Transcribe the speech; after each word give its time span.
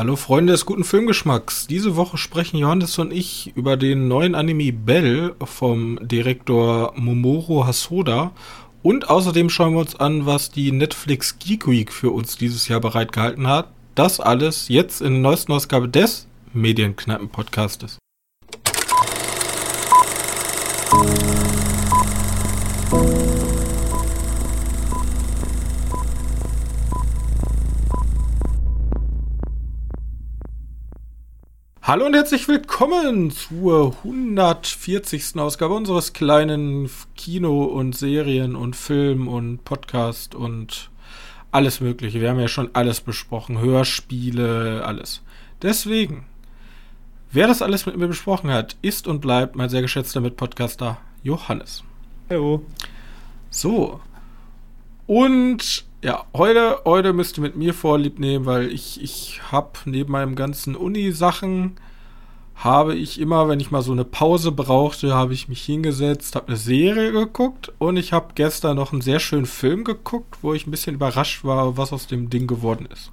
Hallo 0.00 0.16
Freunde 0.16 0.54
des 0.54 0.64
guten 0.64 0.82
Filmgeschmacks. 0.82 1.66
Diese 1.66 1.94
Woche 1.94 2.16
sprechen 2.16 2.56
Johannes 2.56 2.98
und 2.98 3.12
ich 3.12 3.52
über 3.54 3.76
den 3.76 4.08
neuen 4.08 4.34
Anime 4.34 4.72
Bell 4.72 5.34
vom 5.44 5.98
Direktor 6.00 6.94
Momoro 6.96 7.66
Hasoda 7.66 8.32
und 8.82 9.10
außerdem 9.10 9.50
schauen 9.50 9.74
wir 9.74 9.80
uns 9.80 9.96
an, 9.96 10.24
was 10.24 10.50
die 10.50 10.72
Netflix 10.72 11.38
Geek 11.38 11.68
Week 11.68 11.92
für 11.92 12.12
uns 12.12 12.38
dieses 12.38 12.66
Jahr 12.66 12.80
bereitgehalten 12.80 13.46
hat. 13.46 13.68
Das 13.94 14.20
alles 14.20 14.68
jetzt 14.68 15.02
in 15.02 15.12
der 15.12 15.20
neuesten 15.20 15.52
Ausgabe 15.52 15.86
des 15.86 16.26
Medienkneipen-Podcastes. 16.54 17.98
Hallo 31.90 32.06
und 32.06 32.14
herzlich 32.14 32.46
willkommen 32.46 33.32
zur 33.32 33.96
140. 34.04 35.36
Ausgabe 35.40 35.74
unseres 35.74 36.12
kleinen 36.12 36.88
Kino- 37.16 37.64
und 37.64 37.96
Serien- 37.96 38.54
und 38.54 38.76
Film- 38.76 39.26
und 39.26 39.64
Podcast 39.64 40.36
und 40.36 40.88
alles 41.50 41.80
Mögliche. 41.80 42.20
Wir 42.20 42.30
haben 42.30 42.38
ja 42.38 42.46
schon 42.46 42.70
alles 42.74 43.00
besprochen. 43.00 43.58
Hörspiele, 43.58 44.84
alles. 44.84 45.22
Deswegen, 45.62 46.26
wer 47.32 47.48
das 47.48 47.60
alles 47.60 47.86
mit 47.86 47.96
mir 47.96 48.06
besprochen 48.06 48.52
hat, 48.52 48.76
ist 48.82 49.08
und 49.08 49.20
bleibt 49.20 49.56
mein 49.56 49.68
sehr 49.68 49.82
geschätzter 49.82 50.20
Mitpodcaster 50.20 50.98
Johannes. 51.24 51.82
Hallo. 52.28 52.64
So. 53.50 54.00
Und 55.08 55.89
ja, 56.02 56.24
heute, 56.34 56.80
heute 56.84 57.12
müsst 57.12 57.38
ihr 57.38 57.42
mit 57.42 57.56
mir 57.56 57.74
Vorlieb 57.74 58.18
nehmen, 58.18 58.46
weil 58.46 58.72
ich, 58.72 59.02
ich 59.02 59.40
habe 59.52 59.70
neben 59.84 60.12
meinem 60.12 60.34
ganzen 60.34 60.74
Uni-Sachen, 60.74 61.76
habe 62.54 62.94
ich 62.94 63.18
immer, 63.18 63.48
wenn 63.48 63.58
ich 63.58 63.70
mal 63.70 63.82
so 63.82 63.92
eine 63.92 64.04
Pause 64.04 64.52
brauchte, 64.52 65.14
habe 65.14 65.32
ich 65.32 65.48
mich 65.48 65.62
hingesetzt, 65.62 66.36
habe 66.36 66.48
eine 66.48 66.56
Serie 66.56 67.10
geguckt 67.10 67.72
und 67.78 67.96
ich 67.96 68.12
habe 68.12 68.34
gestern 68.34 68.76
noch 68.76 68.92
einen 68.92 69.00
sehr 69.00 69.18
schönen 69.18 69.46
Film 69.46 69.82
geguckt, 69.84 70.36
wo 70.42 70.52
ich 70.52 70.66
ein 70.66 70.70
bisschen 70.70 70.94
überrascht 70.94 71.42
war, 71.44 71.78
was 71.78 71.92
aus 71.92 72.06
dem 72.06 72.28
Ding 72.28 72.46
geworden 72.46 72.86
ist. 72.92 73.12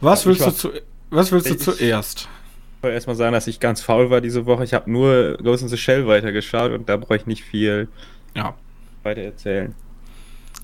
Was 0.00 0.24
ja, 0.24 0.28
willst, 0.28 0.42
war, 0.42 0.50
du, 0.50 0.56
zu, 0.56 0.70
was 1.08 1.32
willst 1.32 1.50
du 1.50 1.56
zuerst? 1.56 2.28
Ich 2.76 2.82
wollte 2.82 2.94
erstmal 2.94 3.16
sagen, 3.16 3.32
dass 3.32 3.46
ich 3.46 3.58
ganz 3.58 3.80
faul 3.80 4.10
war 4.10 4.20
diese 4.20 4.44
Woche. 4.44 4.64
Ich 4.64 4.74
habe 4.74 4.90
nur 4.90 5.38
Ghost 5.38 5.62
in 5.62 5.70
the 5.70 5.78
Shell 5.78 6.06
weitergeschaut 6.06 6.72
und 6.72 6.90
da 6.90 6.98
brauche 6.98 7.16
ich 7.16 7.26
nicht 7.26 7.42
viel 7.42 7.88
ja. 8.34 8.54
weiter 9.02 9.22
erzählen. 9.22 9.74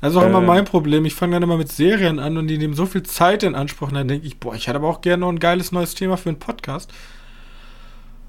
Das 0.01 0.13
ist 0.13 0.17
auch 0.17 0.23
äh, 0.23 0.29
immer 0.29 0.41
mein 0.41 0.65
Problem. 0.65 1.05
Ich 1.05 1.15
fange 1.15 1.35
dann 1.35 1.43
immer 1.43 1.57
mit 1.57 1.71
Serien 1.71 2.19
an 2.19 2.37
und 2.37 2.49
die 2.49 2.59
nehmen 2.59 2.75
so 2.75 2.87
viel 2.87 3.03
Zeit 3.03 3.43
in 3.43 3.55
Anspruch. 3.55 3.89
Und 3.89 3.95
dann 3.95 4.09
denke 4.09 4.27
ich, 4.27 4.39
boah, 4.39 4.55
ich 4.55 4.67
hätte 4.67 4.77
aber 4.77 4.89
auch 4.89 5.01
gerne 5.01 5.21
noch 5.21 5.29
ein 5.29 5.39
geiles 5.39 5.73
neues 5.73 5.95
Thema 5.95 6.17
für 6.17 6.31
einen 6.31 6.39
Podcast. 6.39 6.93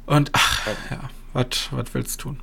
Und 0.06 0.32
ach, 0.34 0.68
ja, 0.90 1.10
was 1.34 1.94
willst 1.94 2.20
du 2.20 2.30
tun? 2.30 2.40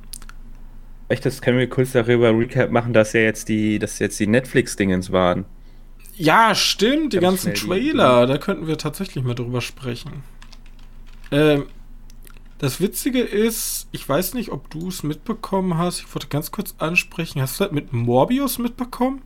Echt, 1.09 1.25
das 1.25 1.41
können 1.41 1.57
wir 1.57 1.69
kurz 1.69 1.91
darüber 1.91 2.37
Recap 2.37 2.71
machen, 2.71 2.93
dass 2.93 3.13
ja 3.13 3.21
jetzt 3.21 3.49
die, 3.49 3.79
dass 3.79 3.99
jetzt 3.99 4.19
die 4.19 4.27
Netflix-Dingens 4.27 5.11
waren. 5.11 5.45
Ja, 6.15 6.53
stimmt, 6.53 7.13
die 7.13 7.19
Ganz 7.19 7.45
ganzen 7.45 7.53
Trailer, 7.55 8.27
da 8.27 8.37
könnten 8.37 8.67
wir 8.67 8.77
tatsächlich 8.77 9.23
mal 9.23 9.35
drüber 9.35 9.61
sprechen. 9.61 10.23
Ähm, 11.31 11.65
das 12.59 12.81
Witzige 12.81 13.21
ist, 13.21 13.87
ich 13.91 14.07
weiß 14.07 14.33
nicht, 14.33 14.51
ob 14.51 14.69
du 14.69 14.89
es 14.89 15.01
mitbekommen 15.01 15.77
hast. 15.77 16.01
Ich 16.01 16.13
wollte 16.13 16.27
ganz 16.27 16.51
kurz 16.51 16.75
ansprechen. 16.77 17.41
Hast 17.41 17.59
du 17.59 17.63
das 17.63 17.73
mit 17.73 17.93
Morbius 17.93 18.59
mitbekommen? 18.59 19.21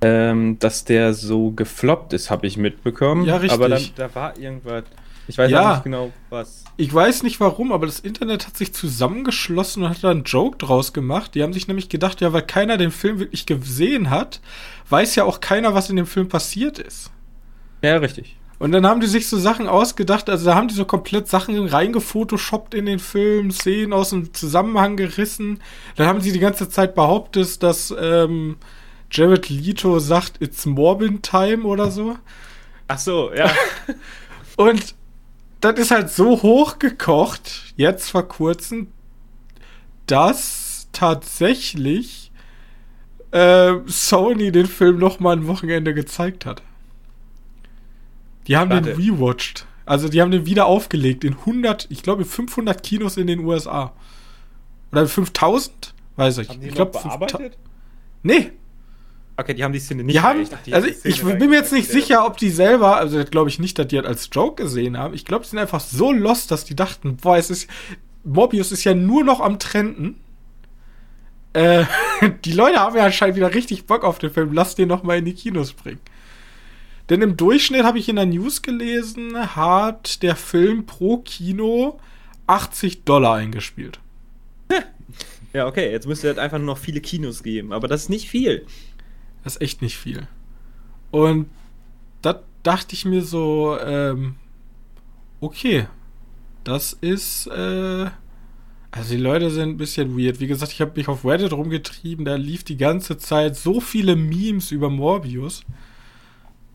Ähm, 0.00 0.58
dass 0.58 0.84
der 0.84 1.14
so 1.14 1.52
gefloppt 1.52 2.12
ist, 2.12 2.30
habe 2.30 2.46
ich 2.46 2.56
mitbekommen. 2.56 3.24
Ja, 3.24 3.36
richtig. 3.36 3.52
Aber 3.52 3.68
dann, 3.68 3.82
da 3.94 4.14
war 4.14 4.36
irgendwas. 4.36 4.84
Ich 5.28 5.38
weiß 5.38 5.50
ja, 5.50 5.74
nicht 5.74 5.84
genau, 5.84 6.12
was. 6.28 6.64
Ich 6.76 6.92
weiß 6.92 7.22
nicht 7.22 7.40
warum, 7.40 7.72
aber 7.72 7.86
das 7.86 8.00
Internet 8.00 8.46
hat 8.46 8.56
sich 8.56 8.74
zusammengeschlossen 8.74 9.84
und 9.84 9.88
hat 9.88 10.02
da 10.02 10.10
einen 10.10 10.24
Joke 10.24 10.58
draus 10.58 10.92
gemacht. 10.92 11.34
Die 11.34 11.42
haben 11.42 11.52
sich 11.52 11.68
nämlich 11.68 11.88
gedacht, 11.88 12.20
ja, 12.20 12.32
weil 12.32 12.42
keiner 12.42 12.76
den 12.76 12.90
Film 12.90 13.20
wirklich 13.20 13.46
gesehen 13.46 14.10
hat, 14.10 14.40
weiß 14.90 15.14
ja 15.14 15.24
auch 15.24 15.40
keiner, 15.40 15.72
was 15.72 15.88
in 15.88 15.96
dem 15.96 16.06
Film 16.06 16.28
passiert 16.28 16.78
ist. 16.78 17.10
Ja, 17.82 17.96
richtig. 17.96 18.36
Und 18.58 18.72
dann 18.72 18.86
haben 18.86 19.00
die 19.00 19.06
sich 19.06 19.28
so 19.28 19.36
Sachen 19.38 19.66
ausgedacht, 19.66 20.30
also 20.30 20.46
da 20.46 20.54
haben 20.54 20.68
die 20.68 20.74
so 20.74 20.84
komplett 20.84 21.28
Sachen 21.28 21.66
reingefotoshoppt 21.66 22.74
in 22.74 22.86
den 22.86 22.98
Film, 22.98 23.50
Szenen 23.50 23.92
aus 23.92 24.10
dem 24.10 24.32
Zusammenhang 24.32 24.96
gerissen. 24.96 25.60
Dann 25.96 26.06
haben 26.06 26.20
sie 26.20 26.32
die 26.32 26.38
ganze 26.38 26.68
Zeit 26.68 26.94
behauptet, 26.94 27.62
dass 27.62 27.94
ähm, 27.98 28.56
Jared 29.10 29.48
Leto 29.48 29.98
sagt, 29.98 30.40
it's 30.40 30.66
Morbin 30.66 31.20
Time 31.20 31.64
oder 31.64 31.90
so. 31.90 32.16
Ach 32.88 32.98
so, 32.98 33.32
ja. 33.34 33.50
Und 34.56 34.94
das 35.60 35.78
ist 35.78 35.90
halt 35.90 36.10
so 36.10 36.42
hochgekocht, 36.42 37.74
jetzt 37.76 38.10
vor 38.10 38.28
kurzem, 38.28 38.88
dass 40.06 40.88
tatsächlich 40.92 42.30
äh, 43.30 43.74
Sony 43.86 44.52
den 44.52 44.66
Film 44.66 44.98
noch 44.98 45.20
mal 45.20 45.36
ein 45.36 45.46
Wochenende 45.46 45.94
gezeigt 45.94 46.46
hat. 46.46 46.62
Die 48.46 48.56
haben 48.56 48.70
Warte. 48.70 48.94
den 48.94 48.96
rewatcht. 48.96 49.66
Also 49.86 50.08
die 50.08 50.22
haben 50.22 50.30
den 50.30 50.46
wieder 50.46 50.66
aufgelegt 50.66 51.24
in 51.24 51.34
100, 51.34 51.86
ich 51.90 52.02
glaube 52.02 52.24
500 52.24 52.82
Kinos 52.82 53.16
in 53.16 53.26
den 53.26 53.40
USA. 53.40 53.92
Oder 54.92 55.06
5000? 55.06 55.94
Weiß 56.16 56.38
ich. 56.38 56.48
Haben 56.48 56.60
die 56.60 56.68
ich 56.68 56.74
glaube 56.74 56.92
bearbeitet? 56.92 57.58
Nee. 58.22 58.52
Okay, 59.36 59.54
die 59.54 59.64
haben 59.64 59.72
die 59.72 59.80
Szene 59.80 60.04
nicht. 60.04 60.14
Die 60.14 60.20
haben, 60.20 60.46
die 60.64 60.74
also 60.74 60.86
ich 60.86 61.22
bin 61.22 61.50
mir 61.50 61.56
jetzt 61.56 61.72
nicht 61.72 61.90
sicher, 61.90 62.24
ob 62.24 62.36
die 62.36 62.50
selber, 62.50 62.96
also 62.96 63.24
glaube 63.24 63.50
ich 63.50 63.58
nicht, 63.58 63.78
dass 63.78 63.88
die 63.88 63.96
das 63.96 64.06
als 64.06 64.30
Joke 64.32 64.62
gesehen 64.62 64.96
haben. 64.96 65.12
Ich 65.12 65.24
glaube, 65.24 65.44
die 65.44 65.50
sind 65.50 65.58
einfach 65.58 65.80
so 65.80 66.12
lost, 66.12 66.52
dass 66.52 66.64
die 66.64 66.76
dachten, 66.76 67.16
boah, 67.16 67.36
es 67.36 67.50
ist 67.50 67.68
Mobius 68.22 68.72
ist 68.72 68.84
ja 68.84 68.94
nur 68.94 69.24
noch 69.24 69.40
am 69.40 69.58
Trenden. 69.58 70.20
Äh, 71.52 71.84
die 72.44 72.52
Leute 72.52 72.78
haben 72.78 72.96
ja 72.96 73.04
anscheinend 73.04 73.36
wieder 73.36 73.52
richtig 73.52 73.86
Bock 73.86 74.04
auf 74.04 74.18
den 74.18 74.30
Film. 74.30 74.52
Lass 74.52 74.76
den 74.76 74.88
noch 74.88 75.02
mal 75.02 75.18
in 75.18 75.24
die 75.24 75.34
Kinos 75.34 75.72
bringen. 75.72 76.00
Denn 77.10 77.20
im 77.20 77.36
Durchschnitt 77.36 77.84
habe 77.84 77.98
ich 77.98 78.08
in 78.08 78.16
der 78.16 78.26
News 78.26 78.62
gelesen, 78.62 79.56
hat 79.56 80.22
der 80.22 80.36
Film 80.36 80.86
pro 80.86 81.18
Kino 81.18 81.98
80 82.46 83.04
Dollar 83.04 83.34
eingespielt. 83.34 84.00
Ja, 85.54 85.68
okay, 85.68 85.92
jetzt 85.92 86.08
müsste 86.08 86.28
es 86.28 86.38
einfach 86.38 86.58
nur 86.58 86.66
noch 86.66 86.78
viele 86.78 87.00
Kinos 87.00 87.44
geben, 87.44 87.72
aber 87.72 87.86
das 87.86 88.02
ist 88.02 88.08
nicht 88.08 88.28
viel. 88.28 88.66
Das 89.44 89.54
ist 89.54 89.62
echt 89.62 89.82
nicht 89.82 89.96
viel. 89.96 90.26
Und 91.12 91.48
da 92.22 92.42
dachte 92.64 92.94
ich 92.94 93.04
mir 93.04 93.22
so, 93.22 93.78
ähm, 93.80 94.34
okay, 95.40 95.86
das 96.64 96.92
ist, 96.94 97.46
äh, 97.46 98.10
also 98.90 99.14
die 99.14 99.20
Leute 99.20 99.50
sind 99.50 99.68
ein 99.68 99.76
bisschen 99.76 100.18
weird. 100.18 100.40
Wie 100.40 100.48
gesagt, 100.48 100.72
ich 100.72 100.80
habe 100.80 100.92
mich 100.96 101.06
auf 101.06 101.24
Reddit 101.24 101.52
rumgetrieben, 101.52 102.24
da 102.24 102.34
lief 102.34 102.64
die 102.64 102.76
ganze 102.76 103.16
Zeit 103.16 103.54
so 103.54 103.80
viele 103.80 104.16
Memes 104.16 104.72
über 104.72 104.90
Morbius. 104.90 105.64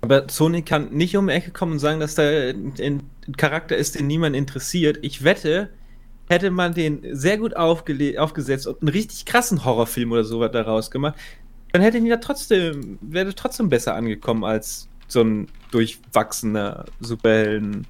Aber 0.01 0.27
Sony 0.29 0.61
kann 0.61 0.91
nicht 0.91 1.15
um 1.17 1.27
die 1.27 1.33
Ecke 1.33 1.51
kommen 1.51 1.73
und 1.73 1.79
sagen, 1.79 1.99
dass 1.99 2.15
da 2.15 2.23
ein 2.23 3.03
Charakter 3.37 3.75
ist, 3.75 3.95
den 3.95 4.07
niemand 4.07 4.35
interessiert. 4.35 4.99
Ich 5.01 5.23
wette, 5.23 5.69
hätte 6.29 6.51
man 6.51 6.73
den 6.73 7.01
sehr 7.15 7.37
gut 7.37 7.55
aufgesetzt 7.55 8.67
und 8.67 8.81
einen 8.81 8.89
richtig 8.89 9.25
krassen 9.25 9.65
Horrorfilm 9.65 10.11
oder 10.11 10.23
sowas 10.23 10.51
daraus 10.51 10.89
gemacht, 10.89 11.15
dann 11.71 11.81
hätte 11.81 11.97
ihn 11.97 12.05
ja 12.05 12.17
trotzdem, 12.17 12.97
wäre 13.01 13.35
trotzdem 13.35 13.69
besser 13.69 13.95
angekommen 13.95 14.43
als 14.43 14.88
so 15.07 15.21
ein 15.21 15.47
durchwachsener 15.71 16.85
Superhelden- 16.99 17.85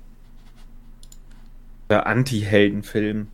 oder 1.90 2.08
Anti-Helden-Film. 2.08 3.28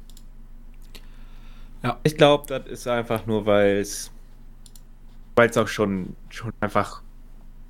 Ja. 1.84 2.00
Ich 2.04 2.18
glaube, 2.18 2.46
das 2.48 2.68
ist 2.68 2.88
einfach 2.88 3.26
nur, 3.26 3.46
weil 3.46 3.78
es 3.78 4.12
weil 5.36 5.50
es 5.50 5.58
auch 5.58 5.68
schon, 5.68 6.16
schon 6.30 6.54
einfach 6.62 7.02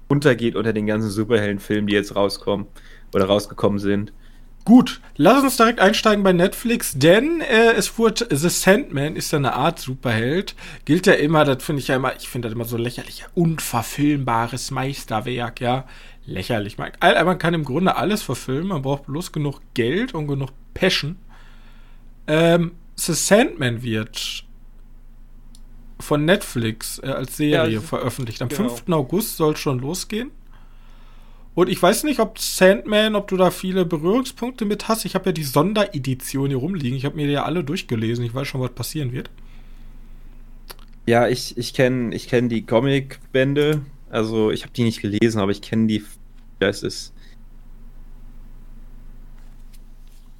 untergeht 0.08 0.56
unter 0.56 0.74
den 0.74 0.86
ganzen 0.86 1.10
Superheldenfilmen, 1.10 1.88
die 1.88 1.94
jetzt 1.94 2.16
rauskommen 2.16 2.68
oder 3.14 3.26
rausgekommen 3.26 3.80
sind. 3.80 4.14
Gut, 4.66 5.00
lass 5.16 5.44
uns 5.44 5.58
direkt 5.58 5.80
einsteigen 5.80 6.24
bei 6.24 6.34
Netflix, 6.34 6.94
denn 6.98 7.40
äh, 7.42 7.74
es 7.74 8.00
wurde 8.00 8.26
The 8.36 8.50
Sandman 8.50 9.16
ist 9.16 9.32
ja 9.32 9.38
eine 9.38 9.54
Art 9.54 9.78
Superheld, 9.78 10.56
gilt 10.86 11.06
ja 11.06 11.14
immer, 11.14 11.46
das 11.46 11.64
finde 11.64 11.84
ich 11.84 11.88
ja 11.88 11.98
immer, 11.98 12.16
ich 12.16 12.28
finde 12.28 12.48
das 12.48 12.56
immer 12.56 12.66
so 12.66 12.76
lächerlich, 12.76 13.26
unverfilmbares 13.36 14.72
Meisterwerk, 14.72 15.62
ja, 15.62 15.86
lächerlich. 16.26 16.80
Man, 16.80 16.92
man 17.00 17.38
kann 17.38 17.54
im 17.54 17.64
Grunde 17.64 17.96
alles 17.96 18.24
verfilmen, 18.24 18.70
man 18.70 18.82
braucht 18.82 19.06
bloß 19.06 19.32
genug 19.32 19.62
Geld 19.76 20.16
und 20.16 20.28
genug 20.28 20.50
Passion. 20.74 21.18
Ähm, 22.26 22.72
The 22.96 23.14
Sandman 23.14 23.84
wird 23.84 24.45
von 26.06 26.24
Netflix 26.26 27.00
äh, 27.00 27.08
als 27.08 27.38
Serie 27.38 27.76
ja, 27.76 27.82
veröffentlicht. 27.82 28.42
Am 28.42 28.50
genau. 28.50 28.70
5. 28.70 28.90
August 28.90 29.38
soll 29.38 29.58
schon 29.58 29.80
losgehen. 29.80 30.32
Und 31.56 31.70
ich 31.70 31.82
weiß 31.82 32.04
nicht, 32.04 32.20
ob 32.20 32.38
Sandman, 32.38 33.16
ob 33.16 33.30
du 33.30 33.38
da 33.38 33.50
viele 33.50 33.86
Berührungspunkte 33.86 34.66
mit 34.66 34.90
hast. 34.90 35.06
Ich 35.06 35.16
habe 35.16 35.28
ja 35.28 35.32
die 35.32 35.44
Sonderedition 35.44 36.50
hier 36.50 36.58
rumliegen. 36.58 36.98
Ich 36.98 37.06
habe 37.06 37.16
mir 37.16 37.28
die 37.28 37.34
ja 37.34 37.44
alle 37.44 37.64
durchgelesen. 37.64 38.26
Ich 38.26 38.34
weiß 38.34 38.48
schon, 38.48 38.62
was 38.62 38.72
passieren 38.72 39.14
wird. 39.14 39.30
Ja, 41.08 41.28
ich, 41.28 41.58
ich 41.58 41.74
kenne 41.74 42.14
ich 42.14 42.28
kenn 42.28 42.50
die 42.50 42.66
Comic-Bände. 42.66 43.82
Also, 44.10 44.52
ich 44.52 44.64
habe 44.64 44.74
die 44.74 44.84
nicht 44.84 45.02
gelesen, 45.02 45.40
aber 45.40 45.52
ich 45.52 45.62
kenne 45.62 45.88
die. 45.88 46.04
Ja, 46.60 46.68
es 46.68 46.84
ist. 46.84 47.14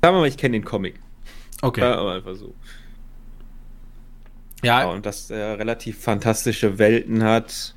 Sagen 0.02 0.18
wir 0.18 0.20
mal, 0.20 0.28
ich 0.28 0.38
kenne 0.38 0.54
den 0.54 0.66
Comic. 0.66 1.00
Okay. 1.62 1.82
Ja, 1.82 1.96
aber 1.96 2.14
einfach 2.14 2.36
so. 2.36 2.54
Ja, 4.64 4.82
Ja, 4.82 4.88
und 4.90 5.06
dass 5.06 5.30
er 5.30 5.60
relativ 5.60 6.00
fantastische 6.02 6.78
Welten 6.80 7.24
hat. 7.24 7.76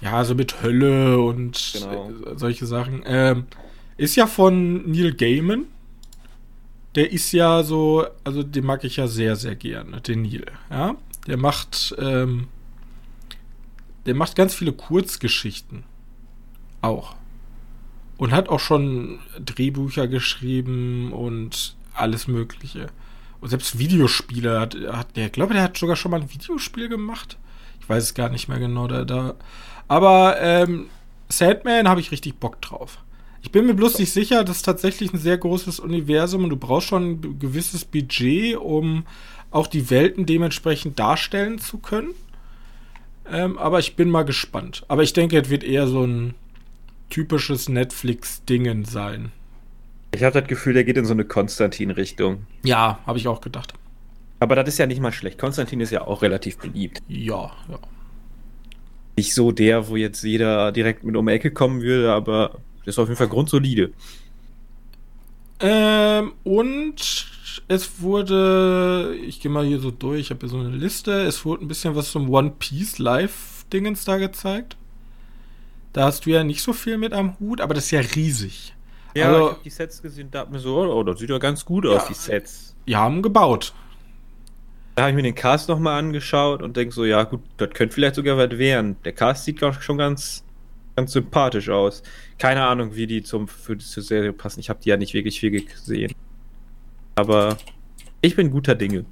Ja, 0.00 0.24
so 0.24 0.34
mit 0.34 0.62
Hölle 0.62 1.18
und 1.18 1.72
Genau. 1.74 2.10
äh, 2.10 2.36
solche 2.38 2.66
Sachen. 2.66 3.02
Ähm, 3.06 3.46
ist 3.96 4.16
ja 4.16 4.26
von 4.26 4.90
Neil 4.90 5.14
Gaiman. 5.14 5.66
Der 6.94 7.10
ist 7.10 7.32
ja 7.32 7.62
so, 7.62 8.06
also 8.22 8.42
den 8.42 8.64
mag 8.64 8.84
ich 8.84 8.96
ja 8.96 9.08
sehr, 9.08 9.34
sehr 9.36 9.56
gerne, 9.56 10.00
den 10.00 10.22
Neil. 10.22 10.44
Ja, 10.70 10.94
der 11.26 11.36
macht, 11.36 11.94
ähm, 11.98 12.48
der 14.06 14.14
macht 14.14 14.36
ganz 14.36 14.54
viele 14.54 14.72
Kurzgeschichten. 14.72 15.84
Auch. 16.82 17.16
Und 18.16 18.30
hat 18.32 18.48
auch 18.48 18.60
schon 18.60 19.18
Drehbücher 19.44 20.06
geschrieben 20.06 21.12
und 21.12 21.74
alles 21.94 22.28
Mögliche. 22.28 22.88
Selbst 23.46 23.78
Videospiele 23.78 24.60
hat, 24.60 24.76
hat 24.92 25.16
der, 25.16 25.28
glaube, 25.30 25.54
der 25.54 25.62
hat 25.62 25.76
sogar 25.76 25.96
schon 25.96 26.10
mal 26.10 26.20
ein 26.20 26.32
Videospiel 26.32 26.88
gemacht. 26.88 27.36
Ich 27.80 27.88
weiß 27.88 28.02
es 28.02 28.14
gar 28.14 28.30
nicht 28.30 28.48
mehr 28.48 28.58
genau. 28.58 28.86
Da, 28.88 29.04
da. 29.04 29.34
Aber 29.88 30.40
ähm, 30.40 30.86
Sandman 31.28 31.88
habe 31.88 32.00
ich 32.00 32.10
richtig 32.10 32.36
Bock 32.36 32.60
drauf. 32.62 32.98
Ich 33.42 33.50
bin 33.50 33.66
mir 33.66 33.74
bloß 33.74 33.98
nicht 33.98 34.10
sicher, 34.10 34.42
das 34.42 34.56
ist 34.56 34.62
tatsächlich 34.62 35.12
ein 35.12 35.18
sehr 35.18 35.36
großes 35.36 35.78
Universum 35.78 36.44
und 36.44 36.50
du 36.50 36.56
brauchst 36.56 36.88
schon 36.88 37.10
ein 37.10 37.38
gewisses 37.38 37.84
Budget, 37.84 38.56
um 38.56 39.04
auch 39.50 39.66
die 39.66 39.90
Welten 39.90 40.24
dementsprechend 40.24 40.98
darstellen 40.98 41.58
zu 41.58 41.78
können. 41.78 42.12
Ähm, 43.30 43.58
aber 43.58 43.78
ich 43.78 43.96
bin 43.96 44.10
mal 44.10 44.24
gespannt. 44.24 44.84
Aber 44.88 45.02
ich 45.02 45.12
denke, 45.12 45.38
es 45.38 45.50
wird 45.50 45.62
eher 45.62 45.86
so 45.86 46.04
ein 46.04 46.34
typisches 47.10 47.68
Netflix-Dingen 47.68 48.84
sein. 48.84 49.30
Ich 50.14 50.22
habe 50.22 50.40
das 50.40 50.48
Gefühl, 50.48 50.74
der 50.74 50.84
geht 50.84 50.96
in 50.96 51.04
so 51.04 51.12
eine 51.12 51.24
Konstantin-Richtung. 51.24 52.46
Ja, 52.62 53.00
habe 53.06 53.18
ich 53.18 53.26
auch 53.26 53.40
gedacht. 53.40 53.74
Aber 54.38 54.54
das 54.56 54.68
ist 54.68 54.78
ja 54.78 54.86
nicht 54.86 55.00
mal 55.00 55.12
schlecht. 55.12 55.38
Konstantin 55.38 55.80
ist 55.80 55.90
ja 55.90 56.02
auch 56.02 56.22
relativ 56.22 56.58
beliebt. 56.58 57.02
Ja, 57.08 57.50
ja. 57.68 57.78
Nicht 59.16 59.34
so 59.34 59.52
der, 59.52 59.88
wo 59.88 59.96
jetzt 59.96 60.22
jeder 60.22 60.70
direkt 60.72 61.04
mit 61.04 61.16
um 61.16 61.26
die 61.26 61.32
Ecke 61.32 61.50
kommen 61.50 61.82
würde, 61.82 62.12
aber 62.12 62.58
das 62.84 62.94
ist 62.94 62.98
auf 62.98 63.08
jeden 63.08 63.18
Fall 63.18 63.28
grundsolide. 63.28 63.92
Ähm, 65.60 66.32
und 66.44 67.26
es 67.68 68.00
wurde, 68.00 69.16
ich 69.26 69.40
gehe 69.40 69.50
mal 69.50 69.64
hier 69.64 69.80
so 69.80 69.90
durch, 69.90 70.20
ich 70.20 70.30
habe 70.30 70.40
hier 70.40 70.48
so 70.48 70.58
eine 70.58 70.76
Liste, 70.76 71.22
es 71.22 71.44
wurde 71.44 71.64
ein 71.64 71.68
bisschen 71.68 71.94
was 71.94 72.10
zum 72.10 72.28
One 72.28 72.52
Piece 72.58 72.98
Live-Dingens 72.98 74.04
da 74.04 74.18
gezeigt. 74.18 74.76
Da 75.92 76.04
hast 76.04 76.26
du 76.26 76.30
ja 76.30 76.44
nicht 76.44 76.60
so 76.62 76.72
viel 76.72 76.98
mit 76.98 77.12
am 77.12 77.38
Hut, 77.38 77.60
aber 77.60 77.74
das 77.74 77.84
ist 77.84 77.90
ja 77.92 78.00
riesig. 78.00 78.74
Ja, 79.14 79.26
Also- 79.28 79.38
ich 79.46 79.50
habe 79.52 79.60
die 79.64 79.70
Sets 79.70 80.02
gesehen, 80.02 80.28
da 80.30 80.40
hat 80.40 80.50
mir 80.50 80.58
so, 80.58 80.76
oh, 80.78 81.02
das 81.02 81.18
sieht 81.20 81.30
ja 81.30 81.38
ganz 81.38 81.64
gut 81.64 81.84
Ja. 81.84 81.92
aus, 81.92 82.06
die 82.08 82.14
Sets. 82.14 82.74
Die 82.86 82.96
haben 82.96 83.22
gebaut. 83.22 83.72
Da 84.96 85.02
habe 85.02 85.10
ich 85.10 85.16
mir 85.16 85.22
den 85.22 85.34
Cast 85.34 85.68
nochmal 85.68 85.98
angeschaut 85.98 86.62
und 86.62 86.76
denke 86.76 86.94
so, 86.94 87.04
ja 87.04 87.22
gut, 87.24 87.40
das 87.56 87.70
könnte 87.70 87.94
vielleicht 87.94 88.14
sogar 88.14 88.36
was 88.36 88.50
werden. 88.58 88.96
Der 89.04 89.12
Cast 89.12 89.44
sieht 89.44 89.60
ich, 89.60 89.82
schon 89.82 89.98
ganz, 89.98 90.44
ganz 90.96 91.12
sympathisch 91.12 91.68
aus. 91.68 92.02
Keine 92.38 92.64
Ahnung, 92.64 92.94
wie 92.94 93.06
die 93.06 93.22
zum, 93.22 93.48
für 93.48 93.76
die 93.76 93.84
zur 93.84 94.02
Serie 94.02 94.32
passen. 94.32 94.60
Ich 94.60 94.68
habe 94.68 94.80
die 94.82 94.90
ja 94.90 94.96
nicht 94.96 95.14
wirklich 95.14 95.40
viel 95.40 95.50
gesehen. 95.64 96.12
Aber 97.16 97.56
ich 98.20 98.36
bin 98.36 98.50
guter 98.50 98.74
Dinge. 98.74 98.98
Im 98.98 99.06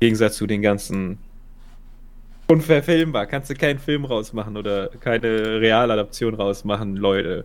Gegensatz 0.00 0.36
zu 0.36 0.46
den 0.46 0.62
ganzen 0.62 1.18
unverfilmbar. 2.48 3.26
Kannst 3.26 3.50
du 3.50 3.54
keinen 3.54 3.78
Film 3.78 4.04
rausmachen 4.04 4.56
oder 4.56 4.88
keine 5.00 5.60
Realadaption 5.60 6.34
rausmachen, 6.34 6.96
Leute. 6.96 7.44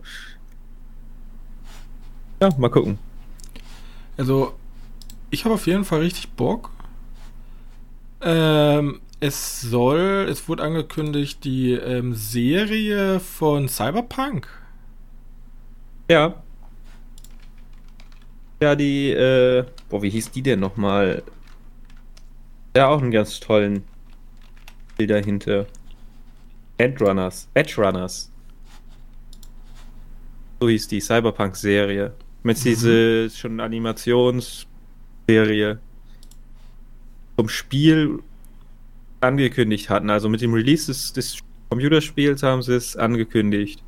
Ja, 2.40 2.48
mal 2.56 2.70
gucken. 2.70 2.98
Also, 4.16 4.54
ich 5.30 5.44
habe 5.44 5.54
auf 5.54 5.66
jeden 5.66 5.84
Fall 5.84 6.00
richtig 6.00 6.30
Bock. 6.30 6.70
Ähm, 8.22 9.00
es 9.20 9.60
soll, 9.60 10.26
es 10.30 10.48
wurde 10.48 10.62
angekündigt, 10.62 11.44
die 11.44 11.72
ähm, 11.72 12.14
Serie 12.14 13.20
von 13.20 13.68
Cyberpunk. 13.68 14.48
Ja. 16.10 16.42
Ja, 18.62 18.74
die, 18.74 19.10
äh, 19.10 19.64
boah, 19.88 20.02
wie 20.02 20.10
hieß 20.10 20.30
die 20.32 20.42
denn 20.42 20.60
nochmal? 20.60 21.22
Ja, 22.76 22.88
auch 22.88 23.02
einen 23.02 23.10
ganz 23.10 23.40
tollen 23.40 23.84
Bild 24.96 25.10
dahinter. 25.10 25.66
Endrunners, 26.78 27.48
Edge 27.54 27.74
Runners. 27.76 28.30
So 30.60 30.68
hieß 30.68 30.88
die 30.88 31.00
Cyberpunk-Serie. 31.00 32.14
Mit 32.42 32.64
diese 32.64 33.30
schon 33.30 33.60
Animationsserie 33.60 35.78
vom 37.36 37.48
Spiel 37.48 38.20
angekündigt 39.20 39.90
hatten. 39.90 40.10
Also 40.10 40.28
mit 40.28 40.40
dem 40.40 40.54
Release 40.54 40.86
des, 40.86 41.12
des 41.12 41.38
Computerspiels 41.68 42.42
haben 42.42 42.62
sie 42.62 42.74
es 42.74 42.96
angekündigt. 42.96 43.82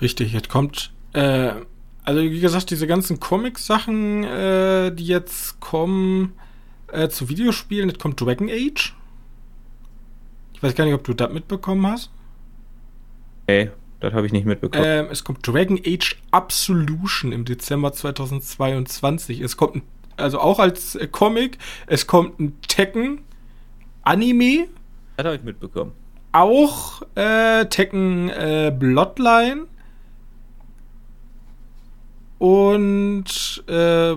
Richtig, 0.00 0.32
jetzt 0.32 0.48
kommt, 0.48 0.92
äh, 1.12 1.52
also 2.04 2.20
wie 2.20 2.40
gesagt, 2.40 2.70
diese 2.70 2.86
ganzen 2.86 3.20
Comic-Sachen, 3.20 4.24
äh, 4.24 4.92
die 4.92 5.06
jetzt 5.06 5.60
kommen 5.60 6.32
äh, 6.88 7.08
zu 7.08 7.28
Videospielen, 7.28 7.88
jetzt 7.88 8.00
kommt 8.00 8.20
Dragon 8.20 8.48
Age. 8.48 8.94
Ich 10.52 10.62
weiß 10.62 10.74
gar 10.74 10.84
nicht, 10.84 10.94
ob 10.94 11.04
du 11.04 11.14
das 11.14 11.32
mitbekommen 11.32 11.86
hast. 11.86 12.10
Ey, 13.46 13.70
das 14.00 14.12
habe 14.12 14.26
ich 14.26 14.32
nicht 14.32 14.46
mitbekommen. 14.46 14.84
Ähm, 14.86 15.06
es 15.10 15.24
kommt 15.24 15.46
Dragon 15.46 15.78
Age 15.84 16.16
Absolution 16.30 17.32
im 17.32 17.44
Dezember 17.44 17.92
2022. 17.92 19.40
Es 19.40 19.56
kommt, 19.56 19.76
ein, 19.76 19.82
also 20.16 20.40
auch 20.40 20.58
als 20.58 20.94
äh, 20.94 21.06
Comic, 21.06 21.58
es 21.86 22.06
kommt 22.06 22.38
ein 22.38 22.60
Tekken 22.62 23.20
Anime, 24.02 24.68
das 25.16 25.26
habe 25.26 25.36
ich 25.36 25.42
mitbekommen. 25.42 25.92
auch 26.32 27.02
äh, 27.14 27.64
Tekken 27.66 28.28
äh, 28.28 28.74
Bloodline 28.76 29.66
und 32.38 33.64
äh, 33.68 34.12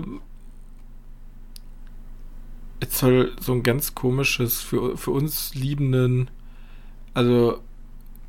es 2.80 2.98
soll 2.98 3.32
so 3.40 3.52
ein 3.52 3.62
ganz 3.62 3.94
komisches 3.94 4.60
für, 4.60 4.96
für 4.96 5.10
uns 5.10 5.54
liebenden, 5.54 6.30
also 7.14 7.60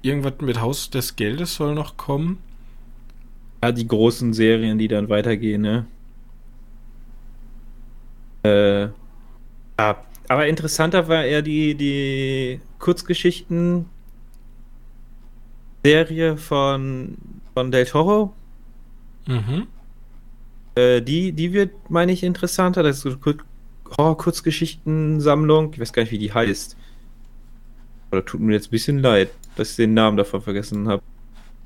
irgendwas 0.01 0.34
mit 0.42 0.62
Haus 0.62 0.90
des 0.90 1.16
Geldes 1.16 1.56
soll 1.56 1.75
noch 1.75 1.98
kommen. 1.98 2.40
Ja, 3.63 3.72
die 3.72 3.88
großen 3.88 4.33
Serien, 4.33 4.78
die 4.78 4.88
dann 4.88 5.09
weitergehen, 5.09 5.62
ne? 5.62 5.85
Äh, 8.44 8.83
ja, 9.80 10.04
aber 10.30 10.47
interessanter 10.47 11.07
war 11.07 11.26
eher 11.26 11.42
die, 11.42 11.76
die 11.76 12.62
Kurzgeschichten 12.80 13.85
Serie 15.83 16.38
von, 16.38 17.18
von 17.54 17.71
Del 17.71 17.85
Toro. 17.85 18.33
Mhm. 19.28 19.68
Äh, 20.76 21.02
die, 21.02 21.31
die 21.31 21.54
wird, 21.54 21.71
meine 21.90 22.12
ich, 22.12 22.24
interessanter. 22.24 22.83
Das 22.83 22.97
ist 22.97 23.02
so 23.04 23.09
eine 23.09 23.18
Kur 23.18 23.35
Horror-Kurzgeschichten-Sammlung. 23.97 25.74
Ich 25.74 25.80
weiß 25.80 25.94
gar 25.94 26.04
nicht, 26.04 26.12
wie 26.12 26.19
die 26.19 26.31
heißt. 26.31 26.78
Oder 28.12 28.24
tut 28.24 28.40
mir 28.40 28.54
jetzt 28.54 28.68
ein 28.68 28.71
bisschen 28.71 29.00
leid, 29.00 29.30
dass 29.59 29.71
ich 29.71 29.75
den 29.75 29.94
Namen 29.94 30.18
davon 30.18 30.42
vergessen 30.42 30.87
habe. 30.87 31.04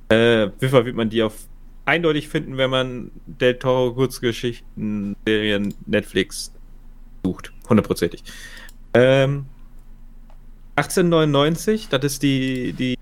Äh, 0.09 0.49
Fall 0.67 0.85
wird 0.85 0.95
man 0.95 1.09
die 1.09 1.21
auf 1.21 1.47
eindeutig 1.85 2.27
finden, 2.27 2.57
wenn 2.57 2.69
man 2.69 3.11
Del 3.27 3.57
Toro 3.59 3.93
Kurzgeschichten 3.93 5.15
Serien 5.25 5.73
Netflix 5.85 6.51
sucht. 7.23 7.53
Hundertprozentig. 7.69 8.23
Ähm, 8.93 9.45
1899, 10.75 11.89
das 11.89 12.03
ist 12.03 12.23
die, 12.23 12.73
die 12.73 12.97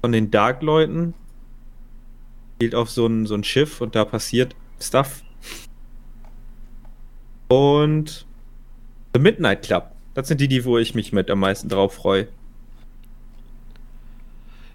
von 0.00 0.12
den 0.12 0.30
Dark-Leuten. 0.30 1.14
Spielt 2.56 2.74
auf 2.74 2.90
so 2.90 3.06
ein, 3.06 3.26
so 3.26 3.34
ein 3.34 3.42
Schiff 3.42 3.80
und 3.80 3.96
da 3.96 4.04
passiert 4.04 4.54
Stuff. 4.80 5.22
Und 7.48 8.26
The 9.12 9.20
Midnight 9.20 9.62
Club. 9.62 9.90
Das 10.14 10.28
sind 10.28 10.40
die, 10.40 10.46
die, 10.46 10.64
wo 10.64 10.78
ich 10.78 10.94
mich 10.94 11.12
mit 11.12 11.30
am 11.30 11.40
meisten 11.40 11.68
drauf 11.68 11.94
freue. 11.94 12.28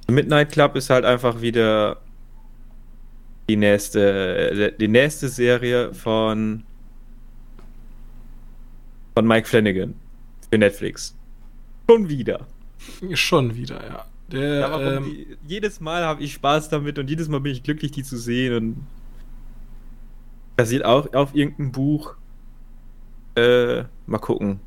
Midnight 0.07 0.51
Club 0.51 0.75
ist 0.75 0.89
halt 0.89 1.05
einfach 1.05 1.41
wieder 1.41 2.01
die 3.49 3.55
nächste, 3.55 4.73
die 4.79 4.87
nächste 4.87 5.29
Serie 5.29 5.93
von 5.93 6.63
von 9.15 9.27
Mike 9.27 9.47
Flanagan 9.47 9.95
für 10.49 10.57
Netflix. 10.57 11.15
Schon 11.89 12.09
wieder. 12.09 12.47
Schon 13.13 13.55
wieder, 13.55 13.85
ja. 13.85 14.05
Der, 14.31 14.59
Ja, 14.59 14.71
warum 14.71 14.85
ähm, 14.85 15.03
die, 15.05 15.37
jedes 15.47 15.79
Mal 15.79 16.03
habe 16.03 16.23
ich 16.23 16.33
Spaß 16.33 16.69
damit 16.69 16.99
und 16.99 17.09
jedes 17.09 17.29
Mal 17.29 17.39
bin 17.39 17.53
ich 17.53 17.63
glücklich, 17.63 17.91
die 17.91 18.03
zu 18.03 18.17
sehen. 18.17 18.55
Und 18.55 18.87
basiert 20.55 20.83
auch 20.83 21.13
auf 21.13 21.35
irgendeinem 21.35 21.71
Buch. 21.71 22.15
Äh, 23.35 23.83
mal 24.05 24.19
gucken. 24.19 24.59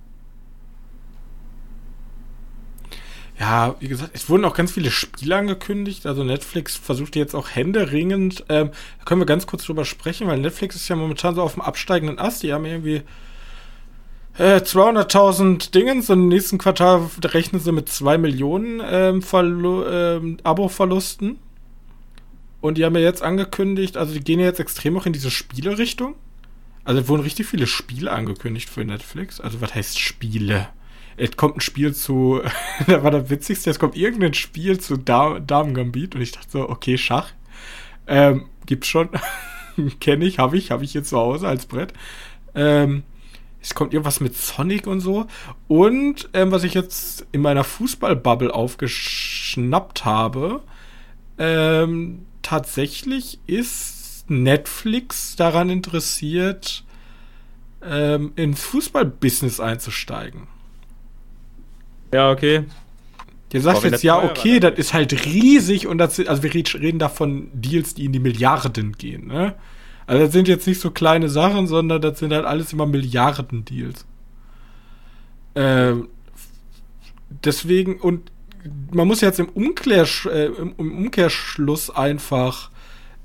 Ja, 3.38 3.76
wie 3.78 3.86
gesagt, 3.86 4.10
es 4.14 4.28
wurden 4.28 4.44
auch 4.44 4.54
ganz 4.54 4.72
viele 4.72 4.90
Spiele 4.90 5.36
angekündigt. 5.36 6.06
Also 6.06 6.24
Netflix 6.24 6.74
versucht 6.76 7.14
jetzt 7.14 7.34
auch 7.34 7.50
händeringend. 7.50 8.44
Ähm, 8.48 8.70
können 9.04 9.20
wir 9.20 9.26
ganz 9.26 9.46
kurz 9.46 9.64
drüber 9.64 9.84
sprechen, 9.84 10.26
weil 10.26 10.38
Netflix 10.38 10.74
ist 10.74 10.88
ja 10.88 10.96
momentan 10.96 11.36
so 11.36 11.42
auf 11.42 11.54
dem 11.54 11.62
absteigenden 11.62 12.18
Ast. 12.18 12.42
Die 12.42 12.52
haben 12.52 12.64
irgendwie 12.64 13.02
äh, 14.38 14.56
200.000 14.56 15.70
Dingens 15.70 16.10
und 16.10 16.20
im 16.20 16.28
nächsten 16.28 16.58
Quartal 16.58 17.08
rechnen 17.24 17.60
sie 17.60 17.70
mit 17.70 17.88
2 17.88 18.18
Millionen 18.18 18.82
ähm, 18.84 19.22
ähm, 19.32 20.38
Abo-Verlusten. 20.42 21.38
Und 22.60 22.76
die 22.76 22.84
haben 22.84 22.96
ja 22.96 23.02
jetzt 23.02 23.22
angekündigt, 23.22 23.96
also 23.96 24.14
die 24.14 24.20
gehen 24.20 24.40
ja 24.40 24.46
jetzt 24.46 24.58
extrem 24.58 24.96
auch 24.96 25.06
in 25.06 25.12
diese 25.12 25.30
Spiele-Richtung. 25.30 26.16
Also 26.82 27.00
es 27.02 27.08
wurden 27.08 27.22
richtig 27.22 27.46
viele 27.46 27.68
Spiele 27.68 28.10
angekündigt 28.10 28.68
für 28.68 28.84
Netflix. 28.84 29.40
Also 29.40 29.60
was 29.60 29.76
heißt 29.76 30.00
Spiele? 30.00 30.68
Es 31.18 31.36
kommt 31.36 31.56
ein 31.56 31.60
Spiel 31.60 31.94
zu, 31.94 32.40
da 32.86 33.02
war 33.02 33.10
das 33.10 33.30
Witzigste, 33.30 33.70
es 33.70 33.78
kommt 33.78 33.96
irgendein 33.96 34.34
Spiel 34.34 34.78
zu 34.78 34.96
da 34.96 35.40
Damen 35.40 35.74
Gambit 35.74 36.14
und 36.14 36.20
ich 36.20 36.32
dachte 36.32 36.50
so, 36.50 36.68
okay, 36.68 36.96
Schach. 36.96 37.32
Ähm, 38.06 38.46
gibt's 38.66 38.88
schon. 38.88 39.10
Kenne 40.00 40.24
ich, 40.24 40.38
habe 40.38 40.56
ich, 40.56 40.70
habe 40.70 40.84
ich 40.84 40.92
hier 40.92 41.04
zu 41.04 41.18
Hause 41.18 41.46
als 41.46 41.66
Brett. 41.66 41.92
Ähm, 42.54 43.04
es 43.60 43.74
kommt 43.74 43.92
irgendwas 43.92 44.20
mit 44.20 44.36
Sonic 44.36 44.86
und 44.86 45.00
so. 45.00 45.26
Und 45.66 46.28
ähm, 46.32 46.50
was 46.50 46.64
ich 46.64 46.74
jetzt 46.74 47.26
in 47.32 47.42
meiner 47.42 47.64
Fußballbubble 47.64 48.54
aufgeschnappt 48.54 50.04
habe, 50.04 50.62
ähm, 51.38 52.26
tatsächlich 52.42 53.40
ist 53.46 54.24
Netflix 54.28 55.36
daran 55.36 55.70
interessiert, 55.70 56.84
ähm, 57.82 58.32
ins 58.36 58.62
Fußballbusiness 58.62 59.60
einzusteigen. 59.60 60.48
Ja, 62.12 62.30
okay. 62.30 62.64
Der 63.52 63.62
sagt 63.62 63.82
jetzt, 63.84 64.02
ja, 64.02 64.22
okay, 64.22 64.60
das 64.60 64.78
ist 64.78 64.92
halt 64.92 65.24
riesig 65.24 65.86
und 65.86 65.98
das 65.98 66.16
sind, 66.16 66.28
also 66.28 66.42
wir 66.42 66.52
reden 66.52 66.98
da 66.98 67.08
von 67.08 67.48
Deals, 67.54 67.94
die 67.94 68.04
in 68.04 68.12
die 68.12 68.18
Milliarden 68.18 68.92
gehen, 68.92 69.26
ne? 69.26 69.54
Also 70.06 70.24
das 70.24 70.32
sind 70.32 70.48
jetzt 70.48 70.66
nicht 70.66 70.80
so 70.80 70.90
kleine 70.90 71.28
Sachen, 71.28 71.66
sondern 71.66 72.00
das 72.00 72.18
sind 72.18 72.32
halt 72.32 72.46
alles 72.46 72.72
immer 72.72 72.86
Milliarden-Deals. 72.86 74.06
Ähm, 75.54 76.08
deswegen, 77.44 78.00
und 78.00 78.32
man 78.90 79.06
muss 79.06 79.20
jetzt 79.20 79.38
im, 79.38 79.50
Umklärsch 79.50 80.26
äh, 80.26 80.46
im, 80.46 80.72
Umkehrschluss 80.72 81.90
einfach 81.90 82.70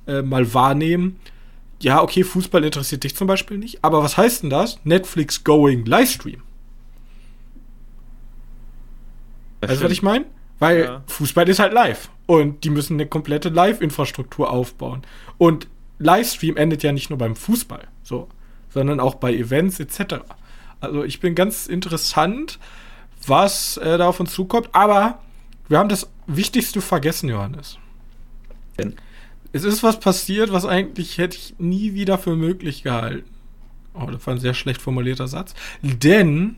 äh, 0.08 0.22
mal 0.22 0.54
wahrnehmen, 0.54 1.20
ja, 1.82 2.02
okay, 2.02 2.24
Fußball 2.24 2.64
interessiert 2.64 3.04
dich 3.04 3.16
zum 3.16 3.28
Beispiel 3.28 3.58
nicht, 3.58 3.84
aber 3.84 4.04
was 4.04 4.18
heißt 4.18 4.44
denn 4.44 4.50
das? 4.50 4.80
Netflix 4.84 5.44
going 5.44 5.86
Livestream. 5.86 6.42
Weißt 9.70 9.82
du, 9.82 9.86
was 9.86 9.92
ich 9.92 10.04
meine? 10.04 10.26
Weil 10.60 10.84
ja. 10.84 11.04
Fußball 11.08 11.48
ist 11.50 11.60
halt 11.60 11.74
live. 11.74 12.10
Und 12.26 12.64
die 12.64 12.70
müssen 12.70 12.94
eine 12.94 13.06
komplette 13.06 13.50
Live-Infrastruktur 13.50 14.50
aufbauen. 14.50 15.02
Und 15.38 15.68
Livestream 16.00 16.58
endet 16.58 16.84
ja 16.84 16.92
nicht 16.92 17.10
nur 17.10 17.20
beim 17.20 17.36
Fußball, 17.36 17.88
so, 18.02 18.28
sondern 18.70 19.00
auch 19.00 19.16
bei 19.16 19.34
Events 19.34 19.80
etc. 19.80 20.16
Also 20.80 21.04
ich 21.04 21.20
bin 21.20 21.36
ganz 21.36 21.68
interessant, 21.68 22.60
was 23.28 23.78
äh, 23.78 23.98
da 23.98 24.08
auf 24.08 24.20
uns 24.20 24.34
zukommt. 24.34 24.70
Aber 24.74 25.20
wir 25.68 25.78
haben 25.80 25.90
das 25.90 26.10
Wichtigste 26.28 26.82
vergessen, 26.82 27.30
Johannes. 27.30 27.78
Denn? 28.78 28.96
Es 29.52 29.64
ist 29.64 29.84
was 29.84 30.00
passiert, 30.00 30.52
was 30.52 30.66
eigentlich 30.66 31.18
hätte 31.18 31.38
ich 31.38 31.56
nie 31.60 31.94
wieder 31.94 32.18
für 32.18 32.36
möglich 32.36 32.84
gehalten. 32.84 33.30
Oh, 33.94 34.08
das 34.10 34.26
war 34.26 34.34
ein 34.34 34.40
sehr 34.40 34.56
schlecht 34.56 34.82
formulierter 34.82 35.28
Satz. 35.28 35.54
Denn 35.82 36.56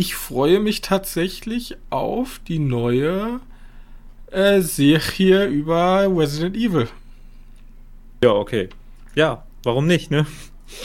ich 0.00 0.14
freue 0.14 0.60
mich 0.60 0.80
tatsächlich 0.80 1.76
auf 1.90 2.40
die 2.48 2.58
neue 2.58 3.40
äh, 4.30 4.62
Serie 4.62 5.44
über 5.44 6.08
Resident 6.08 6.56
Evil. 6.56 6.88
Ja, 8.24 8.30
okay. 8.30 8.70
Ja, 9.14 9.44
warum 9.62 9.86
nicht, 9.86 10.10
ne? 10.10 10.26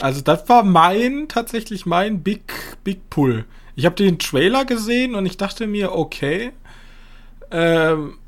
Also 0.00 0.20
das 0.20 0.46
war 0.50 0.64
mein, 0.64 1.28
tatsächlich 1.28 1.86
mein 1.86 2.22
Big, 2.22 2.52
Big 2.84 3.08
Pull. 3.08 3.46
Ich 3.74 3.86
habe 3.86 3.94
den 3.94 4.18
Trailer 4.18 4.66
gesehen 4.66 5.14
und 5.14 5.24
ich 5.24 5.38
dachte 5.38 5.66
mir, 5.66 5.92
okay, 5.92 6.52
ähm, 7.50 8.18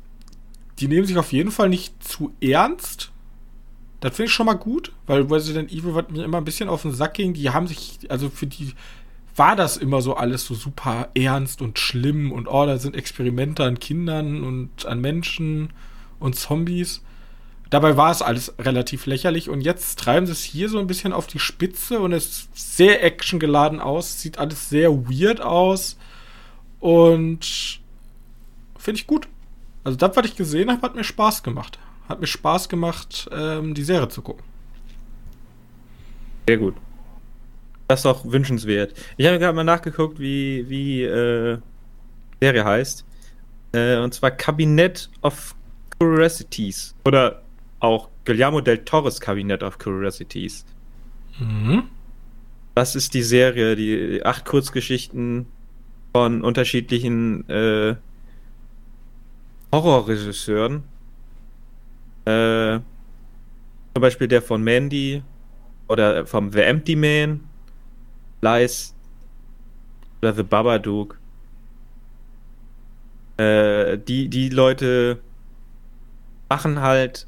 die 0.79 0.87
nehmen 0.87 1.05
sich 1.05 1.19
auf 1.19 1.31
jeden 1.31 1.51
Fall 1.51 1.69
nicht 1.69 2.03
zu 2.03 2.33
ernst. 2.41 3.11
Das 3.99 4.15
finde 4.15 4.29
ich 4.29 4.33
schon 4.33 4.47
mal 4.47 4.53
gut, 4.53 4.91
weil 5.05 5.21
Resident 5.21 5.71
Evil 5.71 5.93
wird 5.93 6.11
mir 6.11 6.23
immer 6.23 6.39
ein 6.39 6.45
bisschen 6.45 6.67
auf 6.67 6.81
den 6.81 6.93
Sack 6.93 7.13
ging. 7.13 7.35
Die 7.35 7.51
haben 7.51 7.67
sich, 7.67 7.99
also 8.09 8.31
für 8.31 8.47
die 8.47 8.73
war 9.39 9.55
das 9.55 9.77
immer 9.77 10.01
so 10.01 10.15
alles 10.15 10.45
so 10.45 10.53
super 10.53 11.09
ernst 11.15 11.61
und 11.61 11.79
schlimm 11.79 12.31
und 12.31 12.47
oh, 12.47 12.65
da 12.65 12.77
sind 12.77 12.95
Experimente 12.95 13.63
an 13.63 13.79
Kindern 13.79 14.43
und 14.43 14.85
an 14.85 14.99
Menschen 14.99 15.71
und 16.19 16.35
Zombies. 16.35 17.01
Dabei 17.69 17.97
war 17.97 18.11
es 18.11 18.21
alles 18.21 18.53
relativ 18.59 19.05
lächerlich 19.05 19.49
und 19.49 19.61
jetzt 19.61 19.97
treiben 19.99 20.25
sie 20.25 20.33
es 20.33 20.43
hier 20.43 20.69
so 20.69 20.77
ein 20.79 20.87
bisschen 20.87 21.13
auf 21.13 21.25
die 21.25 21.39
Spitze 21.39 21.99
und 21.99 22.13
es 22.13 22.25
ist 22.25 22.77
sehr 22.77 23.03
actiongeladen 23.03 23.79
aus, 23.79 24.21
sieht 24.21 24.39
alles 24.39 24.69
sehr 24.69 24.91
weird 24.91 25.39
aus 25.39 25.97
und 26.79 27.79
finde 28.77 28.99
ich 28.99 29.07
gut. 29.07 29.27
Also 29.83 29.97
das, 29.97 30.15
was 30.17 30.25
ich 30.25 30.35
gesehen 30.35 30.69
habe, 30.69 30.81
hat 30.81 30.95
mir 30.95 31.03
Spaß 31.03 31.43
gemacht. 31.43 31.79
Hat 32.09 32.19
mir 32.19 32.27
Spaß 32.27 32.69
gemacht, 32.69 33.29
ähm, 33.31 33.73
die 33.73 33.83
Serie 33.83 34.09
zu 34.09 34.21
gucken. 34.21 34.43
Sehr 36.47 36.57
gut. 36.57 36.75
Das 37.89 38.01
ist 38.01 38.05
doch 38.05 38.23
wünschenswert. 38.23 38.93
Ich 39.17 39.25
habe 39.25 39.39
gerade 39.39 39.55
mal 39.55 39.63
nachgeguckt, 39.63 40.19
wie, 40.19 40.69
wie 40.69 41.01
äh, 41.01 41.57
Serie 42.39 42.63
heißt. 42.63 43.03
Äh, 43.71 43.97
und 43.97 44.13
zwar 44.13 44.29
Cabinet 44.29 45.09
of 45.23 45.55
Curiosities. 45.97 46.93
Oder 47.05 47.41
auch 47.79 48.09
Guillermo 48.25 48.61
del 48.61 48.77
Torres 48.85 49.19
Cabinet 49.19 49.63
of 49.63 49.79
Curiosities. 49.79 50.65
Mhm. 51.39 51.85
Das 52.75 52.95
ist 52.95 53.15
die 53.15 53.23
Serie, 53.23 53.75
die 53.75 54.23
acht 54.23 54.45
Kurzgeschichten 54.45 55.47
von 56.13 56.43
unterschiedlichen 56.43 57.49
äh, 57.49 57.95
Horrorregisseuren. 59.73 60.83
Äh, 62.25 62.81
zum 63.95 64.01
Beispiel 64.01 64.27
der 64.27 64.43
von 64.43 64.63
Mandy 64.63 65.23
oder 65.87 66.27
vom 66.27 66.51
The 66.51 66.61
Empty 66.61 66.95
Man 66.95 67.48
Lies 68.41 68.95
oder 70.21 70.33
The 70.33 70.43
Babadook. 70.43 71.17
Äh, 73.37 73.97
die, 73.97 74.27
die 74.29 74.49
Leute 74.49 75.19
machen 76.49 76.81
halt 76.81 77.27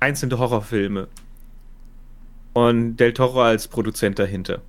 einzelne 0.00 0.38
Horrorfilme. 0.38 1.08
Und 2.52 2.96
Del 2.96 3.12
Toro 3.12 3.42
als 3.42 3.68
Produzent 3.68 4.18
dahinter. 4.18 4.62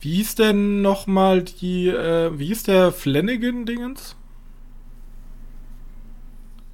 Wie 0.00 0.14
hieß 0.16 0.34
denn 0.36 0.82
nochmal 0.82 1.42
die, 1.42 1.88
äh, 1.88 2.36
wie 2.38 2.46
hieß 2.46 2.64
der 2.64 2.92
Flanagan-Dingens? 2.92 4.16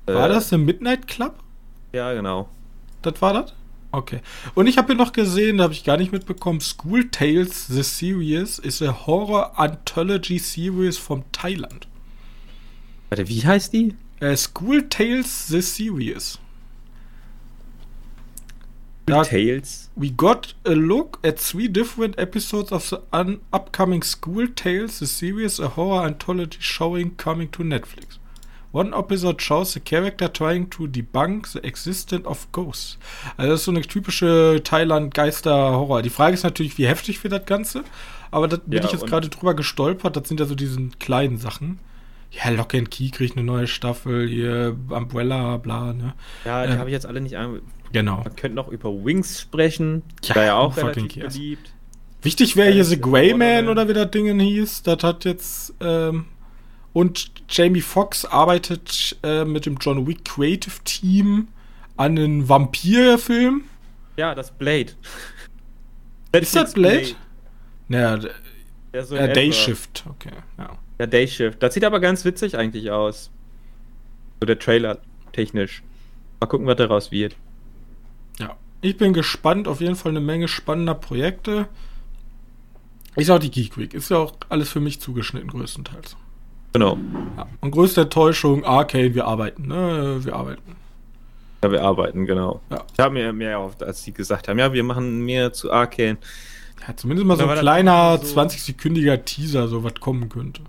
War 0.06 0.30
äh, 0.30 0.32
das 0.32 0.48
der 0.48 0.58
Midnight 0.58 1.06
Club? 1.06 1.34
Ja, 1.92 2.12
genau. 2.14 2.48
Das 3.02 3.20
war 3.20 3.34
das? 3.34 3.54
Okay. 3.90 4.20
Und 4.54 4.66
ich 4.66 4.76
habe 4.76 4.88
hier 4.88 4.96
noch 4.96 5.12
gesehen, 5.12 5.58
da 5.58 5.64
habe 5.64 5.72
ich 5.72 5.84
gar 5.84 5.96
nicht 5.96 6.12
mitbekommen, 6.12 6.60
School 6.60 7.10
Tales 7.10 7.68
The 7.68 7.82
Series 7.82 8.58
ist 8.58 8.82
a 8.82 9.06
Horror 9.06 9.58
Anthology 9.58 10.38
Series 10.38 10.98
von 10.98 11.24
Thailand. 11.32 11.88
Warte, 13.08 13.28
wie 13.28 13.46
heißt 13.46 13.72
die? 13.72 13.94
Uh, 14.20 14.36
School 14.36 14.88
Tales 14.88 15.46
The 15.46 15.62
Series. 15.62 16.38
Da, 19.08 19.22
Tales. 19.22 19.88
We 19.96 20.10
got 20.10 20.54
a 20.66 20.72
look 20.72 21.18
at 21.24 21.38
three 21.38 21.68
different 21.68 22.18
episodes 22.18 22.70
of 22.70 22.86
the 22.86 22.98
upcoming 23.52 24.02
School 24.02 24.48
Tales, 24.48 24.98
the 24.98 25.06
series, 25.06 25.58
a 25.58 25.68
horror 25.76 26.04
anthology 26.06 26.58
showing 26.60 27.16
coming 27.16 27.50
to 27.52 27.62
Netflix. 27.62 28.18
One 28.72 28.94
episode 28.94 29.40
shows 29.40 29.72
the 29.72 29.80
character 29.80 30.30
trying 30.30 30.68
to 30.70 30.86
debunk 30.86 31.46
the 31.46 31.60
existence 31.60 32.26
of 32.26 32.50
ghosts. 32.52 32.98
Also 33.36 33.52
das 33.52 33.60
ist 33.60 33.64
so 33.64 33.70
eine 33.70 33.80
typische 33.80 34.60
Thailand-Geister-Horror. 34.62 36.02
Die 36.02 36.10
Frage 36.10 36.34
ist 36.34 36.42
natürlich, 36.42 36.76
wie 36.76 36.86
heftig 36.86 37.22
wird 37.22 37.32
das 37.32 37.46
Ganze? 37.46 37.84
Aber 38.30 38.46
da 38.46 38.58
bin 38.58 38.80
ja, 38.80 38.84
ich 38.84 38.92
jetzt 38.92 39.06
gerade 39.06 39.28
drüber 39.30 39.54
gestolpert. 39.54 40.16
Das 40.16 40.28
sind 40.28 40.38
ja 40.38 40.46
so 40.46 40.54
diese 40.54 40.78
kleinen 40.98 41.38
Sachen. 41.38 41.78
Ja, 42.30 42.50
Lock 42.50 42.74
and 42.74 42.90
Key 42.90 43.08
kriegt 43.08 43.36
eine 43.36 43.46
neue 43.46 43.66
Staffel, 43.66 44.28
hier 44.28 44.76
Umbrella, 44.90 45.56
bla, 45.56 45.94
ne? 45.94 46.12
Ja, 46.44 46.66
die 46.66 46.74
äh, 46.74 46.76
habe 46.76 46.90
ich 46.90 46.92
jetzt 46.92 47.06
alle 47.06 47.22
nicht 47.22 47.38
an. 47.38 47.62
Genau. 47.92 48.18
Man 48.18 48.36
könnte 48.36 48.54
noch 48.54 48.68
über 48.68 48.90
Wings 49.02 49.40
sprechen. 49.40 50.02
Ja, 50.24 50.34
war 50.34 50.44
ja 50.44 50.54
auch 50.56 50.76
relativ 50.76 51.14
beliebt. 51.14 51.72
Wichtig 52.20 52.56
wäre 52.56 52.70
hier 52.70 52.84
The 52.84 53.00
Grey 53.00 53.32
Man 53.32 53.68
oder 53.68 53.88
wie 53.88 53.94
das 53.94 54.10
Ding 54.10 54.38
hieß. 54.38 54.82
Das 54.82 55.02
hat 55.02 55.24
jetzt 55.24 55.72
ähm, 55.80 56.26
und 56.98 57.30
Jamie 57.48 57.80
Foxx 57.80 58.24
arbeitet 58.24 59.16
äh, 59.22 59.44
mit 59.44 59.66
dem 59.66 59.76
John 59.80 60.08
Wick 60.08 60.24
Creative 60.24 60.74
Team 60.82 61.46
an 61.96 62.18
einem 62.18 62.48
Vampirfilm. 62.48 63.62
Ja, 64.16 64.34
das 64.34 64.50
Blade. 64.50 64.94
Ist 66.32 66.56
das 66.56 66.72
Blade? 66.72 66.98
Blade. 66.98 67.14
Naja, 67.86 68.30
ja, 68.92 69.04
so 69.04 69.14
äh, 69.14 69.32
Day 69.32 69.52
Shift, 69.52 70.06
okay, 70.10 70.32
ja. 70.58 70.76
Ja, 70.98 71.06
Day 71.06 71.28
Shift. 71.28 71.62
Das 71.62 71.72
sieht 71.72 71.84
aber 71.84 72.00
ganz 72.00 72.24
witzig 72.24 72.58
eigentlich 72.58 72.90
aus. 72.90 73.30
So 74.40 74.46
der 74.46 74.58
Trailer 74.58 74.98
technisch. 75.30 75.84
Mal 76.40 76.48
gucken, 76.48 76.66
was 76.66 76.78
daraus 76.78 77.12
wird. 77.12 77.36
Ja. 78.40 78.56
Ich 78.80 78.96
bin 78.96 79.12
gespannt, 79.12 79.68
auf 79.68 79.80
jeden 79.80 79.94
Fall 79.94 80.10
eine 80.10 80.20
Menge 80.20 80.48
spannender 80.48 80.94
Projekte. 80.94 81.68
Ist 83.14 83.30
auch 83.30 83.38
die 83.38 83.52
Geek 83.52 83.78
Week. 83.78 83.94
Ist 83.94 84.10
ja 84.10 84.16
auch 84.16 84.32
alles 84.48 84.68
für 84.68 84.80
mich 84.80 85.00
zugeschnitten, 85.00 85.48
größtenteils. 85.48 86.16
Genau. 86.78 86.96
Ja. 87.36 87.46
Und 87.60 87.70
größte 87.72 88.02
Enttäuschung, 88.02 88.64
Arcane, 88.64 89.12
wir 89.12 89.26
arbeiten, 89.26 89.66
ne? 89.66 90.20
Wir 90.22 90.36
arbeiten. 90.36 90.76
Ja, 91.64 91.72
wir 91.72 91.82
arbeiten, 91.82 92.24
genau. 92.24 92.60
Ja. 92.70 92.84
Ich 92.92 93.00
habe 93.00 93.14
mir 93.14 93.32
mehr 93.32 93.50
erhofft, 93.50 93.82
als 93.82 94.04
sie 94.04 94.12
gesagt 94.12 94.46
haben, 94.46 94.60
ja, 94.60 94.72
wir 94.72 94.84
machen 94.84 95.24
mehr 95.24 95.52
zu 95.52 95.72
Arcane. 95.72 96.18
Ja, 96.86 96.96
zumindest 96.96 97.26
mal 97.26 97.36
so 97.36 97.48
ein 97.48 97.58
kleiner 97.58 98.18
so- 98.18 98.40
20-sekündiger 98.40 99.24
Teaser, 99.24 99.66
so 99.66 99.82
was 99.82 99.94
kommen 99.94 100.28
könnte. 100.28 100.62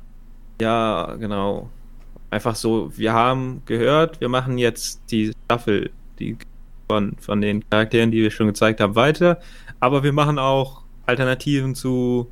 Ja, 0.59 1.15
genau. 1.19 1.69
Einfach 2.31 2.55
so, 2.55 2.91
wir 2.97 3.13
haben 3.13 3.61
gehört, 3.67 4.19
wir 4.19 4.29
machen 4.29 4.57
jetzt 4.57 5.01
die 5.11 5.33
Staffel 5.45 5.91
die 6.17 6.37
von, 6.89 7.15
von 7.19 7.39
den 7.39 7.63
Charakteren, 7.69 8.09
die 8.09 8.23
wir 8.23 8.31
schon 8.31 8.47
gezeigt 8.47 8.81
haben, 8.81 8.95
weiter. 8.95 9.39
Aber 9.79 10.03
wir 10.03 10.11
machen 10.11 10.39
auch 10.39 10.81
Alternativen 11.05 11.75
zu. 11.75 12.27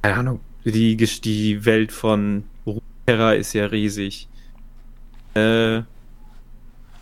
Keine 0.00 0.16
Ahnung. 0.16 0.40
Die, 0.64 0.96
die 0.96 1.64
Welt 1.64 1.92
von 1.92 2.44
Terra 3.06 3.32
ist 3.32 3.52
ja 3.54 3.66
riesig. 3.66 4.28
Äh. 5.34 5.76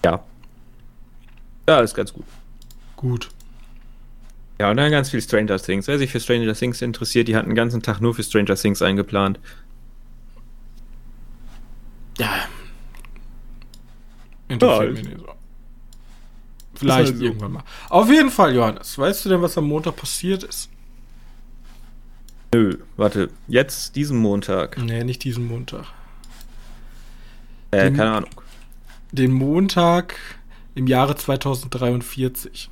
Ja. 0.04 0.24
Ja, 1.68 1.80
ist 1.80 1.94
ganz 1.94 2.12
gut. 2.12 2.24
Gut. 2.96 3.28
Ja, 4.60 4.70
und 4.70 4.76
dann 4.76 4.90
ganz 4.90 5.10
viel 5.10 5.22
Stranger 5.22 5.58
Things. 5.58 5.86
Wer 5.86 5.98
sich 5.98 6.10
für 6.10 6.20
Stranger 6.20 6.54
Things 6.54 6.82
interessiert, 6.82 7.28
die 7.28 7.36
hatten 7.36 7.50
den 7.50 7.56
ganzen 7.56 7.82
Tag 7.82 8.00
nur 8.00 8.14
für 8.14 8.22
Stranger 8.22 8.56
Things 8.56 8.82
eingeplant. 8.82 9.38
Ja. 12.18 12.48
Interessiert 14.48 14.82
Ja, 14.82 14.90
mich 14.90 15.04
nicht 15.04 15.18
so. 15.18 15.26
Vielleicht 16.74 17.12
halt 17.12 17.22
irgendwann 17.22 17.52
mal. 17.52 17.64
Auf 17.88 18.08
jeden 18.08 18.30
Fall, 18.30 18.54
Johannes, 18.54 18.96
weißt 18.96 19.24
du 19.24 19.28
denn, 19.28 19.42
was 19.42 19.58
am 19.58 19.64
Montag 19.64 19.96
passiert 19.96 20.44
ist? 20.44 20.70
Nö, 22.54 22.78
warte, 22.96 23.28
jetzt 23.46 23.94
diesen 23.96 24.18
Montag. 24.18 24.78
Nee, 24.78 25.04
nicht 25.04 25.22
diesen 25.24 25.46
Montag. 25.46 25.84
Äh, 27.70 27.84
Den- 27.84 27.96
keine 27.96 28.10
Ahnung. 28.12 28.30
Den 29.12 29.32
Montag 29.32 30.16
im 30.74 30.86
Jahre 30.86 31.14
2043. 31.16 32.70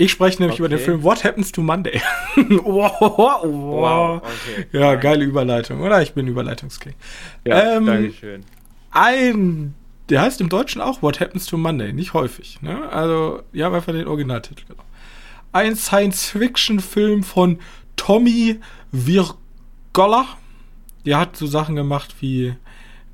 Ich 0.00 0.12
spreche 0.12 0.40
nämlich 0.40 0.60
über 0.60 0.68
den 0.68 0.76
Okay. 0.76 0.84
Film 0.84 1.02
What 1.02 1.24
Happens 1.24 1.50
to 1.50 1.60
Monday. 1.60 2.00
wow, 2.36 2.92
wow, 3.00 3.42
wow. 3.42 4.16
okay. 4.22 4.66
Ja, 4.72 4.94
geile 4.94 5.24
Überleitung, 5.24 5.80
oder? 5.80 6.00
Ich 6.02 6.14
bin 6.14 6.28
Überleitungsking. 6.28 6.94
Ja, 7.44 7.76
Ähm, 7.76 7.86
Dankeschön. 7.86 8.44
Ein, 8.92 9.74
der 10.08 10.22
heißt 10.22 10.40
im 10.40 10.48
Deutschen 10.48 10.80
auch 10.80 11.02
What 11.02 11.20
Happens 11.20 11.46
to 11.46 11.56
Monday, 11.56 11.92
nicht 11.92 12.14
häufig. 12.14 12.60
Ne? 12.62 12.88
Also, 12.90 13.42
wir 13.52 13.64
haben 13.64 13.74
einfach 13.74 13.92
den 13.92 14.06
Originaltitel 14.06 14.64
genommen. 14.66 14.88
Ein 15.52 15.76
Science-Fiction-Film 15.76 17.22
von 17.22 17.58
Tommy 17.96 18.60
Wirgola. 18.92 20.26
Der 21.04 21.18
hat 21.18 21.36
so 21.36 21.46
Sachen 21.46 21.76
gemacht 21.76 22.16
wie 22.20 22.54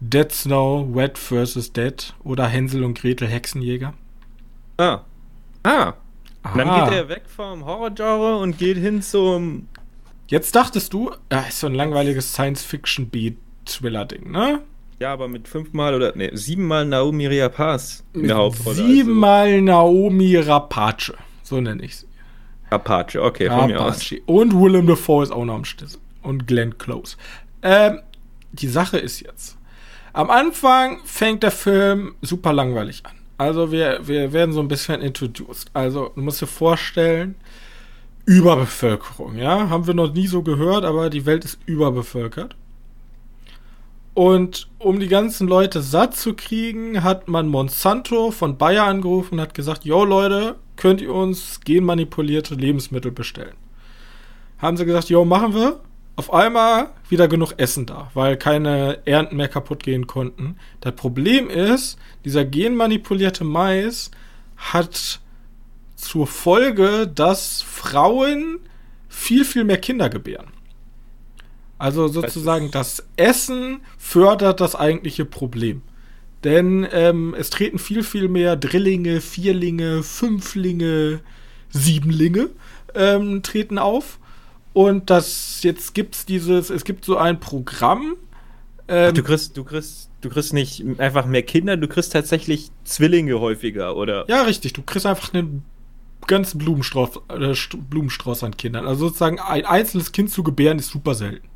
Dead 0.00 0.30
Snow, 0.30 0.94
Wet 0.94 1.18
vs. 1.18 1.72
Dead 1.72 2.14
oder 2.24 2.46
Hänsel 2.46 2.84
und 2.84 2.98
Gretel 2.98 3.28
Hexenjäger. 3.28 3.94
Ah. 4.76 5.00
Ah. 5.62 5.94
Und 6.44 6.58
dann 6.58 6.84
geht 6.84 6.94
er 6.98 7.08
weg 7.08 7.22
vom 7.26 7.64
Horror-Genre 7.64 8.36
und 8.36 8.58
geht 8.58 8.76
hin 8.76 9.00
zum. 9.00 9.68
Jetzt 10.26 10.54
dachtest 10.54 10.92
du, 10.92 11.10
ah, 11.30 11.40
ist 11.48 11.60
so 11.60 11.66
ein 11.66 11.74
langweiliges 11.74 12.32
Science-Fiction-B-Thriller-Ding, 12.32 14.30
ne? 14.30 14.60
Ja, 14.98 15.12
aber 15.12 15.28
mit 15.28 15.48
fünfmal 15.48 15.94
oder 15.94 16.12
nee, 16.14 16.30
siebenmal 16.34 16.84
Naomi 16.84 17.26
Rapace 17.26 18.04
in 18.12 18.28
der 18.28 18.36
Hauptrolle. 18.36 18.76
Siebenmal 18.76 19.60
Naomi 19.60 20.36
Rapace. 20.36 21.12
So 21.42 21.60
nenne 21.60 21.84
ich 21.84 21.96
sie. 21.96 22.06
Also. 22.06 22.14
Apache, 22.74 23.22
okay, 23.22 23.48
von 23.48 23.66
mir 23.66 23.80
aus. 23.80 24.12
Und 24.26 24.54
Willem 24.54 24.86
Dafoe 24.86 25.22
ist 25.22 25.30
auch 25.30 25.44
noch 25.44 25.54
am 25.54 25.64
Schlüssel. 25.64 26.00
Und 26.22 26.46
Glenn 26.46 26.78
Close. 26.78 27.16
Ähm, 27.62 28.00
die 28.52 28.68
Sache 28.68 28.98
ist 28.98 29.20
jetzt. 29.20 29.56
Am 30.12 30.30
Anfang 30.30 31.00
fängt 31.04 31.42
der 31.42 31.50
Film 31.50 32.14
super 32.22 32.52
langweilig 32.52 33.02
an. 33.04 33.12
Also 33.36 33.72
wir, 33.72 34.06
wir 34.06 34.32
werden 34.32 34.52
so 34.52 34.60
ein 34.60 34.68
bisschen 34.68 35.02
introduced. 35.02 35.70
Also 35.74 36.12
du 36.14 36.20
musst 36.22 36.40
dir 36.40 36.46
vorstellen, 36.46 37.34
Überbevölkerung, 38.26 39.36
ja? 39.36 39.68
Haben 39.68 39.86
wir 39.86 39.94
noch 39.94 40.12
nie 40.14 40.28
so 40.28 40.42
gehört, 40.42 40.84
aber 40.84 41.10
die 41.10 41.26
Welt 41.26 41.44
ist 41.44 41.58
überbevölkert. 41.66 42.56
Und 44.14 44.68
um 44.78 45.00
die 45.00 45.08
ganzen 45.08 45.48
Leute 45.48 45.82
satt 45.82 46.16
zu 46.16 46.34
kriegen, 46.34 47.02
hat 47.02 47.26
man 47.26 47.48
Monsanto 47.48 48.30
von 48.30 48.56
Bayer 48.56 48.84
angerufen 48.84 49.34
und 49.34 49.40
hat 49.40 49.54
gesagt, 49.54 49.84
yo 49.84 50.04
Leute, 50.04 50.54
könnt 50.76 51.00
ihr 51.00 51.12
uns 51.12 51.60
genmanipulierte 51.64 52.54
Lebensmittel 52.54 53.10
bestellen? 53.10 53.56
Haben 54.58 54.76
sie 54.76 54.86
gesagt, 54.86 55.08
yo, 55.10 55.24
machen 55.24 55.54
wir. 55.54 55.80
Auf 56.16 56.32
einmal 56.32 56.90
wieder 57.08 57.26
genug 57.26 57.54
Essen 57.56 57.86
da, 57.86 58.08
weil 58.14 58.36
keine 58.36 59.04
Ernten 59.04 59.36
mehr 59.36 59.48
kaputt 59.48 59.82
gehen 59.82 60.06
konnten. 60.06 60.58
Das 60.80 60.94
Problem 60.94 61.50
ist, 61.50 61.98
dieser 62.24 62.44
genmanipulierte 62.44 63.42
Mais 63.42 64.12
hat 64.56 65.20
zur 65.96 66.28
Folge, 66.28 67.10
dass 67.12 67.62
Frauen 67.62 68.60
viel, 69.08 69.44
viel 69.44 69.64
mehr 69.64 69.78
Kinder 69.78 70.08
gebären. 70.08 70.52
Also 71.78 72.08
sozusagen 72.08 72.70
das 72.70 73.04
Essen 73.16 73.80
fördert 73.98 74.60
das 74.60 74.74
eigentliche 74.76 75.24
Problem. 75.24 75.82
Denn 76.44 76.86
ähm, 76.92 77.34
es 77.38 77.50
treten 77.50 77.78
viel, 77.78 78.02
viel 78.02 78.28
mehr 78.28 78.56
Drillinge, 78.56 79.20
Vierlinge, 79.20 80.02
Fünflinge, 80.02 81.20
Siebenlinge 81.70 82.50
ähm, 82.94 83.42
treten 83.42 83.78
auf. 83.78 84.18
Und 84.72 85.08
das 85.10 85.62
jetzt 85.62 85.94
gibt's 85.94 86.26
dieses, 86.26 86.68
es 86.70 86.84
gibt 86.84 87.04
so 87.04 87.16
ein 87.16 87.40
Programm. 87.40 88.16
Ähm, 88.88 89.14
Du 89.14 89.22
kriegst, 89.22 89.56
du 89.56 89.64
kriegst, 89.64 90.10
du 90.20 90.28
kriegst 90.28 90.52
nicht 90.52 90.84
einfach 90.98 91.26
mehr 91.26 91.42
Kinder, 91.42 91.76
du 91.76 91.88
kriegst 91.88 92.12
tatsächlich 92.12 92.70
Zwillinge 92.84 93.40
häufiger, 93.40 93.96
oder? 93.96 94.24
ja, 94.28 94.42
richtig, 94.42 94.74
du 94.74 94.82
kriegst 94.82 95.06
einfach 95.06 95.32
einen 95.32 95.64
ganzen 96.26 96.58
Blumenstrauß, 96.58 97.10
äh, 97.28 97.52
St- 97.52 97.78
Blumenstrauß 97.88 98.44
an 98.44 98.56
Kindern. 98.56 98.86
Also 98.86 99.06
sozusagen 99.06 99.38
ein 99.38 99.64
einzelnes 99.64 100.12
Kind 100.12 100.30
zu 100.30 100.42
gebären 100.42 100.78
ist 100.78 100.90
super 100.90 101.14
selten. 101.14 101.48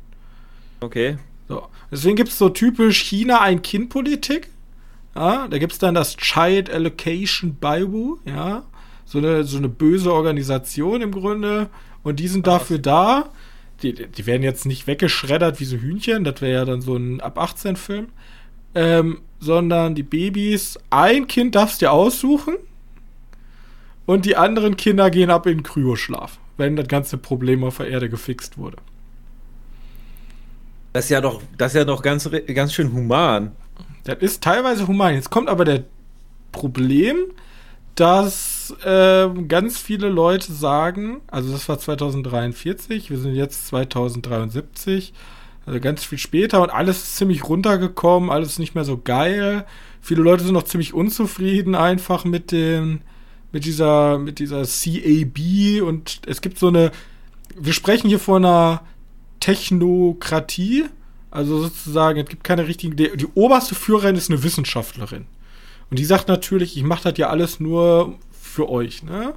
Okay. 0.81 1.17
So. 1.47 1.67
Deswegen 1.91 2.15
gibt 2.15 2.29
es 2.29 2.37
so 2.37 2.49
typisch 2.49 3.01
China-Ein-Kind-Politik. 3.01 4.49
Ja, 5.15 5.47
da 5.47 5.57
gibt 5.57 5.73
es 5.73 5.79
dann 5.79 5.95
das 5.95 6.15
Child 6.15 6.69
Allocation 6.69 7.57
Baiwu, 7.59 8.17
ja. 8.25 8.63
So 9.05 9.17
eine, 9.17 9.43
so 9.43 9.57
eine 9.57 9.69
böse 9.69 10.13
Organisation 10.13 11.01
im 11.01 11.11
Grunde. 11.11 11.69
Und 12.03 12.19
die 12.19 12.27
sind 12.27 12.45
dafür 12.45 12.77
da. 12.77 13.29
Die, 13.81 13.93
die 13.93 14.25
werden 14.25 14.43
jetzt 14.43 14.65
nicht 14.65 14.87
weggeschreddert 14.87 15.59
wie 15.59 15.65
so 15.65 15.77
Hühnchen, 15.77 16.23
das 16.23 16.41
wäre 16.41 16.53
ja 16.53 16.65
dann 16.65 16.81
so 16.81 16.95
ein 16.95 17.21
ab 17.21 17.39
18-Film. 17.39 18.07
Ähm, 18.75 19.21
sondern 19.39 19.95
die 19.95 20.03
Babys, 20.03 20.77
ein 20.89 21.27
Kind 21.27 21.55
darfst 21.55 21.81
dir 21.81 21.91
aussuchen. 21.91 22.55
Und 24.05 24.25
die 24.25 24.35
anderen 24.35 24.75
Kinder 24.75 25.09
gehen 25.09 25.29
ab 25.29 25.45
in 25.45 25.59
den 25.59 25.63
Kryoschlaf, 25.63 26.39
wenn 26.57 26.75
das 26.75 26.87
ganze 26.87 27.17
Problem 27.17 27.63
auf 27.63 27.77
der 27.77 27.87
Erde 27.87 28.09
gefixt 28.09 28.57
wurde. 28.57 28.77
Das 30.93 31.05
ist 31.05 31.11
ja 31.11 31.21
doch, 31.21 31.41
das 31.57 31.73
ja 31.73 31.85
doch 31.85 32.01
ganz, 32.01 32.29
ganz 32.53 32.73
schön 32.73 32.93
human. 32.93 33.51
Das 34.03 34.17
ist 34.19 34.43
teilweise 34.43 34.87
human. 34.87 35.13
Jetzt 35.13 35.29
kommt 35.29 35.49
aber 35.49 35.65
der 35.65 35.83
Problem, 36.51 37.17
dass 37.95 38.75
ähm, 38.85 39.47
ganz 39.47 39.77
viele 39.77 40.09
Leute 40.09 40.51
sagen, 40.53 41.21
also 41.27 41.51
das 41.51 41.67
war 41.67 41.79
2043, 41.79 43.09
wir 43.09 43.17
sind 43.17 43.35
jetzt 43.35 43.67
2073, 43.67 45.13
also 45.65 45.79
ganz 45.79 46.05
viel 46.05 46.17
später 46.17 46.61
und 46.61 46.69
alles 46.69 46.97
ist 46.97 47.17
ziemlich 47.17 47.43
runtergekommen, 47.43 48.29
alles 48.29 48.53
ist 48.53 48.59
nicht 48.59 48.73
mehr 48.73 48.85
so 48.85 48.97
geil. 48.97 49.65
Viele 50.01 50.21
Leute 50.21 50.43
sind 50.43 50.53
noch 50.53 50.63
ziemlich 50.63 50.93
unzufrieden 50.93 51.75
einfach 51.75 52.23
mit 52.23 52.51
den 52.51 53.01
mit 53.51 53.65
dieser 53.65 54.17
mit 54.17 54.39
dieser 54.39 54.63
CAB 54.63 55.81
und 55.83 56.21
es 56.25 56.41
gibt 56.41 56.57
so 56.57 56.67
eine 56.67 56.91
wir 57.59 57.73
sprechen 57.73 58.07
hier 58.07 58.19
von 58.19 58.45
einer 58.45 58.81
Technokratie, 59.39 60.85
also 61.31 61.61
sozusagen, 61.61 62.19
es 62.19 62.27
gibt 62.27 62.43
keine 62.43 62.67
richtigen. 62.67 62.95
Die, 62.95 63.15
die 63.15 63.27
oberste 63.35 63.75
Führerin 63.75 64.15
ist 64.15 64.29
eine 64.29 64.43
Wissenschaftlerin. 64.43 65.25
Und 65.89 65.99
die 65.99 66.05
sagt 66.05 66.27
natürlich, 66.27 66.77
ich 66.77 66.83
mache 66.83 67.09
das 67.09 67.17
ja 67.17 67.29
alles 67.29 67.59
nur 67.59 68.17
für 68.31 68.69
euch, 68.69 69.03
ne? 69.03 69.33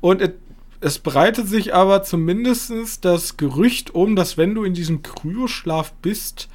Und 0.00 0.20
et, 0.20 0.34
es 0.80 0.98
breitet 0.98 1.48
sich 1.48 1.74
aber 1.74 2.02
zumindest 2.02 3.04
das 3.04 3.38
Gerücht 3.38 3.94
um, 3.94 4.16
dass 4.16 4.36
wenn 4.36 4.54
du 4.54 4.64
in 4.64 4.74
diesem 4.74 5.02
Kryoschlaf 5.02 5.94
bist, 5.94 6.48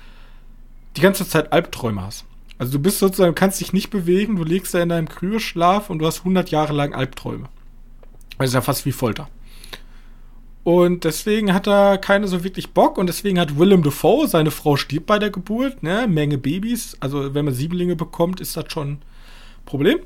die 0.97 1.01
ganze 1.01 1.27
Zeit 1.27 1.51
Albträume 1.51 2.03
hast. 2.03 2.25
Also 2.59 2.73
du 2.73 2.79
bist 2.79 2.99
sozusagen, 2.99 3.33
kannst 3.33 3.59
dich 3.59 3.73
nicht 3.73 3.89
bewegen, 3.89 4.35
du 4.35 4.43
liegst 4.43 4.73
da 4.73 4.81
in 4.81 4.89
deinem 4.89 5.09
Kryoschlaf 5.09 5.89
und 5.89 5.99
du 5.99 6.05
hast 6.05 6.19
100 6.19 6.51
Jahre 6.51 6.73
lang 6.73 6.93
Albträume. 6.93 7.49
Das 8.37 8.49
ist 8.49 8.53
ja 8.53 8.61
fast 8.61 8.85
wie 8.85 8.91
Folter. 8.91 9.29
Und 10.69 11.03
deswegen 11.03 11.51
hat 11.51 11.65
er 11.65 11.97
keine 11.97 12.27
so 12.27 12.43
wirklich 12.43 12.73
Bock 12.73 12.99
und 12.99 13.07
deswegen 13.07 13.39
hat 13.39 13.57
Willem 13.57 13.81
Dafoe, 13.81 14.27
seine 14.27 14.51
Frau 14.51 14.75
stirbt 14.75 15.07
bei 15.07 15.17
der 15.17 15.31
Geburt, 15.31 15.81
ne, 15.81 16.07
Menge 16.07 16.37
Babys. 16.37 16.95
Also 16.99 17.33
wenn 17.33 17.45
man 17.45 17.55
Siebenlinge 17.55 17.95
bekommt, 17.95 18.39
ist 18.39 18.55
das 18.55 18.65
schon 18.71 18.87
ein 18.87 19.01
Problem. 19.65 19.97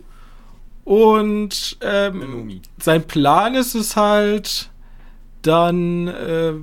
Und 0.86 1.78
ähm, 1.82 2.62
sein 2.80 3.06
Plan 3.06 3.56
ist 3.56 3.76
es 3.76 3.98
halt, 3.98 4.70
dann 5.42 6.08
äh, 6.08 6.54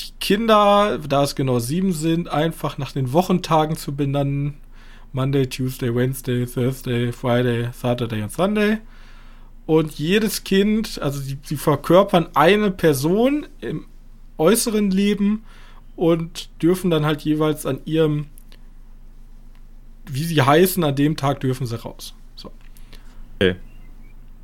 die 0.00 0.12
Kinder, 0.18 0.98
da 1.06 1.22
es 1.22 1.34
genau 1.34 1.58
sieben 1.58 1.92
sind, 1.92 2.26
einfach 2.26 2.78
nach 2.78 2.92
den 2.92 3.12
Wochentagen 3.12 3.76
zu 3.76 3.94
benennen. 3.94 4.54
Monday, 5.12 5.46
Tuesday, 5.46 5.94
Wednesday, 5.94 6.46
Thursday, 6.46 7.12
Friday, 7.12 7.68
Saturday 7.74 8.22
und 8.22 8.32
Sunday. 8.32 8.78
Und 9.70 10.00
jedes 10.00 10.42
Kind, 10.42 11.00
also 11.00 11.20
sie, 11.20 11.38
sie 11.44 11.56
verkörpern 11.56 12.26
eine 12.34 12.72
Person 12.72 13.46
im 13.60 13.86
äußeren 14.36 14.90
Leben 14.90 15.44
und 15.94 16.50
dürfen 16.60 16.90
dann 16.90 17.06
halt 17.06 17.22
jeweils 17.22 17.66
an 17.66 17.78
ihrem, 17.84 18.26
wie 20.06 20.24
sie 20.24 20.42
heißen, 20.42 20.82
an 20.82 20.96
dem 20.96 21.16
Tag 21.16 21.38
dürfen 21.38 21.68
sie 21.68 21.80
raus. 21.80 22.14
So. 22.34 22.50
Okay. 23.36 23.54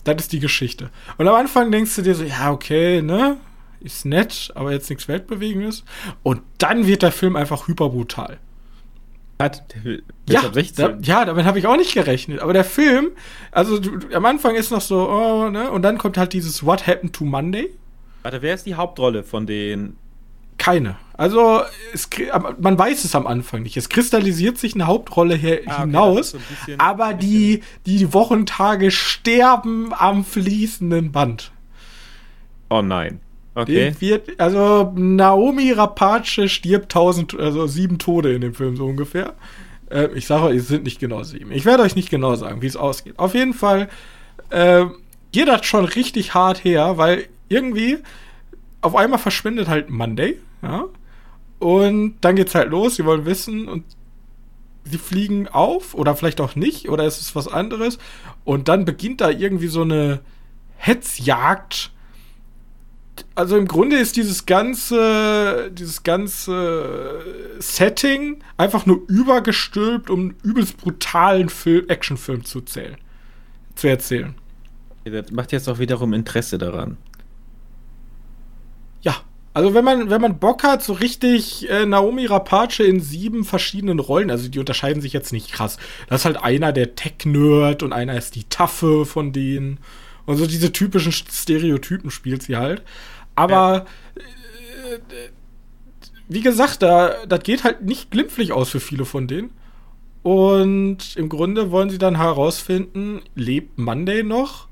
Das 0.05 0.15
ist 0.19 0.33
die 0.33 0.39
Geschichte. 0.39 0.91
Und 1.19 1.27
am 1.27 1.35
Anfang 1.35 1.73
denkst 1.73 1.97
du 1.97 2.03
dir 2.03 2.15
so, 2.15 2.23
ja, 2.23 2.53
okay, 2.53 3.03
ne? 3.03 3.39
Ist 3.81 4.05
nett, 4.05 4.53
aber 4.55 4.71
jetzt 4.71 4.89
nichts 4.91 5.09
Weltbewegendes. 5.09 5.83
Und 6.23 6.43
dann 6.59 6.87
wird 6.87 7.03
der 7.03 7.11
Film 7.11 7.35
einfach 7.35 7.67
hyperbrutal. 7.67 8.39
Hat, 9.39 9.65
ja, 10.27 10.43
da, 10.77 10.97
ja, 11.03 11.25
damit 11.27 11.45
habe 11.45 11.59
ich 11.59 11.67
auch 11.67 11.77
nicht 11.77 11.93
gerechnet. 11.93 12.41
Aber 12.41 12.55
der 12.55 12.65
Film, 12.65 13.11
also 13.53 13.79
du, 13.79 14.15
am 14.15 14.25
Anfang 14.25 14.55
ist 14.55 14.71
noch 14.71 14.81
so, 14.81 15.11
oh, 15.11 15.51
ne? 15.51 15.71
Und 15.71 15.83
dann 15.83 15.99
kommt 15.99 16.17
halt 16.17 16.33
dieses 16.33 16.65
What 16.65 16.87
Happened 16.87 17.13
to 17.13 17.25
Monday. 17.25 17.69
Warte, 18.23 18.41
wer 18.41 18.55
ist 18.55 18.65
die 18.65 18.77
Hauptrolle 18.77 19.23
von 19.23 19.47
den? 19.47 19.97
Keine. 20.57 20.97
Also 21.19 21.61
es, 21.93 22.09
man 22.59 22.79
weiß 22.79 23.05
es 23.05 23.15
am 23.15 23.27
Anfang 23.27 23.63
nicht. 23.63 23.77
Es 23.77 23.91
kristallisiert 23.91 24.57
sich 24.57 24.75
eine 24.75 24.87
Hauptrolle 24.87 25.35
her 25.35 25.61
ah, 25.67 25.73
okay, 25.73 25.81
hinaus, 25.83 26.33
bisschen, 26.33 26.81
aber 26.81 27.13
die, 27.13 27.63
die 27.85 28.15
Wochentage 28.15 28.91
sterben 28.91 29.93
am 29.93 30.25
fließenden 30.25 31.13
Band. 31.13 31.53
Oh 32.71 32.81
nein. 32.81 33.21
Okay. 33.57 33.95
Wird, 34.01 34.39
also 34.39 34.93
Naomi 34.95 35.73
Rapace 35.73 36.51
stirbt 36.51 36.93
tausend, 36.93 37.39
also 37.39 37.67
sieben 37.67 37.99
Tode 37.99 38.35
in 38.35 38.43
dem 38.43 38.53
Film 38.53 38.77
so 38.77 38.85
ungefähr. 38.85 39.33
Äh, 39.91 40.09
ich 40.15 40.27
sage 40.27 40.45
euch, 40.45 40.59
es 40.59 40.69
sind 40.69 40.85
nicht 40.85 41.01
genau 41.01 41.23
sieben. 41.23 41.51
Ich 41.53 41.65
werde 41.65 41.83
euch 41.83 41.97
nicht 41.97 42.11
genau 42.11 42.35
sagen, 42.35 42.61
wie 42.61 42.67
es 42.67 42.77
ausgeht. 42.77 43.19
Auf 43.19 43.35
jeden 43.35 43.55
Fall 43.55 43.89
äh, 44.51 44.85
geht 45.33 45.49
das 45.49 45.65
schon 45.65 45.87
richtig 45.87 46.35
hart 46.35 46.65
her, 46.65 46.99
weil 46.99 47.29
irgendwie 47.49 47.97
auf 48.83 48.95
einmal 48.95 49.19
verschwindet 49.19 49.69
halt 49.69 49.89
Monday, 49.89 50.39
ja. 50.61 50.85
Und 51.59 52.17
dann 52.21 52.37
geht's 52.37 52.55
halt 52.55 52.69
los, 52.69 52.97
sie 52.97 53.07
wollen 53.07 53.25
wissen 53.25 53.69
und 53.69 53.85
sie 54.85 54.99
fliegen 54.99 55.49
auf 55.49 55.95
oder 55.95 56.15
vielleicht 56.15 56.43
auch 56.43 56.57
nicht 56.57 56.91
oder 56.91 57.07
ist 57.07 57.23
es 57.23 57.35
was 57.35 57.49
anderes 57.49 57.99
und 58.45 58.69
dann 58.69 58.85
beginnt 58.85 59.23
da 59.23 59.31
irgendwie 59.31 59.69
so 59.69 59.81
eine 59.81 60.21
Hetzjagd 60.77 61.91
also 63.35 63.57
im 63.57 63.67
Grunde 63.67 63.97
ist 63.97 64.17
dieses 64.17 64.47
ganze, 64.47 65.71
dieses 65.73 66.03
ganze 66.03 67.23
Setting 67.59 68.43
einfach 68.57 68.87
nur 68.87 69.03
übergestülpt, 69.09 70.11
um 70.11 70.21
einen 70.21 70.37
übelst 70.43 70.77
brutalen 70.77 71.49
Film, 71.49 71.89
Actionfilm 71.89 72.45
zu 72.45 72.61
zählen, 72.61 72.97
zu 73.75 73.89
erzählen. 73.89 74.35
Das 75.05 75.31
macht 75.31 75.53
jetzt 75.53 75.69
auch 75.69 75.79
wiederum 75.79 76.13
Interesse 76.13 76.59
daran. 76.59 76.97
Ja, 79.03 79.17
also 79.55 79.73
wenn 79.73 79.85
man, 79.85 80.11
wenn 80.11 80.21
man 80.21 80.39
Bock 80.39 80.65
hat, 80.65 80.83
so 80.83 80.93
richtig 80.93 81.71
äh, 81.71 81.87
Naomi 81.87 82.27
Rapace 82.27 82.81
in 82.81 83.01
sieben 83.01 83.45
verschiedenen 83.45 84.01
Rollen, 84.01 84.31
also 84.31 84.49
die 84.49 84.59
unterscheiden 84.59 85.01
sich 85.01 85.13
jetzt 85.13 85.33
nicht 85.33 85.53
krass. 85.53 85.79
Das 86.09 86.23
ist 86.23 86.25
halt 86.25 86.43
einer 86.43 86.73
der 86.73 86.95
Tech-Nerd 86.95 87.83
und 87.83 87.93
einer 87.93 88.17
ist 88.17 88.35
die 88.35 88.45
Taffe 88.45 89.07
von 89.07 89.33
denen. 89.33 89.79
Und 90.27 90.37
so 90.37 90.47
diese 90.47 90.73
typischen 90.73 91.13
Stereotypen 91.13 92.11
spielt 92.11 92.43
sie 92.43 92.57
halt. 92.57 92.83
Aber 93.35 93.87
ja. 94.17 94.93
äh, 94.93 95.31
wie 96.29 96.41
gesagt, 96.41 96.83
da, 96.83 97.25
das 97.27 97.43
geht 97.43 97.65
halt 97.65 97.83
nicht 97.83 98.11
glimpflich 98.11 98.53
aus 98.53 98.71
für 98.71 98.81
viele 98.81 99.05
von 99.05 99.29
denen. 99.29 99.51
Und 100.23 101.15
im 101.17 101.29
Grunde 101.29 101.71
wollen 101.71 101.89
sie 101.89 101.99
dann 101.99 102.17
herausfinden, 102.17 103.23
lebt 103.37 103.79
Monday 103.79 104.25
noch? 104.25 104.67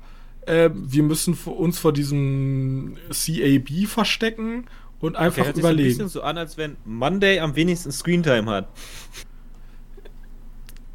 Äh, 0.45 0.69
wir 0.73 1.03
müssen 1.03 1.33
uns 1.45 1.79
vor 1.79 1.93
diesem 1.93 2.97
CAB 3.09 3.87
verstecken 3.87 4.65
und 4.99 5.15
einfach 5.15 5.47
okay, 5.47 5.59
überlegen. 5.59 5.89
Sich 5.89 5.99
ein 5.99 6.05
bisschen 6.05 6.09
so 6.09 6.23
an, 6.23 6.37
als 6.37 6.57
wenn 6.57 6.75
Monday 6.83 7.39
am 7.39 7.55
wenigsten 7.55 7.91
Screentime 7.93 8.51
hat. 8.51 8.67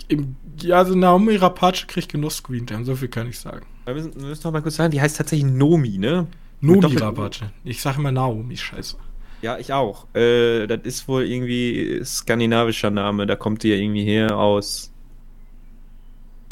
Im, 0.09 0.37
ja, 0.61 0.79
also 0.79 0.95
Naomi 0.95 1.37
Rapace 1.37 1.87
kriegt 1.87 2.11
genug 2.11 2.33
Screentime, 2.33 2.85
so 2.85 2.97
viel 2.97 3.09
kann 3.09 3.29
ich 3.29 3.39
sagen. 3.39 3.65
Wir 3.91 4.03
müssen, 4.03 4.21
wir 4.21 4.29
müssen 4.29 4.43
noch 4.45 4.53
mal 4.53 4.63
kurz 4.63 4.77
sagen, 4.77 4.93
die 4.93 5.01
heißt 5.01 5.17
tatsächlich 5.17 5.51
Nomi, 5.51 5.99
ne? 5.99 6.29
Nomi 6.61 6.97
Rabatte. 6.97 7.51
Ich 7.65 7.83
sage 7.83 7.99
immer 7.99 8.13
Naomi, 8.13 8.57
scheiße. 8.57 8.97
Ja, 9.43 9.59
ich 9.59 9.73
auch. 9.73 10.07
Äh, 10.15 10.69
das 10.69 10.83
ist 10.85 11.09
wohl 11.09 11.25
irgendwie 11.25 12.01
skandinavischer 12.05 12.91
Name. 12.91 13.27
Da 13.27 13.35
kommt 13.35 13.65
die 13.65 13.69
ja 13.71 13.77
irgendwie 13.77 14.05
her 14.05 14.37
aus 14.37 14.93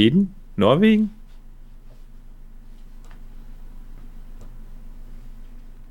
Schweden? 0.01 0.35
Norwegen? 0.57 1.11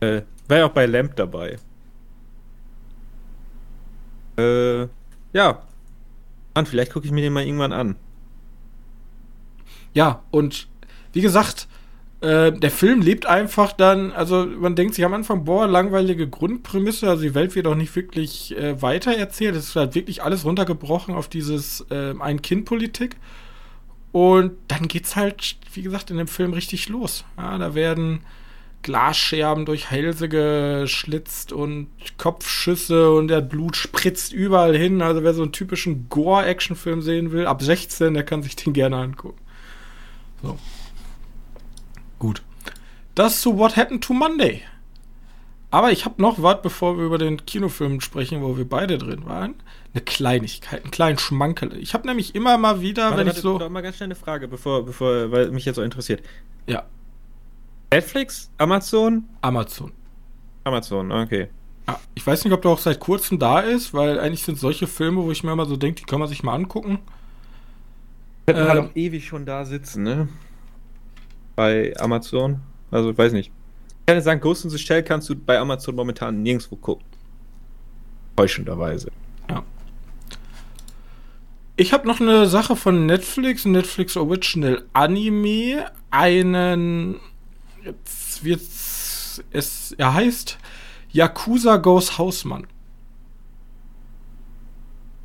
Äh, 0.01 0.23
war 0.49 0.57
ja 0.57 0.65
auch 0.65 0.71
bei 0.71 0.85
Lamp 0.85 1.15
dabei. 1.15 1.57
Äh, 4.37 4.81
ja. 5.31 5.61
Mann, 6.55 6.65
vielleicht 6.65 6.91
gucke 6.91 7.05
ich 7.05 7.11
mir 7.13 7.21
den 7.21 7.31
mal 7.31 7.45
irgendwann 7.45 7.71
an. 7.71 7.95
Ja, 9.93 10.23
und 10.31 10.67
wie 11.17 11.21
gesagt, 11.21 11.67
äh, 12.21 12.51
der 12.51 12.69
Film 12.69 13.01
lebt 13.01 13.25
einfach 13.25 13.73
dann, 13.73 14.11
also 14.11 14.45
man 14.45 14.75
denkt 14.75 14.93
sich 14.93 15.03
am 15.03 15.15
Anfang, 15.15 15.45
boah, 15.45 15.65
langweilige 15.65 16.29
Grundprämisse, 16.29 17.09
also 17.09 17.23
die 17.23 17.33
Welt 17.33 17.55
wird 17.55 17.65
auch 17.65 17.73
nicht 17.73 17.95
wirklich 17.95 18.55
äh, 18.55 18.79
weiter 18.83 19.17
erzählt. 19.17 19.55
Es 19.55 19.69
ist 19.69 19.75
halt 19.75 19.95
wirklich 19.95 20.21
alles 20.21 20.45
runtergebrochen 20.45 21.15
auf 21.15 21.27
dieses 21.27 21.83
äh, 21.89 22.13
Ein-Kind-Politik. 22.19 23.15
Und 24.11 24.51
dann 24.67 24.87
geht's 24.87 25.15
halt, 25.15 25.57
wie 25.73 25.81
gesagt, 25.81 26.11
in 26.11 26.17
dem 26.17 26.27
Film 26.27 26.53
richtig 26.53 26.87
los. 26.87 27.25
Ja, 27.35 27.57
da 27.57 27.73
werden 27.73 28.19
Glasscherben 28.83 29.65
durch 29.65 29.89
Hälse 29.89 30.29
geschlitzt 30.29 31.51
und 31.51 31.87
Kopfschüsse 32.19 33.11
und 33.11 33.27
der 33.27 33.41
Blut 33.41 33.75
spritzt 33.75 34.33
überall 34.33 34.77
hin. 34.77 35.01
Also 35.01 35.23
wer 35.23 35.33
so 35.33 35.41
einen 35.41 35.51
typischen 35.51 36.09
Gore-Action-Film 36.09 37.01
sehen 37.01 37.31
will, 37.31 37.47
ab 37.47 37.63
16, 37.63 38.13
der 38.13 38.23
kann 38.23 38.43
sich 38.43 38.55
den 38.55 38.73
gerne 38.73 38.97
angucken. 38.97 39.41
So. 40.43 40.59
Gut. 42.19 42.41
Das 43.15 43.41
zu 43.41 43.57
What 43.57 43.75
Happened 43.77 44.03
to 44.03 44.13
Monday. 44.13 44.61
Aber 45.69 45.91
ich 45.91 46.05
habe 46.05 46.21
noch 46.21 46.41
was, 46.41 46.61
bevor 46.61 46.97
wir 46.97 47.05
über 47.05 47.17
den 47.17 47.45
Kinofilm 47.45 47.99
sprechen, 47.99 48.41
wo 48.41 48.57
wir 48.57 48.67
beide 48.67 48.97
drin 48.97 49.25
waren. 49.25 49.55
Eine 49.93 50.03
Kleinigkeit, 50.03 50.83
einen 50.83 50.91
kleinen 50.91 51.17
Schmankel. 51.17 51.75
Ich 51.77 51.93
habe 51.93 52.07
nämlich 52.07 52.35
immer 52.35 52.57
mal 52.57 52.81
wieder, 52.81 53.05
warte, 53.05 53.17
wenn 53.17 53.27
warte, 53.27 53.39
ich 53.39 53.43
so. 53.43 53.57
Doch 53.57 53.69
mal 53.69 53.81
ganz 53.81 53.97
schnell 53.97 54.07
eine 54.07 54.15
Frage, 54.15 54.47
bevor, 54.47 54.85
bevor, 54.85 55.31
weil 55.31 55.51
mich 55.51 55.65
jetzt 55.65 55.75
so 55.75 55.81
interessiert. 55.81 56.23
Ja. 56.67 56.83
Netflix? 57.91 58.49
Amazon? 58.57 59.25
Amazon. 59.41 59.91
Amazon, 60.63 61.11
okay. 61.11 61.49
Ja, 61.87 61.99
ich 62.15 62.25
weiß 62.25 62.43
nicht, 62.43 62.53
ob 62.53 62.61
der 62.61 62.71
auch 62.71 62.79
seit 62.79 62.99
kurzem 62.99 63.39
da 63.39 63.59
ist, 63.59 63.93
weil 63.93 64.19
eigentlich 64.19 64.43
sind 64.43 64.59
solche 64.59 64.87
Filme, 64.87 65.23
wo 65.23 65.31
ich 65.31 65.43
mir 65.43 65.51
immer 65.51 65.65
so 65.65 65.77
denke, 65.77 66.01
die 66.01 66.05
kann 66.05 66.19
man 66.19 66.27
sich 66.27 66.43
mal 66.43 66.53
angucken. 66.53 66.99
Könnten 68.45 68.61
ähm, 68.61 68.67
halt 68.69 68.79
auch 68.79 68.95
ewig 68.95 69.25
schon 69.25 69.45
da 69.45 69.65
sitzen, 69.65 70.03
ne? 70.03 70.27
Bei 71.57 71.93
Amazon. 71.99 72.61
Also, 72.91 73.11
ich 73.11 73.17
weiß 73.17 73.33
nicht. 73.33 73.51
Ich 73.89 74.05
kann 74.05 74.15
jetzt 74.15 74.23
sagen, 74.23 74.39
Ghost 74.39 74.63
in 74.63 74.69
the 74.69 74.77
Shell 74.77 75.03
kannst 75.03 75.27
du 75.27 75.35
bei 75.35 75.59
Amazon 75.59 75.95
momentan 75.95 76.41
nirgendwo 76.41 76.77
gucken. 76.77 77.05
Täuschenderweise. 78.37 79.11
Ja. 79.49 79.63
Ich 81.75 81.91
habe 81.91 82.07
noch 82.07 82.21
eine 82.21 82.47
Sache 82.47 82.77
von 82.77 83.05
Netflix, 83.05 83.65
Netflix 83.65 84.15
Original 84.15 84.85
Anime, 84.93 85.91
einen 86.11 87.19
jetzt 87.83 88.43
wird's 88.43 89.43
es 89.51 89.91
er 89.97 90.13
heißt 90.13 90.57
Yakuza 91.11 91.77
Goes 91.77 92.17
Hausmann. 92.17 92.67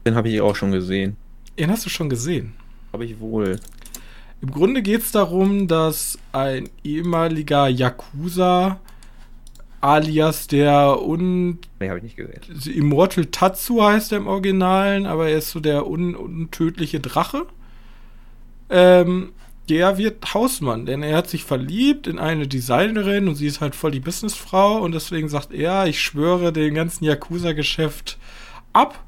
Den 0.07 0.15
habe 0.15 0.29
ich 0.29 0.41
auch 0.41 0.57
schon 0.57 0.73
gesehen. 0.73 1.17
Den 1.59 1.71
hast 1.71 1.87
du 1.87 1.91
schon 1.91 2.09
gesehen? 2.09 2.55
Habe 2.93 3.05
ich 3.05 3.21
wohl. 3.21 3.61
Im 4.43 4.51
Grunde 4.51 4.83
geht 4.83 5.03
es 5.03 5.13
darum, 5.13 5.69
dass 5.69 6.19
ein 6.33 6.69
ehemaliger 6.83 7.69
Yakuza 7.69 8.81
alias 9.81 10.49
der 10.49 11.01
un 11.01 11.59
nee, 11.79 11.89
hab 11.89 11.97
ich 11.99 12.03
nicht 12.03 12.17
gesehen. 12.17 12.41
Immortal 12.75 13.27
Tatsu 13.27 13.83
heißt 13.83 14.11
er 14.11 14.19
im 14.19 14.27
Originalen, 14.27 15.07
aber 15.07 15.29
er 15.29 15.39
ist 15.39 15.51
so 15.51 15.61
der 15.61 15.87
un 15.87 16.17
untödliche 16.17 16.99
Drache. 16.99 17.47
Ähm, 18.69 19.33
der 19.69 19.97
wird 19.97 20.35
Hausmann, 20.35 20.87
denn 20.87 21.05
er 21.05 21.19
hat 21.19 21.31
sich 21.31 21.45
verliebt 21.45 22.09
in 22.09 22.19
eine 22.19 22.49
Designerin 22.49 23.29
und 23.29 23.37
sie 23.37 23.47
ist 23.47 23.61
halt 23.61 23.77
voll 23.77 23.93
die 23.93 24.01
Businessfrau 24.01 24.79
und 24.79 24.93
deswegen 24.93 25.29
sagt 25.29 25.53
er, 25.53 25.87
ich 25.87 26.01
schwöre 26.01 26.53
den 26.53 26.75
ganzen 26.75 27.05
Yakuza-Geschäft 27.05 28.19
ab 28.73 29.05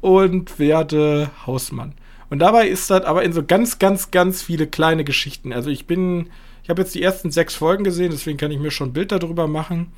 und 0.00 0.60
werde 0.60 1.30
Hausmann. 1.46 1.94
Und 2.30 2.40
dabei 2.40 2.68
ist 2.68 2.90
das 2.90 3.04
aber 3.04 3.22
in 3.22 3.32
so 3.32 3.42
ganz, 3.42 3.78
ganz, 3.78 4.10
ganz 4.10 4.42
viele 4.42 4.66
kleine 4.66 5.04
Geschichten. 5.04 5.52
Also 5.52 5.70
ich 5.70 5.86
bin, 5.86 6.28
ich 6.62 6.70
habe 6.70 6.82
jetzt 6.82 6.94
die 6.94 7.02
ersten 7.02 7.30
sechs 7.30 7.54
Folgen 7.54 7.84
gesehen, 7.84 8.10
deswegen 8.10 8.38
kann 8.38 8.50
ich 8.50 8.58
mir 8.58 8.70
schon 8.70 8.90
ein 8.90 8.92
Bild 8.92 9.12
darüber 9.12 9.46
machen. 9.46 9.92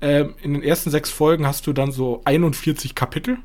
Ähm, 0.00 0.34
in 0.42 0.54
den 0.54 0.62
ersten 0.62 0.90
sechs 0.90 1.10
Folgen 1.10 1.46
hast 1.46 1.66
du 1.66 1.72
dann 1.72 1.92
so 1.92 2.20
41 2.24 2.94
Kapitel. 2.94 3.38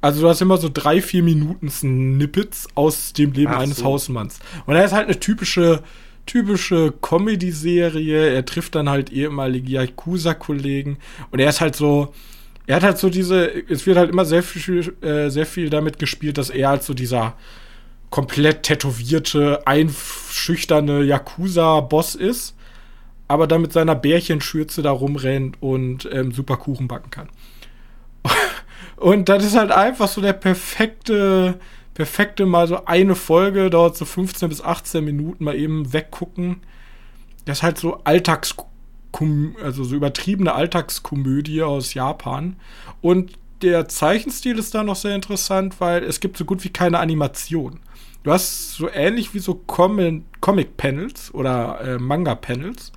Also 0.00 0.22
du 0.22 0.28
hast 0.28 0.42
immer 0.42 0.58
so 0.58 0.68
drei, 0.72 1.00
vier 1.00 1.22
Minuten 1.22 1.70
Snippets 1.70 2.68
aus 2.74 3.12
dem 3.12 3.32
Leben 3.32 3.52
Ach 3.54 3.60
eines 3.60 3.78
so. 3.78 3.84
Hausmanns. 3.84 4.38
Und 4.66 4.74
er 4.74 4.84
ist 4.84 4.92
halt 4.92 5.06
eine 5.06 5.18
typische, 5.18 5.82
typische 6.26 6.92
Comedy-Serie. 7.00 8.34
Er 8.34 8.44
trifft 8.44 8.74
dann 8.74 8.90
halt 8.90 9.12
ehemalige 9.12 9.70
Yakuza-Kollegen. 9.72 10.98
Und 11.30 11.38
er 11.38 11.48
ist 11.48 11.60
halt 11.60 11.76
so, 11.76 12.12
er 12.66 12.76
hat 12.76 12.82
halt 12.82 12.98
so 12.98 13.10
diese, 13.10 13.50
es 13.68 13.86
wird 13.86 13.98
halt 13.98 14.10
immer 14.10 14.24
sehr 14.24 14.42
viel, 14.42 14.94
äh, 15.02 15.28
sehr 15.28 15.46
viel 15.46 15.70
damit 15.70 15.98
gespielt, 15.98 16.38
dass 16.38 16.50
er 16.50 16.68
halt 16.68 16.82
so 16.82 16.94
dieser 16.94 17.34
komplett 18.10 18.62
tätowierte, 18.62 19.66
einschüchterne 19.66 21.02
Yakuza-Boss 21.02 22.14
ist, 22.14 22.54
aber 23.28 23.46
dann 23.46 23.62
mit 23.62 23.72
seiner 23.72 23.94
Bärchenschürze 23.94 24.82
da 24.82 24.92
rumrennt 24.92 25.60
und 25.60 26.08
ähm, 26.12 26.32
super 26.32 26.56
Kuchen 26.56 26.88
backen 26.88 27.10
kann. 27.10 27.28
und 28.96 29.28
das 29.28 29.44
ist 29.44 29.56
halt 29.56 29.72
einfach 29.72 30.08
so 30.08 30.20
der 30.20 30.32
perfekte, 30.32 31.58
perfekte 31.94 32.46
mal 32.46 32.66
so 32.66 32.84
eine 32.86 33.14
Folge, 33.14 33.68
dauert 33.68 33.96
so 33.96 34.04
15 34.04 34.48
bis 34.48 34.62
18 34.62 35.04
Minuten, 35.04 35.44
mal 35.44 35.56
eben 35.56 35.92
weggucken. 35.92 36.62
Das 37.44 37.58
ist 37.58 37.62
halt 37.62 37.78
so 37.78 38.00
Alltags 38.04 38.56
also 39.62 39.84
so 39.84 39.94
übertriebene 39.94 40.54
Alltagskomödie 40.54 41.62
aus 41.62 41.94
Japan. 41.94 42.56
Und 43.00 43.32
der 43.62 43.88
Zeichenstil 43.88 44.58
ist 44.58 44.74
da 44.74 44.82
noch 44.82 44.96
sehr 44.96 45.14
interessant, 45.14 45.80
weil 45.80 46.02
es 46.04 46.20
gibt 46.20 46.36
so 46.36 46.44
gut 46.44 46.64
wie 46.64 46.70
keine 46.70 46.98
Animation. 46.98 47.80
Du 48.22 48.32
hast 48.32 48.72
so 48.72 48.88
ähnlich 48.90 49.34
wie 49.34 49.38
so 49.38 49.54
Comic-Panels 49.54 51.32
oder 51.34 51.80
äh, 51.80 51.98
Manga-Panels. 51.98 52.92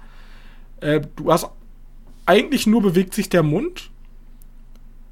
Äh, 0.81 1.01
du 1.15 1.31
hast 1.31 1.49
eigentlich 2.25 2.67
nur 2.67 2.81
bewegt 2.81 3.13
sich 3.13 3.29
der 3.29 3.43
Mund 3.43 3.89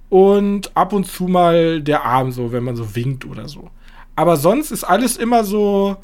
und 0.10 0.76
ab 0.76 0.94
und 0.94 1.06
zu 1.06 1.28
mal 1.28 1.82
der 1.82 2.06
Arm, 2.06 2.32
so 2.32 2.52
wenn 2.52 2.64
man 2.64 2.76
so 2.76 2.96
winkt 2.96 3.26
oder 3.26 3.48
so. 3.48 3.70
Aber 4.16 4.38
sonst 4.38 4.72
ist 4.72 4.84
alles 4.84 5.18
immer 5.18 5.44
so 5.44 5.98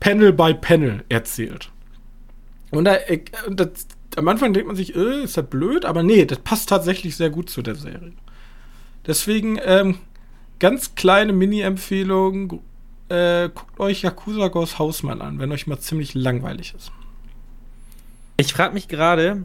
Panel 0.00 0.32
by 0.32 0.54
Panel 0.54 1.04
erzählt. 1.08 1.70
Und 2.70 2.84
da, 2.84 2.96
äh, 2.96 3.20
das 3.50 3.86
am 4.18 4.28
Anfang 4.28 4.52
denkt 4.52 4.66
man 4.66 4.76
sich, 4.76 4.94
äh, 4.94 5.22
ist 5.22 5.36
das 5.36 5.46
blöd, 5.48 5.84
aber 5.84 6.02
nee, 6.02 6.24
das 6.24 6.38
passt 6.38 6.68
tatsächlich 6.68 7.16
sehr 7.16 7.30
gut 7.30 7.50
zu 7.50 7.62
der 7.62 7.74
Serie. 7.74 8.12
Deswegen, 9.06 9.58
ähm, 9.64 9.98
ganz 10.58 10.94
kleine 10.94 11.32
Mini-Empfehlung, 11.32 12.60
äh, 13.08 13.48
guckt 13.48 13.80
euch 13.80 14.02
Yakuza 14.02 14.48
Ghost 14.48 14.78
Hausmann 14.78 15.20
an, 15.20 15.38
wenn 15.38 15.52
euch 15.52 15.66
mal 15.66 15.78
ziemlich 15.78 16.14
langweilig 16.14 16.74
ist. 16.74 16.92
Ich 18.36 18.52
frage 18.52 18.74
mich 18.74 18.88
gerade, 18.88 19.44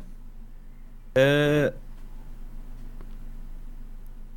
äh, 1.13 1.71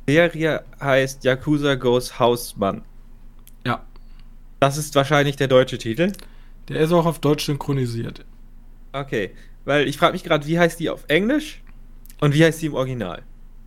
Serie 0.07 0.63
heißt 0.79 1.23
Yakuza 1.23 1.75
Ghost 1.75 2.19
Hausmann. 2.19 2.83
Ja. 3.65 3.83
Das 4.59 4.77
ist 4.77 4.93
wahrscheinlich 4.95 5.35
der 5.35 5.47
deutsche 5.47 5.77
Titel. 5.77 6.11
Der 6.67 6.79
ist 6.79 6.91
auch 6.91 7.05
auf 7.05 7.19
Deutsch 7.19 7.45
synchronisiert. 7.45 8.25
Okay. 8.93 9.31
Weil 9.65 9.87
ich 9.87 9.97
frage 9.97 10.13
mich 10.13 10.23
gerade, 10.23 10.47
wie 10.47 10.59
heißt 10.59 10.79
die 10.79 10.89
auf 10.89 11.05
Englisch 11.07 11.61
und 12.19 12.33
wie 12.33 12.43
heißt 12.43 12.61
die 12.61 12.67
im 12.67 12.73
Original? 12.73 13.23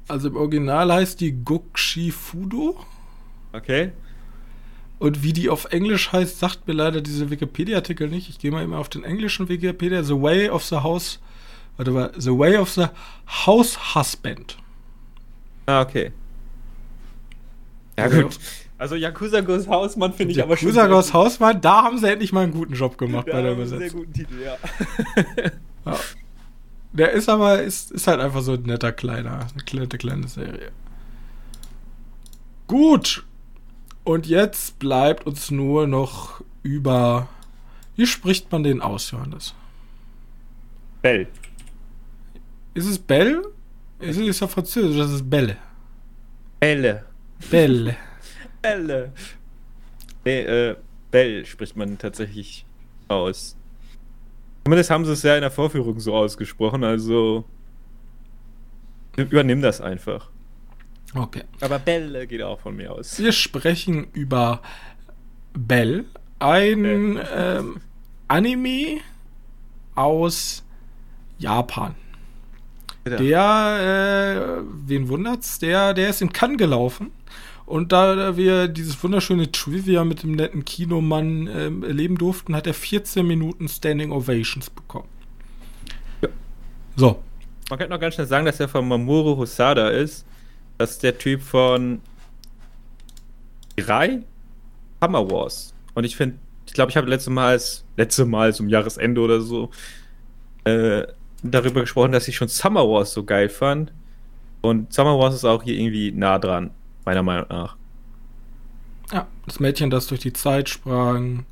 Also 0.08 0.28
im 0.28 0.36
Original 0.36 0.92
heißt 0.92 1.20
die 1.20 1.32
Gokshi 1.32 2.10
Fudo. 2.10 2.76
Okay. 3.52 3.92
Und 4.98 5.22
wie 5.22 5.32
die 5.32 5.48
auf 5.50 5.66
Englisch 5.66 6.12
heißt, 6.12 6.38
sagt 6.38 6.66
mir 6.66 6.74
leider 6.74 7.00
dieser 7.00 7.30
Wikipedia-Artikel 7.30 8.08
nicht. 8.08 8.28
Ich 8.28 8.38
gehe 8.38 8.50
mal 8.50 8.62
immer 8.62 8.78
auf 8.78 8.88
den 8.88 9.04
englischen 9.04 9.48
Wikipedia. 9.48 10.02
The 10.02 10.14
Way 10.14 10.50
of 10.50 10.64
the 10.64 10.76
House. 10.76 11.20
Warte 11.76 11.90
mal. 11.90 12.12
The 12.16 12.30
Way 12.30 12.56
of 12.58 12.70
the 12.70 12.86
House 13.46 13.94
Husband. 13.94 14.56
Ah, 15.66 15.82
okay. 15.82 16.12
Ja, 17.98 18.04
also, 18.04 18.22
gut. 18.22 18.38
Also 18.76 18.96
Yakuza 18.96 19.40
Goes 19.40 19.68
Hausmann 19.68 20.12
finde 20.12 20.32
ich 20.32 20.42
aber 20.42 20.56
schon. 20.56 20.68
Yakuza 20.68 20.86
Goes 20.86 21.12
Hausmann, 21.12 21.60
da 21.60 21.84
haben 21.84 21.98
sie 21.98 22.10
endlich 22.10 22.32
mal 22.32 22.42
einen 22.42 22.52
guten 22.52 22.74
Job 22.74 22.98
gemacht 22.98 23.26
bei 23.30 23.40
der 23.40 23.52
Übersetzung. 23.52 23.80
Sehr 23.80 23.90
guten 23.90 24.12
Titel, 24.12 24.34
ja. 24.42 24.56
Ja. 25.84 25.98
Der 26.92 27.10
ist 27.12 27.28
aber, 27.28 27.62
ist, 27.62 27.90
ist 27.90 28.06
halt 28.06 28.20
einfach 28.20 28.42
so 28.42 28.52
ein 28.52 28.62
netter 28.62 28.92
kleiner, 28.92 29.40
eine 29.40 29.80
nette 29.80 29.98
kleine 29.98 30.28
Serie. 30.28 30.70
Gut. 32.66 33.24
Und 34.04 34.26
jetzt 34.26 34.78
bleibt 34.78 35.26
uns 35.26 35.50
nur 35.50 35.86
noch 35.86 36.42
über. 36.62 37.28
Wie 37.96 38.06
spricht 38.06 38.52
man 38.52 38.62
den 38.62 38.80
aus, 38.80 39.10
Johannes? 39.10 39.54
Bell. 41.02 41.26
Ist 42.74 42.86
es 42.86 42.98
Bell? 42.98 43.42
Ist 43.98 44.18
es 44.18 44.40
ja 44.40 44.48
französisch, 44.48 44.98
das 44.98 45.12
ist 45.12 45.28
Belle. 45.28 45.56
Belle. 46.60 47.04
Belle. 47.50 47.96
Belle. 48.60 49.12
Nee, 50.24 50.40
äh, 50.40 50.76
Bell 51.10 51.44
spricht 51.44 51.76
man 51.76 51.98
tatsächlich 51.98 52.66
aus. 53.08 53.56
Zumindest 54.64 54.90
haben 54.90 55.04
sie 55.04 55.12
es 55.12 55.22
ja 55.22 55.34
in 55.34 55.42
der 55.42 55.50
Vorführung 55.50 56.00
so 56.00 56.14
ausgesprochen, 56.14 56.84
also 56.84 57.44
übernimm 59.16 59.60
das 59.60 59.80
einfach. 59.80 60.30
Okay. 61.14 61.42
Aber 61.60 61.78
Bell 61.78 62.26
geht 62.26 62.42
auch 62.42 62.60
von 62.60 62.74
mir 62.74 62.92
aus. 62.92 63.18
Wir 63.18 63.32
sprechen 63.32 64.08
über 64.14 64.62
Bell, 65.52 66.06
ein 66.38 67.20
ähm, 67.32 67.80
Anime 68.26 69.00
aus 69.94 70.64
Japan. 71.38 71.94
Ja. 73.06 73.16
Der, 73.16 74.56
äh, 74.58 74.62
wen 74.86 75.08
wundert's? 75.08 75.58
Der, 75.58 75.92
der 75.92 76.08
ist 76.08 76.22
in 76.22 76.32
Cannes 76.32 76.56
gelaufen 76.56 77.12
und 77.66 77.92
da 77.92 78.36
wir 78.36 78.68
dieses 78.68 79.02
wunderschöne 79.02 79.50
Trivia 79.50 80.04
mit 80.04 80.22
dem 80.22 80.32
netten 80.32 80.64
Kinomann 80.64 81.46
ähm, 81.46 81.82
erleben 81.82 82.18
durften, 82.18 82.54
hat 82.54 82.66
er 82.66 82.74
14 82.74 83.26
Minuten 83.26 83.68
Standing 83.68 84.12
Ovations 84.12 84.68
bekommen. 84.68 85.08
Ja. 86.20 86.28
So. 86.96 87.22
Man 87.70 87.78
könnte 87.78 87.94
noch 87.94 88.00
ganz 88.00 88.14
schnell 88.14 88.26
sagen, 88.26 88.44
dass 88.44 88.60
er 88.60 88.68
von 88.68 88.86
Mamoru 88.86 89.38
Hosada 89.38 89.88
ist. 89.88 90.26
Das 90.76 90.92
ist 90.92 91.02
der 91.02 91.16
Typ 91.16 91.40
von 91.40 92.02
drei 93.76 94.22
Hammer 95.00 95.30
Wars. 95.30 95.72
Und 95.94 96.04
ich 96.04 96.16
finde, 96.16 96.36
ich 96.66 96.74
glaube, 96.74 96.90
ich 96.90 96.98
habe 96.98 97.08
letzte 97.08 97.30
Mal, 97.30 97.58
letzte 97.96 98.26
Mal 98.26 98.52
zum 98.52 98.68
Jahresende 98.68 99.22
oder 99.22 99.40
so, 99.40 99.70
äh, 100.64 101.06
darüber 101.42 101.80
gesprochen, 101.80 102.12
dass 102.12 102.28
ich 102.28 102.36
schon 102.36 102.48
Summer 102.48 102.86
Wars 102.86 103.14
so 103.14 103.24
geil 103.24 103.48
fand. 103.48 103.90
Und 104.60 104.92
Summer 104.92 105.18
Wars 105.18 105.34
ist 105.34 105.46
auch 105.46 105.62
hier 105.62 105.78
irgendwie 105.78 106.12
nah 106.12 106.38
dran 106.38 106.70
meiner 107.04 107.22
Meinung 107.22 107.46
nach. 107.48 107.76
Ja, 109.12 109.26
das 109.46 109.60
Mädchen, 109.60 109.90
das 109.90 110.06
durch 110.06 110.20
die 110.20 110.32
Zeit 110.32 110.68
sprang, 110.68 111.44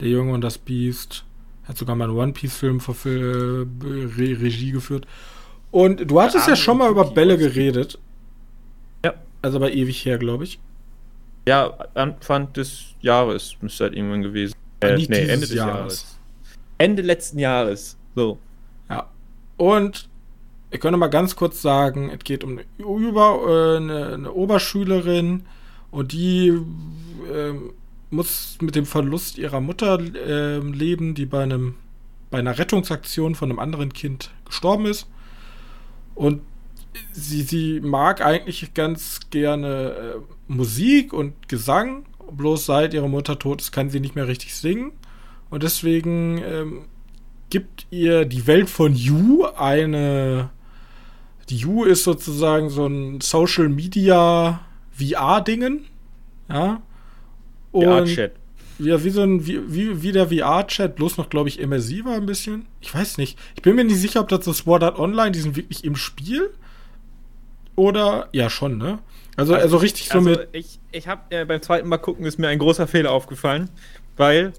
der 0.00 0.08
Junge 0.08 0.32
und 0.32 0.40
das 0.40 0.58
Biest, 0.58 1.24
hat 1.64 1.76
sogar 1.76 1.96
mal 1.96 2.04
einen 2.04 2.16
One 2.16 2.32
Piece-Film 2.32 2.80
Re 3.04 3.66
Regie 3.82 4.72
geführt. 4.72 5.06
Und 5.70 6.10
du 6.10 6.20
hattest 6.20 6.46
ja, 6.46 6.52
ja 6.52 6.56
schon 6.56 6.78
mal 6.78 6.90
über 6.90 7.04
Bälle 7.04 7.38
geredet. 7.38 7.98
Ja. 9.04 9.14
Also 9.42 9.58
aber 9.58 9.72
ewig 9.72 10.04
her, 10.04 10.18
glaube 10.18 10.44
ich. 10.44 10.58
Ja, 11.48 11.76
Anfang 11.94 12.52
des 12.52 12.94
Jahres 13.00 13.56
müsste 13.60 13.84
halt 13.84 13.94
irgendwann 13.94 14.22
gewesen. 14.22 14.54
Äh, 14.80 14.96
nee, 14.96 15.04
Ende 15.04 15.40
des 15.40 15.54
Jahres. 15.54 15.76
Jahres. 15.76 16.18
Ende 16.78 17.02
letzten 17.02 17.38
Jahres. 17.38 17.96
So. 18.14 18.38
Ja. 18.88 19.08
Und 19.56 20.08
ich 20.70 20.80
könnte 20.80 20.98
mal 20.98 21.08
ganz 21.08 21.36
kurz 21.36 21.62
sagen, 21.62 22.10
es 22.10 22.24
geht 22.24 22.44
um 22.44 22.58
eine, 22.58 22.64
Über, 22.78 23.40
äh, 23.46 23.76
eine, 23.76 24.14
eine 24.14 24.32
Oberschülerin 24.32 25.44
und 25.90 26.12
die 26.12 26.48
äh, 26.48 27.52
muss 28.10 28.58
mit 28.60 28.74
dem 28.74 28.86
Verlust 28.86 29.38
ihrer 29.38 29.60
Mutter 29.60 29.98
äh, 29.98 30.58
leben, 30.58 31.14
die 31.14 31.26
bei 31.26 31.42
einem 31.42 31.74
bei 32.30 32.38
einer 32.38 32.58
Rettungsaktion 32.58 33.34
von 33.34 33.50
einem 33.50 33.58
anderen 33.58 33.92
Kind 33.92 34.30
gestorben 34.44 34.86
ist. 34.86 35.06
Und 36.14 36.42
sie, 37.12 37.42
sie 37.42 37.80
mag 37.80 38.20
eigentlich 38.20 38.74
ganz 38.74 39.20
gerne 39.30 39.68
äh, 39.68 40.14
Musik 40.48 41.12
und 41.12 41.48
Gesang, 41.48 42.04
bloß 42.30 42.66
seit 42.66 42.94
ihrer 42.94 43.08
Mutter 43.08 43.38
tot 43.38 43.60
ist, 43.60 43.72
kann 43.72 43.90
sie 43.90 44.00
nicht 44.00 44.16
mehr 44.16 44.28
richtig 44.28 44.54
singen. 44.54 44.92
Und 45.50 45.62
deswegen 45.62 46.38
ähm, 46.38 46.84
gibt 47.50 47.86
ihr 47.90 48.24
die 48.24 48.46
Welt 48.46 48.68
von 48.68 48.94
You 48.94 49.44
eine 49.44 50.50
die 51.48 51.64
U 51.66 51.84
ist 51.84 52.04
sozusagen 52.04 52.70
so 52.70 52.86
ein 52.86 53.20
Social 53.20 53.68
Media 53.68 54.60
VR-Dingen. 54.92 55.86
Ja. 56.48 56.82
Und, 57.72 58.06
chat 58.06 58.32
Ja, 58.78 59.02
wie 59.04 59.10
so 59.10 59.22
ein, 59.22 59.46
wie, 59.46 59.60
wie, 59.72 60.02
wie 60.02 60.12
der 60.12 60.28
VR-Chat, 60.28 60.96
bloß 60.96 61.18
noch, 61.18 61.28
glaube 61.28 61.48
ich, 61.48 61.60
immersiver 61.60 62.14
ein 62.14 62.26
bisschen. 62.26 62.66
Ich 62.80 62.94
weiß 62.94 63.18
nicht. 63.18 63.38
Ich 63.54 63.62
bin 63.62 63.76
mir 63.76 63.84
nicht 63.84 64.00
sicher, 64.00 64.20
ob 64.20 64.28
das 64.28 64.44
so 64.44 64.52
Sword 64.52 64.82
Art 64.82 64.98
Online, 64.98 65.32
die 65.32 65.40
sind 65.40 65.56
wirklich 65.56 65.84
im 65.84 65.96
Spiel. 65.96 66.50
Oder, 67.76 68.28
ja, 68.32 68.48
schon, 68.48 68.78
ne? 68.78 68.98
Also, 69.36 69.52
also, 69.52 69.64
also 69.64 69.76
richtig 69.76 70.08
so 70.08 70.18
also 70.18 70.30
mit. 70.30 70.48
Ich, 70.52 70.80
ich 70.92 71.06
habe 71.06 71.22
äh, 71.28 71.44
beim 71.44 71.60
zweiten 71.60 71.88
Mal 71.88 71.98
gucken, 71.98 72.24
ist 72.24 72.38
mir 72.38 72.48
ein 72.48 72.58
großer 72.58 72.86
Fehler 72.86 73.12
aufgefallen, 73.12 73.68
weil 74.16 74.54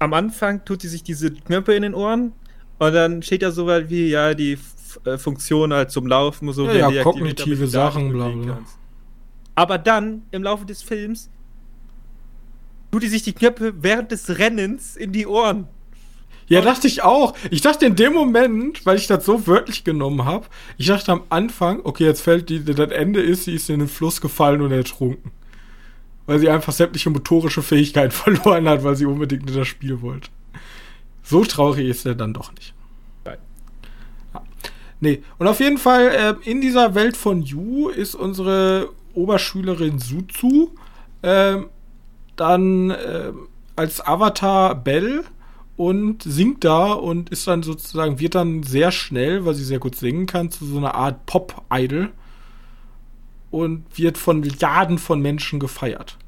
am 0.00 0.12
Anfang 0.14 0.64
tut 0.64 0.82
sie 0.82 0.88
sich 0.88 1.04
diese 1.04 1.30
Knöpfe 1.30 1.74
in 1.74 1.82
den 1.82 1.94
Ohren 1.94 2.32
und 2.78 2.92
dann 2.92 3.22
steht 3.22 3.42
da 3.42 3.52
so 3.52 3.66
weit 3.66 3.88
wie, 3.88 4.08
ja, 4.08 4.34
die 4.34 4.58
F 4.96 5.06
äh, 5.06 5.18
Funktion 5.18 5.72
halt 5.72 5.90
zum 5.90 6.06
Laufen 6.06 6.48
und 6.48 6.54
so. 6.54 6.66
Ja, 6.66 6.90
ja 6.90 7.02
kognitive 7.02 7.66
Sachen, 7.66 8.12
bla, 8.12 8.28
bla. 8.28 8.58
Aber 9.54 9.78
dann, 9.78 10.22
im 10.30 10.42
Laufe 10.42 10.64
des 10.64 10.82
Films, 10.82 11.30
tut 12.90 13.02
die 13.02 13.08
sich 13.08 13.22
die 13.22 13.32
Knöpfe 13.32 13.74
während 13.82 14.10
des 14.10 14.38
Rennens 14.38 14.96
in 14.96 15.12
die 15.12 15.26
Ohren. 15.26 15.68
Ja, 16.48 16.60
dachte 16.62 16.88
ich 16.88 17.02
auch. 17.02 17.34
Ich 17.50 17.60
dachte 17.60 17.86
in 17.86 17.94
dem 17.94 18.12
Moment, 18.12 18.84
weil 18.84 18.96
ich 18.96 19.06
das 19.06 19.24
so 19.24 19.46
wörtlich 19.46 19.84
genommen 19.84 20.24
habe, 20.24 20.46
ich 20.78 20.86
dachte 20.86 21.12
am 21.12 21.22
Anfang, 21.28 21.80
okay, 21.84 22.04
jetzt 22.04 22.22
fällt 22.22 22.48
die, 22.48 22.64
das 22.64 22.90
Ende 22.90 23.22
ist, 23.22 23.44
sie 23.44 23.54
ist 23.54 23.70
in 23.70 23.78
den 23.78 23.88
Fluss 23.88 24.20
gefallen 24.20 24.60
und 24.60 24.72
ertrunken. 24.72 25.30
Weil 26.26 26.40
sie 26.40 26.48
einfach 26.48 26.72
sämtliche 26.72 27.08
motorische 27.10 27.62
Fähigkeiten 27.62 28.10
verloren 28.10 28.68
hat, 28.68 28.82
weil 28.82 28.96
sie 28.96 29.06
unbedingt 29.06 29.48
in 29.48 29.56
das 29.56 29.68
Spiel 29.68 30.02
wollte. 30.02 30.28
So 31.22 31.44
traurig 31.44 31.86
ist 31.86 32.04
er 32.04 32.16
dann 32.16 32.34
doch 32.34 32.52
nicht. 32.54 32.74
Nee, 35.00 35.22
und 35.38 35.46
auf 35.46 35.60
jeden 35.60 35.78
Fall, 35.78 36.08
äh, 36.08 36.48
in 36.48 36.60
dieser 36.60 36.94
Welt 36.94 37.16
von 37.16 37.42
Yu 37.42 37.88
ist 37.88 38.14
unsere 38.14 38.90
Oberschülerin 39.14 39.98
Suzu 39.98 40.74
äh, 41.22 41.56
dann 42.36 42.90
äh, 42.90 43.32
als 43.76 44.06
Avatar 44.06 44.74
Bell 44.74 45.24
und 45.76 46.22
singt 46.22 46.64
da 46.64 46.92
und 46.92 47.30
ist 47.30 47.46
dann 47.46 47.62
sozusagen, 47.62 48.20
wird 48.20 48.34
dann 48.34 48.62
sehr 48.62 48.92
schnell, 48.92 49.46
weil 49.46 49.54
sie 49.54 49.64
sehr 49.64 49.78
gut 49.78 49.96
singen 49.96 50.26
kann, 50.26 50.50
zu 50.50 50.66
so 50.66 50.76
einer 50.76 50.94
Art 50.94 51.24
Pop-Idol 51.24 52.10
und 53.50 53.86
wird 53.96 54.18
von 54.18 54.40
Milliarden 54.40 54.98
von 54.98 55.20
Menschen 55.20 55.58
gefeiert. 55.58 56.18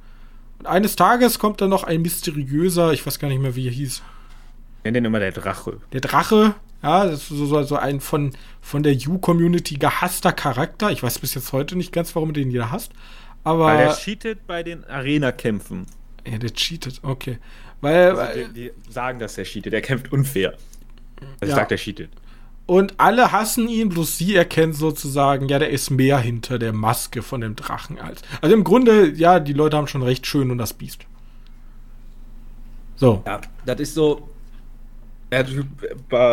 Und 0.59 0.67
eines 0.67 0.97
Tages 0.97 1.39
kommt 1.39 1.61
dann 1.61 1.71
noch 1.71 1.85
ein 1.85 2.01
mysteriöser, 2.01 2.93
ich 2.93 3.07
weiß 3.07 3.19
gar 3.19 3.29
nicht 3.29 3.43
mehr, 3.43 3.55
wie 3.55 3.67
er 3.67 3.73
hieß. 3.73 4.03
Nenn 4.85 4.95
den 4.95 5.05
immer 5.05 5.19
der 5.19 5.33
Drache. 5.33 5.79
Der 5.93 6.01
Drache, 6.01 6.55
ja, 6.83 7.05
das 7.07 7.23
ist 7.23 7.29
so, 7.29 7.63
so 7.63 7.77
ein 7.77 8.01
von, 8.01 8.33
von 8.61 8.83
der 8.83 8.93
You-Community 8.93 9.77
gehasster 9.77 10.33
Charakter. 10.33 10.91
Ich 10.91 11.03
weiß 11.03 11.21
bis 11.21 11.35
jetzt 11.35 11.53
heute 11.53 11.77
nicht 11.77 11.93
ganz, 11.93 12.15
warum 12.15 12.33
den 12.33 12.51
jeder 12.51 12.71
hasst. 12.71 12.93
Aber. 13.45 13.67
Weil 13.67 13.87
der 13.87 13.95
cheatet 13.95 14.47
bei 14.47 14.63
den 14.63 14.85
Arena-Kämpfen. 14.85 15.87
Ja, 16.27 16.39
der 16.39 16.51
cheatet, 16.51 17.01
okay. 17.03 17.39
Weil, 17.81 18.19
also 18.19 18.49
die, 18.49 18.53
die, 18.53 18.71
sagen, 18.91 19.19
dass 19.19 19.39
er 19.39 19.45
cheatet. 19.45 19.73
Er 19.73 19.81
kämpft 19.81 20.13
unfair. 20.13 20.55
Also 21.41 21.51
ja. 21.53 21.57
sagt, 21.57 21.73
er 21.73 21.79
cheatet. 21.79 22.11
Und 22.67 22.95
alle 22.99 23.33
hassen 23.33 23.69
ihn, 23.69 23.89
bloß 23.89 24.19
sie 24.19 24.35
erkennt 24.37 24.77
sozusagen, 24.77 25.49
ja, 25.49 25.59
der 25.59 25.71
ist 25.71 25.91
mehr 25.91 26.19
hinter 26.19 26.59
der 26.59 26.73
Maske 26.73 27.23
von 27.23 27.41
dem 27.41 27.57
Drachen 27.57 27.99
als. 27.99 28.23
Also 28.41 28.55
im 28.55 28.65
Grunde, 28.65 29.11
ja, 29.11 29.41
die 29.41 29.53
Leute 29.53 29.77
haben 29.77 29.89
schon 29.89 30.03
recht 30.03 30.27
schön 30.27 30.51
und 30.51 30.59
das 30.59 30.73
Biest. 30.73 31.05
So. 32.97 33.23
Ja, 33.27 33.41
das 33.67 33.81
ist 33.81 33.95
so. 33.95 34.29
Er 35.33 35.47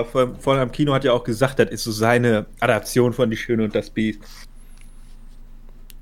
vor, 0.04 0.36
vor 0.36 0.58
am 0.58 0.74
Kino 0.74 0.94
hat 0.94 1.06
ja 1.06 1.14
auch 1.14 1.24
gesagt, 1.24 1.58
das 1.58 1.70
ist 1.70 1.86
so 1.86 1.92
seine 1.94 2.48
Adaption 2.60 3.14
von 3.14 3.30
Die 3.30 3.38
Schöne 3.38 3.64
und 3.64 3.74
das 3.74 3.90
Biest. 3.90 4.20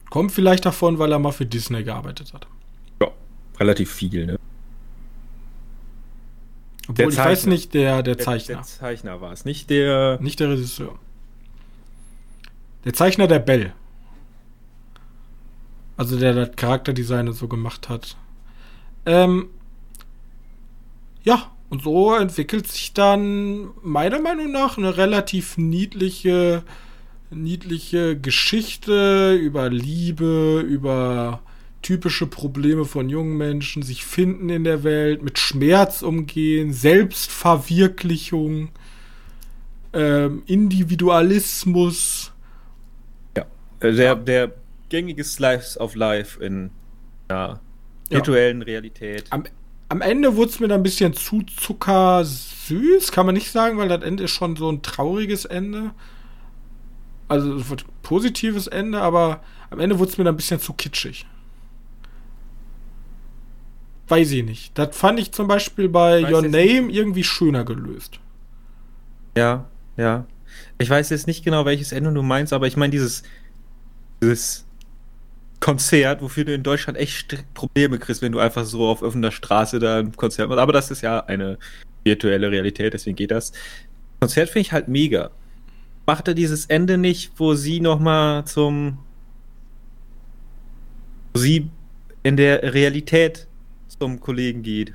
Kommt 0.09 0.31
vielleicht 0.31 0.65
davon, 0.65 0.97
weil 0.97 1.11
er 1.11 1.19
mal 1.19 1.31
für 1.31 1.45
Disney 1.45 1.83
gearbeitet 1.83 2.33
hat. 2.33 2.47
Ja, 2.99 3.11
relativ 3.59 3.93
viel, 3.93 4.25
ne? 4.25 4.39
Obwohl, 6.87 7.09
ich 7.09 7.17
weiß 7.19 7.45
nicht, 7.45 7.75
der, 7.75 8.01
der 8.01 8.17
Zeichner. 8.17 8.55
Der, 8.55 8.55
der 8.55 8.63
Zeichner 8.63 9.21
war 9.21 9.31
es, 9.31 9.45
nicht 9.45 9.69
der. 9.69 10.17
Nicht 10.19 10.39
der 10.39 10.49
Regisseur. 10.49 10.97
Der 12.83 12.93
Zeichner 12.93 13.27
der 13.27 13.39
Bell. 13.39 13.73
Also 15.97 16.17
der 16.17 16.33
das 16.33 16.55
Charakterdesign 16.55 17.31
so 17.31 17.47
gemacht 17.47 17.89
hat. 17.89 18.17
Ähm, 19.05 19.49
ja, 21.23 21.51
und 21.69 21.83
so 21.83 22.15
entwickelt 22.15 22.67
sich 22.67 22.93
dann 22.93 23.71
meiner 23.81 24.21
Meinung 24.21 24.51
nach 24.51 24.77
eine 24.77 24.95
relativ 24.97 25.57
niedliche, 25.57 26.63
niedliche 27.29 28.17
Geschichte 28.17 29.33
über 29.35 29.69
Liebe, 29.69 30.63
über 30.67 31.41
typische 31.81 32.27
Probleme 32.27 32.85
von 32.85 33.09
jungen 33.09 33.37
Menschen, 33.37 33.83
sich 33.83 34.05
finden 34.05 34.49
in 34.49 34.63
der 34.63 34.83
Welt, 34.83 35.21
mit 35.23 35.39
Schmerz 35.39 36.01
umgehen, 36.01 36.71
Selbstverwirklichung, 36.73 38.69
ähm, 39.93 40.43
Individualismus. 40.45 42.33
Ja, 43.35 43.45
äh, 43.81 43.93
der, 43.93 44.15
der 44.15 44.53
gängige 44.89 45.23
Slice 45.23 45.79
of 45.79 45.95
Life 45.95 46.43
in 46.43 46.71
ja, 47.29 47.59
virtuellen. 48.09 48.61
Realität. 48.61 49.25
Am, 49.29 49.43
am 49.89 50.01
Ende 50.01 50.35
wurde 50.35 50.51
es 50.51 50.59
mir 50.59 50.67
dann 50.67 50.81
ein 50.81 50.83
bisschen 50.83 51.13
zu 51.13 51.43
zuckersüß, 51.43 53.11
kann 53.11 53.25
man 53.25 53.35
nicht 53.35 53.51
sagen, 53.51 53.77
weil 53.77 53.87
das 53.87 54.03
Ende 54.03 54.23
ist 54.23 54.31
schon 54.31 54.55
so 54.55 54.69
ein 54.69 54.81
trauriges 54.81 55.45
Ende. 55.45 55.91
Also 57.27 57.55
ein 57.55 57.77
positives 58.03 58.67
Ende, 58.67 59.01
aber 59.01 59.41
am 59.69 59.79
Ende 59.79 59.99
wurde 59.99 60.11
es 60.11 60.17
mir 60.17 60.23
dann 60.23 60.33
ein 60.33 60.37
bisschen 60.37 60.59
zu 60.59 60.73
kitschig 60.73 61.25
weiß 64.07 64.31
ich 64.31 64.43
nicht. 64.43 64.77
Das 64.77 64.95
fand 64.95 65.19
ich 65.19 65.31
zum 65.31 65.47
Beispiel 65.47 65.89
bei 65.89 66.21
Your 66.31 66.41
Name 66.41 66.83
nicht. 66.83 66.95
irgendwie 66.95 67.23
schöner 67.23 67.63
gelöst. 67.63 68.19
Ja, 69.37 69.65
ja. 69.97 70.25
Ich 70.77 70.89
weiß 70.89 71.09
jetzt 71.09 71.27
nicht 71.27 71.43
genau, 71.43 71.65
welches 71.65 71.91
Ende 71.91 72.11
du 72.13 72.23
meinst, 72.23 72.53
aber 72.53 72.67
ich 72.67 72.77
meine 72.77 72.91
dieses, 72.91 73.23
dieses 74.21 74.65
Konzert, 75.67 76.21
wofür 76.21 76.45
du 76.45 76.53
in 76.53 76.63
Deutschland 76.63 76.97
echt 76.97 77.43
Probleme 77.53 77.99
kriegst, 77.99 78.21
wenn 78.21 78.31
du 78.31 78.39
einfach 78.39 78.63
so 78.63 78.87
auf 78.87 79.01
offener 79.01 79.31
Straße 79.31 79.79
da 79.79 79.99
ein 79.99 80.15
Konzert 80.15 80.47
machst. 80.47 80.61
Aber 80.61 80.71
das 80.71 80.91
ist 80.91 81.01
ja 81.01 81.25
eine 81.25 81.57
virtuelle 82.05 82.49
Realität, 82.49 82.93
deswegen 82.93 83.17
geht 83.17 83.31
das. 83.31 83.51
Konzert 84.21 84.47
finde 84.47 84.61
ich 84.61 84.71
halt 84.71 84.87
mega. 84.87 85.29
Macht 86.05 86.29
er 86.29 86.35
dieses 86.35 86.67
Ende 86.67 86.97
nicht, 86.97 87.33
wo 87.35 87.53
sie 87.53 87.81
nochmal 87.81 88.45
zum. 88.45 88.99
wo 91.33 91.39
sie 91.39 91.69
in 92.23 92.37
der 92.37 92.73
Realität 92.73 93.45
zum 93.99 94.21
Kollegen 94.21 94.63
geht. 94.63 94.93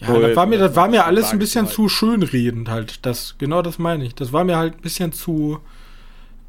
Ja, 0.00 0.18
das 0.18 0.36
war 0.36 0.44
mir, 0.44 0.58
das 0.58 0.76
war 0.76 0.88
mir 0.88 1.06
alles 1.06 1.30
ein 1.30 1.38
bisschen 1.38 1.66
zu 1.66 1.88
schönredend 1.88 2.68
halt. 2.68 3.06
Das, 3.06 3.36
genau 3.38 3.62
das 3.62 3.78
meine 3.78 4.04
ich. 4.04 4.14
Das 4.14 4.34
war 4.34 4.44
mir 4.44 4.58
halt 4.58 4.74
ein 4.74 4.82
bisschen 4.82 5.12
zu. 5.12 5.60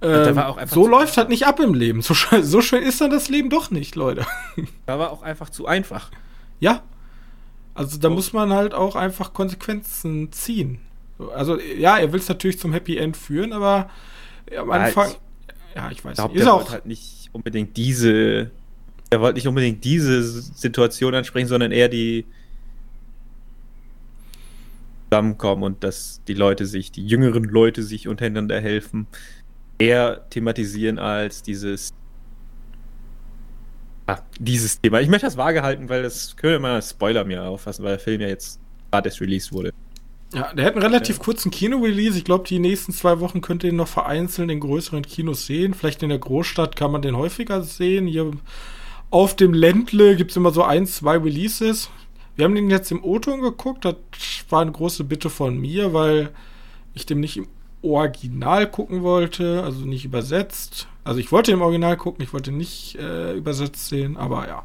Ähm, 0.02 0.40
so 0.68 0.88
läuft 0.88 1.18
halt 1.18 1.30
nicht 1.30 1.48
ab 1.48 1.60
im 1.60 1.74
Leben. 1.74 2.02
So, 2.02 2.14
so 2.42 2.62
schön 2.62 2.84
ist 2.84 3.02
dann 3.02 3.10
das 3.10 3.30
Leben 3.30 3.50
doch 3.50 3.72
nicht, 3.72 3.96
Leute. 3.96 4.26
Da 4.86 5.00
war 5.00 5.12
auch 5.12 5.22
einfach 5.22 5.50
zu 5.50 5.66
einfach. 5.66 6.12
Ja. 6.60 6.84
Also 7.74 7.98
da 7.98 8.10
so. 8.10 8.16
muss 8.16 8.34
man 8.34 8.54
halt 8.54 8.74
auch 8.74 8.96
einfach 8.96 9.34
Konsequenzen 9.34 10.32
ziehen. 10.32 10.80
Also 11.34 11.60
ja, 11.60 11.98
er 11.98 12.14
will 12.14 12.20
es 12.20 12.30
natürlich 12.30 12.60
zum 12.60 12.74
Happy 12.74 12.98
End 12.98 13.18
führen, 13.18 13.54
aber 13.54 13.90
am 14.56 14.72
Anfang. 14.72 15.12
Ja, 15.76 15.90
ich 15.92 16.04
weiß. 16.06 16.16
Glaub, 16.16 16.32
nicht. 16.32 16.42
Ist 16.42 16.48
auch 16.48 16.72
halt 16.72 16.86
nicht 16.86 17.30
unbedingt 17.34 17.76
diese 17.76 18.52
er 19.10 19.22
wollte 19.22 19.36
nicht 19.36 19.48
unbedingt 19.48 19.84
diese 19.84 20.24
Situation 20.24 21.16
ansprechen, 21.16 21.48
sondern 21.48 21.72
eher 21.72 21.90
die 21.90 22.26
zusammenkommen 25.10 25.64
und 25.64 25.84
dass 25.84 26.22
die 26.28 26.34
Leute 26.34 26.66
sich, 26.66 26.92
die 26.92 27.06
jüngeren 27.06 27.46
Leute 27.46 27.84
sich 27.84 28.10
untereinander 28.10 28.60
helfen, 28.60 29.08
eher 29.78 30.30
thematisieren 30.30 31.00
als 31.00 31.44
dieses 31.44 31.94
ah, 34.08 34.20
dieses 34.40 34.82
Thema. 34.82 35.02
Ich 35.02 35.10
möchte 35.10 35.28
das 35.28 35.38
vage 35.38 35.62
halten, 35.62 35.90
weil 35.90 36.04
das 36.04 36.36
können 36.36 36.54
wir 36.54 36.60
mal 36.60 36.76
als 36.76 36.92
Spoiler 36.92 37.24
mir 37.26 37.44
auffassen, 37.44 37.84
weil 37.84 37.92
der 37.94 38.00
Film 38.00 38.22
ja 38.22 38.28
jetzt 38.28 38.60
gerade 38.92 39.10
erst 39.10 39.22
released 39.22 39.52
wurde. 39.52 39.74
Ja, 40.34 40.54
der 40.54 40.66
hat 40.66 40.74
einen 40.74 40.84
relativ 40.84 41.18
ja. 41.18 41.24
kurzen 41.24 41.52
Kino-Release. 41.52 42.18
Ich 42.18 42.26
glaube, 42.26 42.46
die 42.48 42.60
nächsten 42.60 42.92
zwei 42.92 43.22
Wochen 43.22 43.40
könnt 43.40 43.64
ihr 43.64 43.70
ihn 43.70 43.78
noch 43.78 43.88
vereinzelt 43.88 44.52
in 44.52 44.60
größeren 44.60 45.04
Kinos 45.04 45.46
sehen. 45.46 45.74
Vielleicht 45.74 46.04
in 46.04 46.10
der 46.10 46.18
Großstadt 46.18 46.76
kann 46.76 46.92
man 46.92 47.02
den 47.02 47.16
häufiger 47.16 47.64
sehen. 47.64 48.08
Hier 48.08 48.32
auf 49.10 49.36
dem 49.38 49.54
Ländle 49.54 50.18
gibt 50.18 50.32
es 50.32 50.38
immer 50.38 50.52
so 50.52 50.64
ein, 50.64 50.86
zwei 50.86 51.18
Releases. 51.18 51.90
Wir 52.36 52.44
haben 52.44 52.56
den 52.56 52.70
jetzt 52.70 52.92
im 52.92 53.04
O-Ton 53.04 53.42
geguckt. 53.42 53.86
Das 53.86 53.96
war 54.50 54.62
eine 54.62 54.72
große 54.72 55.06
Bitte 55.06 55.30
von 55.30 55.58
mir, 55.58 55.94
weil 55.94 56.30
ich 56.94 57.06
dem 57.06 57.22
nicht 57.22 57.38
im 57.38 57.48
Original 57.82 58.70
gucken 58.70 59.04
wollte, 59.04 59.64
also 59.64 59.86
nicht 59.86 60.06
übersetzt. 60.06 60.88
Also 61.04 61.20
ich 61.20 61.32
wollte 61.32 61.52
im 61.52 61.62
Original 61.62 61.98
gucken, 61.98 62.24
ich 62.24 62.34
wollte 62.34 62.52
nicht 62.52 62.96
äh, 62.96 63.34
übersetzt 63.34 63.88
sehen, 63.90 64.18
aber 64.18 64.48
ja. 64.48 64.64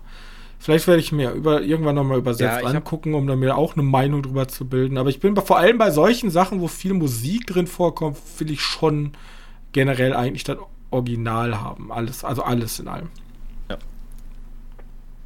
Vielleicht 0.59 0.87
werde 0.87 1.01
ich 1.01 1.11
mir 1.13 1.33
über, 1.33 1.63
irgendwann 1.63 1.97
nochmal 1.97 2.19
übersetzt 2.19 2.63
ja, 2.63 2.69
angucken, 2.69 3.15
um 3.15 3.27
dann 3.27 3.41
mir 3.41 3.57
auch 3.57 3.75
eine 3.75 3.83
Meinung 3.83 4.23
drüber 4.23 4.47
zu 4.47 4.67
bilden. 4.69 4.97
Aber 4.97 5.11
ich 5.11 5.19
bin 5.19 5.35
vor 5.37 5.59
allem 5.59 5.77
bei 5.79 5.91
solchen 5.91 6.31
Sachen, 6.31 6.61
wo 6.61 6.69
viel 6.69 6.95
Musik 6.95 7.49
drin 7.49 7.67
vorkommt, 7.67 8.17
will 8.39 8.51
ich 8.51 8.61
schon 8.61 9.13
generell 9.73 10.15
eigentlich 10.15 10.45
das 10.45 10.59
Original 10.91 11.61
haben. 11.61 11.91
Alles, 11.91 12.23
also 12.25 12.43
alles 12.43 12.79
in 12.79 12.87
allem. 12.89 13.09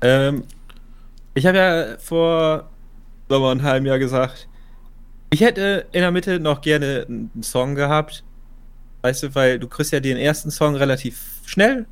Ähm, 0.01 0.45
Ich 1.35 1.45
habe 1.45 1.59
ja 1.59 1.99
vor 1.99 2.71
Sommer 3.29 3.51
ein 3.51 3.63
halben 3.63 3.85
Jahr 3.85 3.99
gesagt, 3.99 4.49
ich 5.37 5.43
hätte 5.43 5.85
in 5.93 6.01
der 6.01 6.11
Mitte 6.13 6.41
noch 6.41 6.63
gerne 6.63 7.05
einen 7.07 7.43
Song 7.43 7.75
gehabt. 7.75 8.25
Weißt 9.03 9.23
du, 9.23 9.35
weil 9.35 9.59
du 9.59 9.69
kriegst 9.69 9.93
ja 9.93 10.01
den 10.01 10.17
ersten 10.17 10.51
Song 10.51 10.77
relativ 10.77 11.43
schnell. 11.45 11.85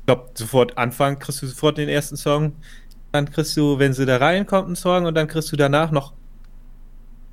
Ich 0.00 0.06
glaube, 0.06 0.30
sofort 0.34 0.76
Anfang 0.76 1.20
kriegst 1.20 1.42
du 1.42 1.46
sofort 1.46 1.78
den 1.78 1.88
ersten 1.88 2.16
Song. 2.16 2.56
Dann 3.12 3.30
kriegst 3.30 3.56
du, 3.56 3.78
wenn 3.78 3.92
sie 3.92 4.04
da 4.04 4.16
reinkommt, 4.16 4.66
einen 4.66 4.74
Song 4.74 5.04
und 5.04 5.14
dann 5.14 5.28
kriegst 5.28 5.52
du 5.52 5.56
danach 5.56 5.92
noch. 5.92 6.12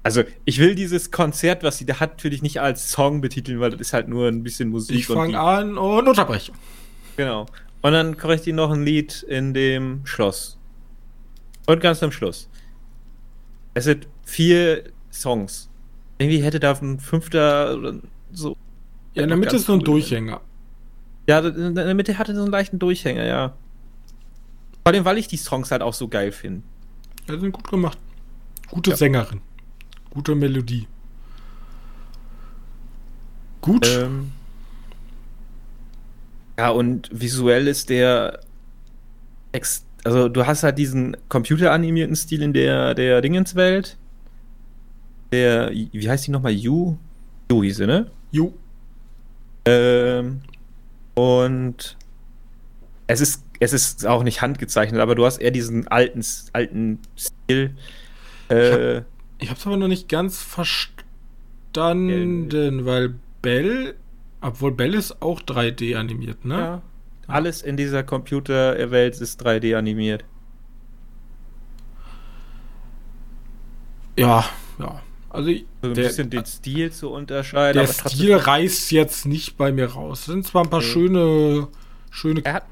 Also, 0.04 0.24
ich 0.46 0.60
will 0.60 0.76
dieses 0.76 1.10
Konzert, 1.10 1.64
was 1.64 1.80
sie 1.80 1.88
da 1.88 2.00
hat, 2.00 2.22
für 2.22 2.30
dich 2.30 2.44
nicht 2.44 2.62
als 2.62 2.92
Song 2.92 3.20
betiteln, 3.20 3.60
weil 3.60 3.72
das 3.72 3.82
ist 3.82 3.94
halt 3.94 4.10
nur 4.10 4.28
ein 4.28 4.44
bisschen 4.44 4.70
Musik. 4.70 4.98
Ich 4.98 5.08
fange 5.08 5.40
an 5.40 5.80
und 5.80 6.08
unterbreche. 6.08 6.52
Genau. 7.16 7.48
Und 7.82 7.92
dann 7.92 8.18
kriege 8.18 8.36
ich 8.36 8.42
die 8.42 8.54
noch 8.54 8.70
ein 8.70 8.84
Lied 8.84 9.24
in 9.24 9.56
dem 9.56 10.06
Schloss. 10.06 10.60
Und 11.66 11.82
ganz 11.82 12.04
am 12.04 12.12
Schluss. 12.12 12.48
Es 13.74 13.86
sind 13.86 14.08
vier 14.24 14.84
Songs. 15.12 15.70
Irgendwie 16.18 16.42
hätte 16.42 16.60
da 16.60 16.74
ein 16.74 17.00
fünfter 17.00 17.78
oder 17.78 17.96
so. 18.32 18.58
Ja, 19.14 19.24
in 19.24 19.30
der 19.30 19.38
Mitte 19.38 19.56
ist 19.56 19.66
so 19.66 19.74
ein 19.74 19.80
Durchhänger. 19.80 20.42
Ja, 21.28 21.40
in 21.40 21.76
der 21.76 21.94
Mitte 21.94 22.18
hatte 22.18 22.34
so 22.36 22.42
einen 22.42 22.52
leichten 22.52 22.80
Durchhänger, 22.80 23.26
ja. 23.26 23.54
Vor 24.84 24.94
allem, 24.94 25.06
weil 25.06 25.18
ich 25.18 25.28
die 25.28 25.38
Songs 25.38 25.72
halt 25.72 25.82
auch 25.82 25.94
so 25.94 26.08
geil 26.08 26.32
finde. 26.32 26.64
Ja, 27.28 27.38
sind 27.38 27.52
gut 27.52 27.70
gemacht. 27.70 27.98
Gute 28.70 28.92
ja. 28.92 28.96
Sängerin. 28.96 29.42
Gute 30.10 30.36
Melodie. 30.36 30.88
Gut. 33.62 33.86
Ähm, 33.88 34.32
ja, 36.58 36.70
und 36.70 37.10
visuell 37.12 37.68
ist 37.68 37.90
der 37.90 38.40
ex 39.52 39.84
also 40.04 40.30
du 40.30 40.46
hast 40.46 40.64
halt 40.64 40.78
diesen 40.78 41.18
computeranimierten 41.28 42.16
Stil 42.16 42.42
in 42.42 42.54
der, 42.54 42.94
der 42.94 43.22
Dingenswelt. 43.22 43.98
Der, 45.32 45.72
wie 45.72 46.10
heißt 46.10 46.28
die 46.28 46.32
nochmal? 46.32 46.54
Yu? 46.54 46.98
Yu 47.52 47.64
hieß 47.64 47.78
sie, 47.78 47.88
ne? 47.88 48.12
Yu. 48.32 48.52
Ähm, 49.66 50.42
und 51.16 51.98
es 53.08 53.22
ist, 53.22 53.44
es 53.60 53.74
ist 53.74 54.06
auch 54.06 54.24
nicht 54.24 54.42
handgezeichnet, 54.42 55.02
aber 55.02 55.16
du 55.16 55.26
hast 55.26 55.40
eher 55.40 55.52
diesen 55.52 55.88
alten, 55.88 56.22
alten 56.54 57.00
Stil. 57.18 57.76
Äh, 58.50 59.02
ich 59.40 59.50
habe 59.50 59.60
es 59.60 59.68
aber 59.68 59.78
noch 59.78 59.88
nicht 59.88 60.10
ganz 60.10 60.42
verstanden, 60.42 62.52
äh, 62.52 62.86
weil 62.86 63.16
Bell, 63.42 63.96
obwohl 64.42 64.72
Bell 64.72 64.94
ist 64.94 65.22
auch 65.22 65.42
3D 65.42 65.96
animiert, 65.96 66.46
ne? 66.46 66.56
Ja. 66.56 66.82
Alles 67.28 67.62
in 67.62 67.76
dieser 67.76 68.04
Computerwelt 68.04 69.20
ist 69.20 69.46
3D 69.46 69.76
animiert. 69.76 70.24
Ja, 74.18 74.46
ja. 74.80 75.02
Also, 75.30 75.50
ich, 75.50 75.66
also 75.82 75.92
ein 75.92 75.96
der, 75.96 76.04
bisschen 76.04 76.30
den 76.30 76.46
Stil 76.46 76.92
zu 76.92 77.10
unterscheiden. 77.10 77.80
Der 77.80 77.88
Stil 77.88 78.36
reißt 78.36 78.92
jetzt 78.92 79.26
nicht 79.26 79.58
bei 79.58 79.72
mir 79.72 79.88
raus. 79.88 80.22
Es 80.22 80.26
sind 80.26 80.46
zwar 80.46 80.64
ein 80.64 80.70
paar 80.70 80.80
okay. 80.80 80.90
schöne, 80.90 81.68
schöne 82.10 82.42
hat, 82.46 82.64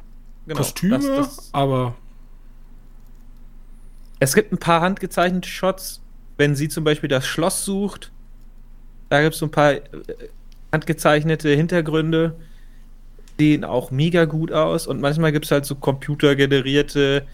genau, 0.45 0.57
Kostüme, 0.57 0.97
das, 0.97 1.35
das, 1.35 1.49
aber. 1.51 1.95
Es 4.19 4.33
gibt 4.33 4.53
ein 4.53 4.57
paar 4.57 4.81
handgezeichnete 4.81 5.49
Shots, 5.49 6.01
wenn 6.37 6.55
sie 6.55 6.69
zum 6.69 6.83
Beispiel 6.83 7.09
das 7.09 7.27
Schloss 7.27 7.65
sucht. 7.65 8.11
Da 9.09 9.21
gibt 9.21 9.33
es 9.33 9.39
so 9.39 9.47
ein 9.47 9.51
paar 9.51 9.73
äh, 9.73 9.81
handgezeichnete 10.71 11.49
Hintergründe 11.49 12.35
sehen 13.37 13.63
auch 13.63 13.91
mega 13.91 14.25
gut 14.25 14.51
aus 14.51 14.87
und 14.87 15.01
manchmal 15.01 15.31
gibt 15.31 15.45
es 15.45 15.51
halt 15.51 15.65
so 15.65 15.75
computergenerierte, 15.75 17.25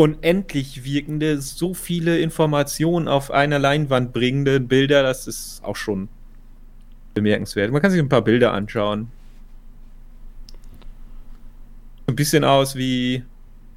unendlich 0.00 0.82
wirkende, 0.82 1.42
so 1.42 1.74
viele 1.74 2.20
Informationen 2.20 3.06
auf 3.06 3.30
einer 3.30 3.58
Leinwand 3.58 4.14
bringende 4.14 4.58
Bilder, 4.58 5.02
das 5.02 5.26
ist 5.26 5.62
auch 5.62 5.76
schon 5.76 6.08
bemerkenswert. 7.12 7.70
Man 7.70 7.82
kann 7.82 7.90
sich 7.90 8.00
ein 8.00 8.08
paar 8.08 8.22
Bilder 8.22 8.54
anschauen. 8.54 9.10
Ein 12.06 12.16
bisschen 12.16 12.44
aus 12.44 12.76
wie 12.76 13.24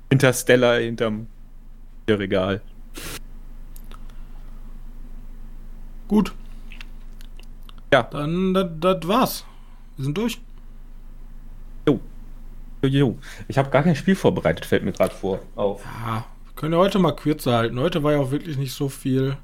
Interstellar 0.10 0.80
hinterm 0.80 1.28
Regal. 2.08 2.62
Gut. 6.08 6.34
Ja. 7.92 8.04
Dann, 8.04 8.54
das 8.80 9.08
war's. 9.08 9.46
Wir 9.98 10.06
sind 10.06 10.18
durch. 10.18 10.40
Jo. 12.84 13.18
Ich 13.48 13.58
habe 13.58 13.70
gar 13.70 13.84
kein 13.84 13.96
Spiel 13.96 14.16
vorbereitet, 14.16 14.66
fällt 14.66 14.84
mir 14.84 14.92
gerade 14.92 15.16
vor. 15.16 15.40
Auf. 15.56 15.84
Ja, 15.86 16.26
wir 16.46 16.54
können 16.56 16.76
heute 16.76 17.00
mal 17.00 17.14
kürzer 17.14 17.54
halten. 17.54 17.80
Heute 17.80 18.04
war 18.04 18.14
ja 18.14 18.20
auch 18.20 18.32
wirklich 18.32 18.58
nicht 18.58 18.74
so 18.74 18.90
viel. 18.90 19.38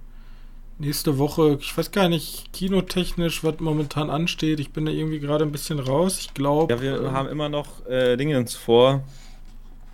Nächste 0.77 1.17
Woche, 1.17 1.57
ich 1.59 1.77
weiß 1.77 1.91
gar 1.91 2.07
nicht, 2.07 2.53
kinotechnisch, 2.53 3.43
was 3.43 3.59
momentan 3.59 4.09
ansteht. 4.09 4.61
Ich 4.61 4.71
bin 4.71 4.85
da 4.85 4.91
irgendwie 4.91 5.19
gerade 5.19 5.43
ein 5.43 5.51
bisschen 5.51 5.79
raus. 5.79 6.19
Ich 6.19 6.33
glaube. 6.33 6.73
Ja, 6.73 6.81
wir 6.81 7.01
äh, 7.01 7.09
haben 7.09 7.27
immer 7.27 7.49
noch 7.49 7.85
äh, 7.87 8.15
Dinge 8.15 8.37
uns 8.37 8.55
vor. 8.55 9.03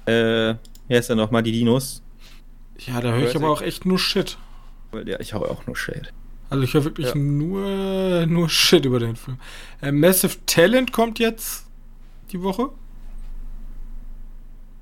Äh, 0.06 0.56
hier 0.88 1.00
ist 1.00 1.10
ja 1.10 1.16
nochmal 1.16 1.42
die 1.42 1.52
Dinos. 1.52 2.04
Ja, 2.78 3.02
da 3.02 3.14
höre 3.14 3.30
ich 3.30 3.36
aber 3.36 3.50
auch 3.50 3.62
echt 3.62 3.86
nur 3.86 3.98
Shit. 3.98 4.38
Ja, 5.06 5.20
ich 5.20 5.34
habe 5.34 5.50
auch 5.50 5.66
nur 5.66 5.76
Shit. 5.76 6.14
Also 6.50 6.64
ich 6.64 6.74
höre 6.74 6.84
wirklich 6.84 7.08
ja. 7.08 7.16
nur, 7.16 8.26
nur 8.28 8.50
Shit 8.50 8.86
über 8.86 9.00
den 9.00 9.16
Film. 9.16 9.40
Äh, 9.82 9.92
Massive 9.92 10.38
Talent 10.46 10.92
kommt 10.92 11.18
jetzt 11.20 11.66
die 12.32 12.42
Woche. 12.42 12.70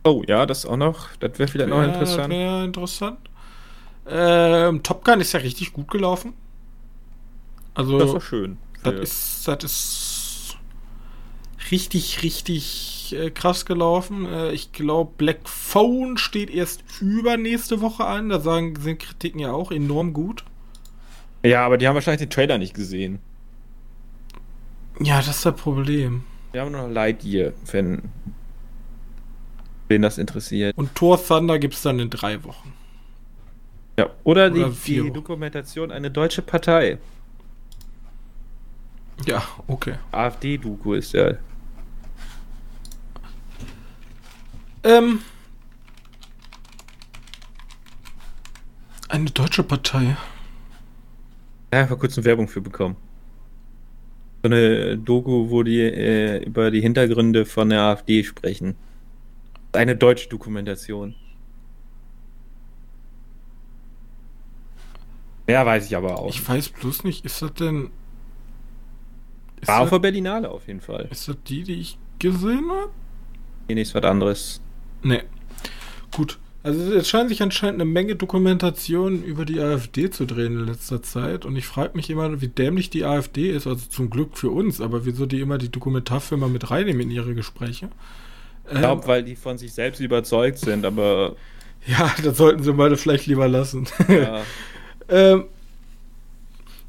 Oh, 0.04 0.24
ja, 0.28 0.46
das 0.46 0.66
auch 0.66 0.78
noch. 0.78 1.10
Das 1.20 1.40
wäre 1.40 1.48
vielleicht 1.48 1.70
wär, 1.70 1.78
noch 1.78 1.84
interessant. 1.84 2.34
Das 2.34 2.40
wäre 2.40 2.66
interessant. 2.66 3.20
Ähm, 4.06 4.84
Top 4.84 5.06
Gun 5.06 5.22
ist 5.22 5.32
ja 5.32 5.40
richtig 5.40 5.74
gut 5.74 5.90
gelaufen. 5.90 6.34
Also, 7.74 7.98
das 7.98 8.14
ist 8.14 8.24
schön. 8.24 8.58
Das 8.84 8.96
ist, 8.96 9.48
das 9.48 9.64
ist 9.64 10.58
richtig, 11.72 12.22
richtig 12.22 13.16
äh, 13.18 13.32
krass 13.32 13.66
gelaufen. 13.66 14.26
Äh, 14.26 14.52
ich 14.52 14.74
glaube, 14.74 15.12
Black 15.18 15.48
Phone 15.48 16.18
steht 16.18 16.50
erst 16.50 16.84
übernächste 17.00 17.80
Woche 17.82 18.06
an. 18.06 18.30
Da 18.30 18.40
sagen, 18.40 18.76
sind 18.80 19.00
Kritiken 19.00 19.40
ja 19.40 19.54
auch 19.54 19.72
enorm 19.72 20.14
gut. 20.14 20.44
Ja, 21.44 21.66
aber 21.66 21.78
die 21.78 21.88
haben 21.88 21.96
wahrscheinlich 21.96 22.22
den 22.22 22.30
Trailer 22.30 22.58
nicht 22.58 22.74
gesehen. 22.74 23.20
Ja, 25.00 25.18
das 25.18 25.30
ist 25.30 25.46
das 25.46 25.56
Problem. 25.56 26.24
Wir 26.52 26.62
haben 26.62 26.72
noch 26.72 26.88
Lightyear, 26.88 27.54
wenn 27.72 28.04
wen 29.94 30.02
das 30.02 30.18
interessiert. 30.18 30.76
Und 30.76 30.96
Thor 30.96 31.24
Thunder 31.24 31.60
gibt 31.60 31.76
es 31.76 31.84
dann 31.84 32.00
in 32.00 32.10
drei 32.10 32.44
Wochen. 32.44 32.74
Ja, 33.98 34.10
oder, 34.24 34.52
oder 34.52 34.70
die, 34.70 35.02
die 35.02 35.12
Dokumentation 35.14 35.92
Eine 35.92 36.10
deutsche 36.10 36.42
Partei. 36.42 36.98
Ja, 39.28 39.44
okay. 39.68 39.94
AfD-Doku 40.12 40.94
ist 40.94 41.14
ja. 41.14 41.34
Ähm. 44.84 45.20
Eine 49.08 49.30
deutsche 49.30 49.62
Partei. 49.62 50.18
Ja, 51.72 51.86
vor 51.86 52.00
kurzem 52.00 52.26
Werbung 52.26 52.48
für 52.48 52.62
bekommen. 52.62 52.96
So 54.42 54.50
eine 54.50 54.98
Doku, 54.98 55.52
wo 55.52 55.62
die 55.62 55.80
äh, 55.80 56.44
über 56.44 56.72
die 56.72 56.82
Hintergründe 56.82 57.46
von 57.46 57.70
der 57.70 57.82
AfD 57.82 58.24
sprechen. 58.24 58.76
Eine 59.74 59.96
deutsche 59.96 60.30
Dokumentation. 60.30 61.16
Ja, 65.48 65.66
weiß 65.66 65.88
ich 65.88 65.96
aber 65.98 66.20
auch. 66.20 66.30
Ich 66.30 66.48
weiß 66.48 66.70
bloß 66.70 67.04
nicht, 67.04 67.26
ist 67.26 67.42
das 67.42 67.54
denn. 67.54 67.90
Ist 69.60 69.68
War 69.68 69.82
auf 69.82 69.90
der 69.90 70.00
Berlinale 70.00 70.50
auf 70.50 70.68
jeden 70.68 70.82
Fall. 70.82 71.08
Ist 71.12 71.28
das 71.28 71.38
die, 71.48 71.64
die 71.64 71.76
ich 71.76 71.98
gesehen 72.20 72.70
habe? 72.70 72.92
Nee, 73.68 73.76
nichts 73.76 73.94
was 73.94 74.04
anderes. 74.04 74.62
Nee. 75.02 75.24
Gut. 76.16 76.40
Also 76.64 76.94
es 76.94 77.10
scheint 77.10 77.28
sich 77.28 77.42
anscheinend 77.44 77.82
eine 77.82 77.92
Menge 77.92 78.16
Dokumentationen 78.16 79.22
über 79.22 79.44
die 79.44 79.60
AfD 79.60 80.10
zu 80.10 80.26
drehen 80.26 80.60
in 80.60 80.66
letzter 80.66 81.02
Zeit. 81.02 81.44
Und 81.44 81.58
ich 81.58 81.66
frage 81.66 81.98
mich 81.98 82.10
immer, 82.10 82.40
wie 82.40 82.48
dämlich 82.48 82.90
die 82.90 83.04
AfD 83.04 83.52
ist. 83.52 83.68
Also 83.68 83.86
zum 83.88 84.10
Glück 84.10 84.38
für 84.38 84.50
uns, 84.50 84.80
aber 84.80 85.06
wieso 85.06 85.26
die 85.26 85.42
immer 85.42 85.58
die 85.58 85.70
Dokumentarfilme 85.70 86.48
mit 86.48 86.72
reinnehmen 86.72 87.02
in 87.02 87.12
ihre 87.12 87.36
Gespräche. 87.36 87.90
Ich 88.72 88.78
glaube, 88.78 89.02
ähm, 89.02 89.08
weil 89.08 89.24
die 89.24 89.36
von 89.36 89.58
sich 89.58 89.74
selbst 89.74 90.00
überzeugt 90.00 90.60
sind, 90.60 90.86
aber. 90.86 91.36
Ja, 91.86 92.16
das 92.24 92.38
sollten 92.38 92.64
sie 92.64 92.72
mal 92.72 92.96
vielleicht 92.96 93.26
lieber 93.26 93.50
lassen. 93.50 93.86
Ja. 94.08 94.44
ähm, 95.10 95.48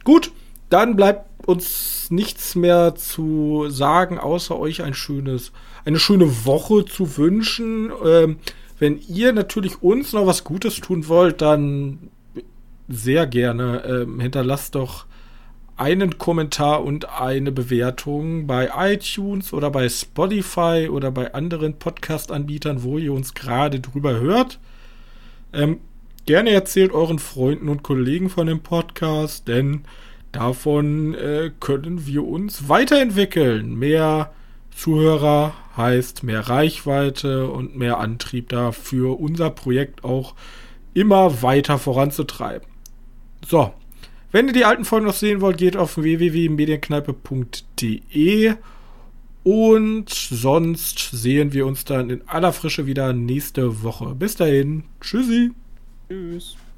gut, 0.05 0.31
dann 0.71 0.95
bleibt 0.95 1.49
uns 1.49 2.13
nichts 2.13 2.55
mehr 2.55 2.95
zu 2.95 3.67
sagen, 3.71 4.21
außer 4.21 4.57
euch 4.57 4.83
ein 4.83 4.95
schönes, 4.95 5.51
eine 5.85 5.99
schöne 5.99 6.45
Woche 6.47 6.85
zu 6.85 7.17
wünschen. 7.17 7.91
Ähm, 8.07 8.37
wenn 8.79 9.01
ihr 9.09 9.33
natürlich 9.33 9.83
uns 9.83 10.13
noch 10.13 10.27
was 10.27 10.45
Gutes 10.45 10.77
tun 10.77 11.09
wollt, 11.09 11.43
dann 11.43 12.11
sehr 12.89 13.27
gerne. 13.27 13.83
Ähm, 13.85 14.21
hinterlasst 14.21 14.75
doch 14.77 15.07
einen 15.77 16.19
Kommentar 16.19 16.85
und 16.85 17.09
eine 17.09 17.51
Bewertung 17.51 18.47
bei 18.47 18.71
iTunes 18.77 19.53
oder 19.53 19.71
bei 19.71 19.89
Spotify 19.89 20.89
oder 20.91 21.11
bei 21.11 21.35
anderen 21.35 21.79
Podcast-Anbietern, 21.79 22.83
wo 22.83 22.99
ihr 22.99 23.13
uns 23.13 23.35
gerade 23.35 23.81
drüber 23.81 24.21
hört. 24.21 24.61
Ähm, 25.53 25.81
gerne 26.27 26.51
erzählt 26.51 26.93
euren 26.93 27.19
Freunden 27.19 27.69
und 27.69 27.83
Kollegen 27.83 28.31
von 28.31 28.47
dem 28.47 28.61
Podcast, 28.61 29.49
denn 29.49 29.83
davon 30.31 31.15
äh, 31.15 31.51
können 31.59 32.07
wir 32.07 32.25
uns 32.25 32.69
weiterentwickeln. 32.69 33.75
Mehr 33.77 34.33
Zuhörer 34.77 35.55
heißt 35.77 36.23
mehr 36.23 36.49
Reichweite 36.49 37.49
und 37.49 37.77
mehr 37.77 37.99
Antrieb 37.99 38.49
dafür, 38.49 39.19
unser 39.19 39.51
Projekt 39.51 40.05
auch 40.05 40.35
immer 40.95 41.43
weiter 41.43 41.79
voranzutreiben. 41.79 42.69
So, 43.47 43.73
wenn 44.35 44.49
ihr 44.49 44.53
die 44.53 44.65
alten 44.65 44.85
Folgen 44.85 45.07
noch 45.07 45.15
sehen 45.15 45.41
wollt, 45.41 45.59
geht 45.59 45.77
auf 45.77 45.97
www.medienkneipe.de 45.97 48.55
und 49.45 50.11
sonst 50.11 51.11
sehen 51.13 51.53
wir 51.53 51.69
uns 51.69 51.85
dann 51.85 52.11
in 52.11 52.27
aller 52.27 52.53
Frische 52.53 52.87
wieder 52.87 53.13
nächste 53.13 53.85
Woche. 53.85 54.17
Bis 54.17 54.35
dahin, 54.35 54.83
tschüssi. 55.01 55.53
Tschüss. 56.09 56.57